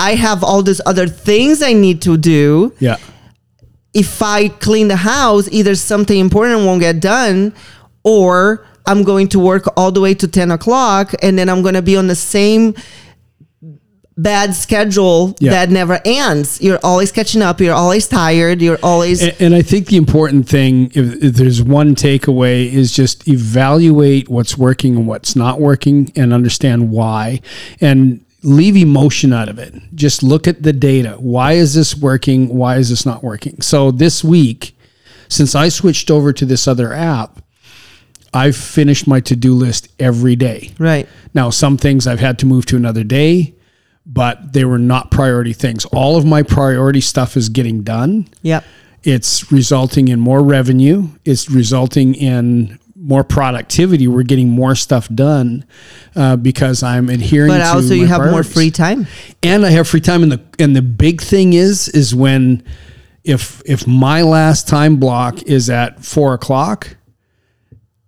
i 0.00 0.14
have 0.16 0.42
all 0.42 0.62
these 0.64 0.80
other 0.84 1.06
things 1.06 1.62
i 1.62 1.72
need 1.72 2.02
to 2.02 2.16
do 2.16 2.72
yeah. 2.80 2.96
if 3.94 4.20
I 4.22 4.48
clean 4.48 4.88
the 4.88 4.96
house, 4.96 5.48
either 5.52 5.74
something 5.76 6.18
important 6.18 6.64
won't 6.66 6.80
get 6.80 6.98
done, 7.00 7.52
or 8.04 8.66
I'm 8.86 9.02
going 9.04 9.28
to 9.28 9.38
work 9.38 9.64
all 9.76 9.92
the 9.92 10.00
way 10.00 10.14
to 10.14 10.26
10 10.26 10.50
o'clock 10.50 11.12
and 11.22 11.38
then 11.38 11.48
I'm 11.48 11.62
going 11.62 11.74
to 11.74 11.82
be 11.82 11.96
on 11.96 12.06
the 12.08 12.16
same 12.16 12.74
bad 14.16 14.54
schedule 14.54 15.34
Yeah. 15.40 15.52
that 15.52 15.70
never 15.70 16.00
ends. 16.04 16.60
You're 16.60 16.78
always 16.82 17.10
catching 17.12 17.42
up. 17.42 17.60
You're 17.60 17.74
always 17.74 18.06
tired. 18.08 18.60
You're 18.60 18.78
always. 18.82 19.22
And, 19.22 19.34
and 19.40 19.54
I 19.54 19.62
think 19.62 19.86
the 19.86 19.96
important 19.96 20.48
thing, 20.48 20.86
if, 20.94 21.22
if 21.22 21.34
there's 21.34 21.62
one 21.62 21.94
takeaway, 21.94 22.70
is 22.70 22.92
just 22.92 23.26
evaluate 23.28 24.28
what's 24.28 24.58
working 24.58 24.96
and 24.96 25.06
what's 25.06 25.34
not 25.34 25.60
working, 25.60 26.12
and 26.16 26.32
understand 26.32 26.90
why, 26.90 27.40
and 27.80 28.24
leave 28.42 28.76
emotion 28.76 29.32
out 29.32 29.48
of 29.48 29.58
it. 29.58 29.74
Just 29.94 30.22
look 30.22 30.48
at 30.48 30.62
the 30.62 30.72
data. 30.72 31.12
Why 31.18 31.52
is 31.52 31.74
this 31.74 31.96
working? 31.96 32.48
Why 32.48 32.76
is 32.76 32.90
this 32.90 33.06
not 33.06 33.22
working? 33.22 33.60
So 33.60 33.90
this 33.92 34.24
week, 34.24 34.76
since 35.28 35.54
I 35.54 35.68
switched 35.68 36.10
over 36.10 36.32
to 36.32 36.44
this 36.44 36.66
other 36.68 36.92
app, 36.92 37.40
I've 38.34 38.56
finished 38.56 39.06
my 39.06 39.20
to-do 39.20 39.54
list 39.54 39.88
every 39.98 40.36
day. 40.36 40.70
right. 40.78 41.08
Now, 41.34 41.50
some 41.50 41.76
things 41.78 42.06
I've 42.06 42.20
had 42.20 42.38
to 42.40 42.46
move 42.46 42.66
to 42.66 42.76
another 42.76 43.04
day, 43.04 43.54
but 44.04 44.52
they 44.52 44.64
were 44.64 44.78
not 44.78 45.10
priority 45.10 45.52
things. 45.52 45.84
All 45.86 46.16
of 46.16 46.24
my 46.24 46.42
priority 46.42 47.00
stuff 47.00 47.36
is 47.36 47.48
getting 47.48 47.82
done. 47.82 48.28
Yep. 48.42 48.64
It's 49.04 49.50
resulting 49.50 50.08
in 50.08 50.20
more 50.20 50.42
revenue. 50.42 51.08
It's 51.24 51.50
resulting 51.50 52.14
in 52.14 52.78
more 53.02 53.24
productivity. 53.24 54.06
We're 54.06 54.22
getting 54.22 54.48
more 54.48 54.74
stuff 54.74 55.08
done 55.08 55.64
uh, 56.14 56.36
because 56.36 56.82
I'm 56.82 57.08
adhering. 57.08 57.48
But 57.48 57.58
to 57.58 57.64
also, 57.64 57.94
you 57.94 58.06
have 58.06 58.30
more 58.30 58.44
free 58.44 58.70
time. 58.70 59.06
and 59.42 59.66
I 59.66 59.70
have 59.70 59.88
free 59.88 60.00
time. 60.00 60.22
And 60.22 60.32
the 60.32 60.40
and 60.58 60.76
the 60.76 60.82
big 60.82 61.20
thing 61.20 61.52
is 61.52 61.88
is 61.88 62.14
when 62.14 62.62
if 63.24 63.60
if 63.66 63.86
my 63.86 64.22
last 64.22 64.68
time 64.68 64.96
block 64.96 65.42
is 65.42 65.68
at 65.68 66.04
four 66.04 66.34
o'clock, 66.34 66.96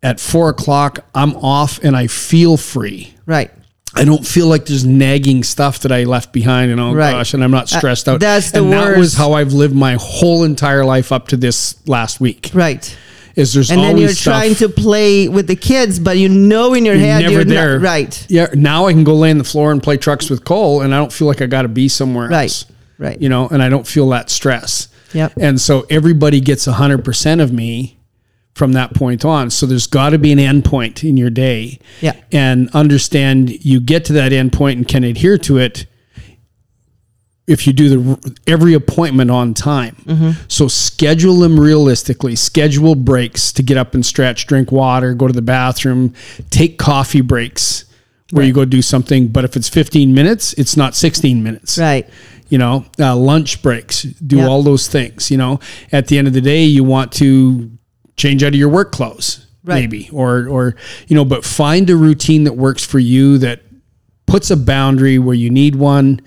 at 0.02 0.20
four 0.20 0.48
o'clock 0.48 1.00
I'm 1.14 1.34
off 1.36 1.82
and 1.82 1.96
I 1.96 2.06
feel 2.06 2.56
free. 2.56 3.14
Right. 3.26 3.50
I 3.96 4.04
don't 4.04 4.26
feel 4.26 4.46
like 4.48 4.66
there's 4.66 4.84
nagging 4.84 5.42
stuff 5.44 5.80
that 5.80 5.92
I 5.92 6.04
left 6.04 6.32
behind, 6.32 6.70
and 6.70 6.80
oh 6.80 6.92
Right. 6.92 7.12
gosh, 7.12 7.32
and 7.34 7.42
I'm 7.44 7.50
not 7.50 7.72
uh, 7.72 7.78
stressed 7.78 8.08
out. 8.08 8.20
that's 8.20 8.50
the 8.50 8.62
and 8.62 8.72
that 8.72 8.98
was 8.98 9.14
how 9.14 9.32
I've 9.34 9.52
lived 9.52 9.74
my 9.74 9.96
whole 10.00 10.44
entire 10.44 10.84
life 10.84 11.12
up 11.12 11.28
to 11.28 11.36
this 11.36 11.76
last 11.86 12.20
week. 12.20 12.50
Right. 12.52 12.96
Is 13.36 13.52
there's 13.52 13.70
And 13.70 13.80
then 13.80 13.96
you're 13.98 14.10
stuff- 14.10 14.34
trying 14.34 14.54
to 14.56 14.68
play 14.68 15.26
with 15.28 15.48
the 15.48 15.56
kids, 15.56 15.98
but 15.98 16.18
you 16.18 16.28
know 16.28 16.72
in 16.74 16.84
your 16.84 16.94
you're 16.94 17.04
head 17.04 17.22
never 17.22 17.32
you're 17.34 17.44
there. 17.44 17.78
not 17.80 17.84
right. 17.84 18.26
Yeah. 18.28 18.46
Now 18.54 18.86
I 18.86 18.92
can 18.92 19.02
go 19.04 19.14
lay 19.16 19.30
on 19.30 19.38
the 19.38 19.44
floor 19.44 19.72
and 19.72 19.82
play 19.82 19.96
trucks 19.96 20.30
with 20.30 20.44
Cole, 20.44 20.82
and 20.82 20.94
I 20.94 20.98
don't 20.98 21.12
feel 21.12 21.26
like 21.26 21.42
I 21.42 21.46
got 21.46 21.62
to 21.62 21.68
be 21.68 21.88
somewhere 21.88 22.28
Right. 22.28 22.42
else. 22.44 22.66
Right. 22.98 23.20
You 23.20 23.28
know, 23.28 23.48
and 23.48 23.60
I 23.62 23.68
don't 23.68 23.86
feel 23.86 24.08
that 24.10 24.30
stress. 24.30 24.86
Yep. 25.14 25.32
And 25.40 25.60
so 25.60 25.84
everybody 25.90 26.40
gets 26.40 26.64
hundred 26.66 27.04
percent 27.04 27.40
of 27.40 27.52
me 27.52 27.98
from 28.54 28.72
that 28.72 28.94
point 28.94 29.24
on. 29.24 29.50
So 29.50 29.66
there's 29.66 29.86
got 29.88 30.10
to 30.10 30.18
be 30.18 30.30
an 30.32 30.38
end 30.38 30.64
point 30.64 31.02
in 31.04 31.16
your 31.16 31.30
day. 31.30 31.78
Yeah. 32.00 32.12
And 32.32 32.70
understand 32.74 33.64
you 33.64 33.80
get 33.80 34.04
to 34.06 34.12
that 34.14 34.32
end 34.32 34.52
point 34.52 34.76
and 34.78 34.86
can 34.86 35.02
adhere 35.04 35.38
to 35.38 35.58
it 35.58 35.86
if 37.46 37.66
you 37.66 37.72
do 37.74 37.88
the 37.88 38.36
every 38.46 38.72
appointment 38.72 39.30
on 39.30 39.52
time. 39.54 39.96
Mm-hmm. 40.06 40.30
So 40.48 40.66
schedule 40.68 41.38
them 41.40 41.58
realistically. 41.60 42.36
Schedule 42.36 42.94
breaks 42.94 43.52
to 43.52 43.62
get 43.62 43.76
up 43.76 43.92
and 43.94 44.04
stretch, 44.06 44.46
drink 44.46 44.72
water, 44.72 45.12
go 45.14 45.26
to 45.26 45.32
the 45.32 45.42
bathroom, 45.42 46.14
take 46.50 46.78
coffee 46.78 47.20
breaks 47.20 47.84
where 48.30 48.44
you 48.44 48.52
go 48.52 48.64
do 48.64 48.80
something. 48.82 49.28
But 49.28 49.44
if 49.44 49.56
it's 49.56 49.68
15 49.68 50.14
minutes, 50.14 50.54
it's 50.54 50.76
not 50.76 50.94
16 50.94 51.42
minutes 51.42 51.76
Right. 51.76 52.08
you 52.48 52.56
know, 52.56 52.86
uh, 52.98 53.14
lunch 53.14 53.62
breaks, 53.62 54.02
do 54.02 54.36
Yeah. 54.38 54.46
all 54.46 54.62
those 54.62 54.88
things. 54.88 55.30
You 55.30 55.36
know, 55.36 55.60
at 55.92 56.06
the 56.08 56.16
end 56.18 56.26
of 56.26 56.32
the 56.32 56.40
day, 56.40 56.64
you 56.64 56.82
want 56.82 57.12
to 57.12 57.70
change 58.16 58.42
out 58.42 58.48
of 58.48 58.54
your 58.56 58.68
work 58.68 58.92
clothes, 58.92 59.46
Right. 59.64 59.80
maybe, 59.80 60.08
or 60.12 60.46
or 60.48 60.76
you 61.08 61.16
know, 61.16 61.24
but 61.24 61.44
find 61.44 61.88
a 61.90 61.96
routine 61.96 62.44
that 62.44 62.54
works 62.54 62.84
for 62.84 62.98
you 62.98 63.38
that 63.38 63.62
puts 64.26 64.50
a 64.50 64.56
boundary 64.56 65.18
where 65.18 65.34
you 65.34 65.50
need 65.50 65.76
one. 65.76 66.20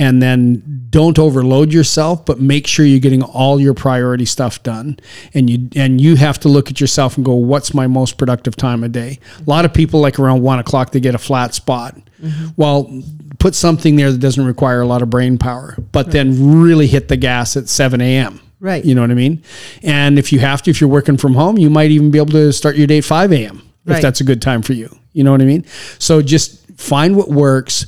And 0.00 0.22
then 0.22 0.86
don't 0.90 1.18
overload 1.18 1.72
yourself, 1.72 2.24
but 2.24 2.40
make 2.40 2.68
sure 2.68 2.86
you're 2.86 3.00
getting 3.00 3.20
all 3.24 3.60
your 3.60 3.74
priority 3.74 4.26
stuff 4.26 4.62
done. 4.62 4.96
And 5.34 5.50
you 5.50 5.68
and 5.74 6.00
you 6.00 6.14
have 6.14 6.38
to 6.40 6.48
look 6.48 6.70
at 6.70 6.80
yourself 6.80 7.16
and 7.16 7.24
go, 7.26 7.34
"What's 7.34 7.74
my 7.74 7.88
most 7.88 8.16
productive 8.16 8.54
time 8.54 8.84
of 8.84 8.92
day?" 8.92 9.18
A 9.44 9.50
lot 9.50 9.64
of 9.64 9.74
people 9.74 9.98
like 9.98 10.20
around 10.20 10.42
one 10.42 10.60
o'clock 10.60 10.92
they 10.92 11.00
get 11.00 11.16
a 11.16 11.18
flat 11.18 11.52
spot. 11.52 11.98
Mm-hmm. 12.22 12.46
Well, 12.56 13.02
put 13.40 13.56
something 13.56 13.96
there 13.96 14.12
that 14.12 14.18
doesn't 14.20 14.44
require 14.44 14.80
a 14.80 14.86
lot 14.86 15.02
of 15.02 15.10
brain 15.10 15.36
power, 15.36 15.76
but 15.90 16.12
then 16.12 16.60
really 16.62 16.86
hit 16.86 17.08
the 17.08 17.16
gas 17.16 17.56
at 17.56 17.68
7 17.68 18.00
a.m. 18.00 18.38
Right. 18.60 18.84
You 18.84 18.94
know 18.94 19.02
what 19.02 19.10
I 19.10 19.14
mean? 19.14 19.42
And 19.82 20.18
if 20.18 20.32
you 20.32 20.40
have 20.40 20.62
to, 20.62 20.70
if 20.70 20.80
you're 20.80 20.90
working 20.90 21.16
from 21.16 21.34
home, 21.34 21.58
you 21.58 21.70
might 21.70 21.90
even 21.90 22.10
be 22.10 22.18
able 22.18 22.32
to 22.32 22.52
start 22.52 22.76
your 22.76 22.86
day 22.86 22.98
at 22.98 23.04
5 23.04 23.32
a.m. 23.32 23.62
if 23.86 24.02
that's 24.02 24.20
a 24.20 24.24
good 24.24 24.42
time 24.42 24.62
for 24.62 24.72
you. 24.72 24.88
You 25.12 25.24
know 25.24 25.30
what 25.32 25.40
I 25.40 25.44
mean? 25.44 25.64
So 25.98 26.22
just 26.22 26.66
find 26.76 27.16
what 27.16 27.28
works, 27.30 27.86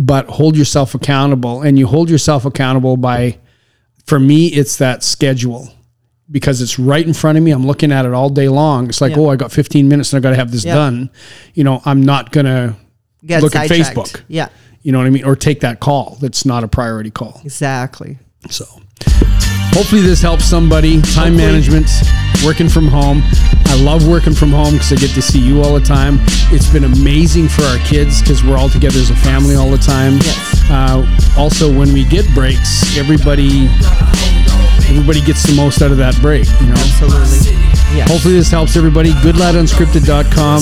but 0.00 0.26
hold 0.26 0.56
yourself 0.56 0.94
accountable. 0.94 1.62
And 1.62 1.78
you 1.78 1.86
hold 1.86 2.10
yourself 2.10 2.44
accountable 2.44 2.96
by, 2.96 3.38
for 4.06 4.18
me, 4.18 4.46
it's 4.48 4.76
that 4.78 5.02
schedule. 5.02 5.68
because 6.30 6.62
it's 6.62 6.78
right 6.78 7.06
in 7.06 7.12
front 7.12 7.36
of 7.36 7.44
me. 7.44 7.50
I'm 7.50 7.66
looking 7.66 7.92
at 7.92 8.06
it 8.06 8.14
all 8.14 8.30
day 8.30 8.48
long. 8.48 8.88
It's 8.88 9.02
like, 9.02 9.10
Yeah. 9.16 9.18
oh, 9.22 9.28
I 9.28 9.36
got 9.36 9.52
15 9.52 9.86
minutes 9.86 10.14
and 10.14 10.18
I 10.18 10.22
got 10.26 10.30
to 10.30 10.36
have 10.36 10.50
this 10.50 10.64
Yeah. 10.64 10.74
done. 10.76 11.10
You 11.52 11.62
know, 11.62 11.82
I'm 11.84 12.00
not 12.02 12.32
going 12.32 12.46
to 12.46 12.74
look 13.42 13.54
at. 13.54 13.68
Facebook. 13.68 14.22
Yeah, 14.28 14.48
You 14.80 14.92
know 14.92 14.98
what 14.98 15.06
I 15.06 15.10
mean? 15.10 15.24
Or 15.26 15.36
take 15.36 15.60
that 15.60 15.80
call 15.80 16.16
that's 16.22 16.46
not 16.46 16.64
a 16.64 16.68
priority 16.68 17.10
call. 17.10 17.42
exactly. 17.44 18.18
So 18.48 18.64
hopefully 19.72 20.02
this 20.02 20.20
helps 20.20 20.44
somebody. 20.44 21.00
Time 21.02 21.36
management, 21.36 21.88
working 22.44 22.68
from 22.68 22.88
home. 22.88 23.22
I 23.66 23.80
love 23.82 24.06
working 24.06 24.34
from 24.34 24.50
home 24.50 24.74
because 24.74 24.92
I 24.92 24.96
get 24.96 25.10
to 25.14 25.22
see 25.22 25.38
you 25.38 25.62
all 25.62 25.74
the 25.74 25.84
time. 25.84 26.18
It's 26.52 26.68
been 26.70 26.84
amazing 26.84 27.48
for 27.48 27.62
our 27.64 27.78
kids 27.78 28.20
because 28.20 28.44
we're 28.44 28.56
all 28.56 28.68
together 28.68 28.98
as 28.98 29.10
a 29.10 29.16
family 29.16 29.54
all 29.56 29.70
the 29.70 29.78
time. 29.78 30.14
Yes. 30.14 30.70
Uh, 30.70 31.34
also, 31.38 31.72
when 31.72 31.92
we 31.92 32.04
get 32.04 32.28
breaks, 32.34 32.96
everybody 32.96 33.68
everybody 34.88 35.22
gets 35.22 35.42
the 35.44 35.54
most 35.56 35.80
out 35.80 35.90
of 35.90 35.96
that 35.96 36.14
break. 36.20 36.46
You 36.60 36.66
know. 36.66 36.74
Absolutely. 36.76 37.52
Yeah. 37.96 38.08
Hopefully 38.08 38.34
this 38.34 38.50
helps 38.50 38.76
everybody. 38.76 39.12
GoodLadUnscripted.com. 39.12 40.60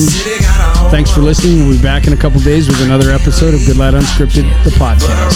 Thanks 0.91 1.11
for 1.11 1.21
listening. 1.21 1.67
We'll 1.67 1.77
be 1.77 1.81
back 1.81 2.07
in 2.07 2.13
a 2.13 2.17
couple 2.17 2.39
days 2.41 2.67
with 2.67 2.81
another 2.81 3.11
episode 3.11 3.53
of 3.53 3.65
Good 3.65 3.77
Lad 3.77 3.93
Unscripted, 3.93 4.47
the 4.63 4.71
podcast. 4.71 5.31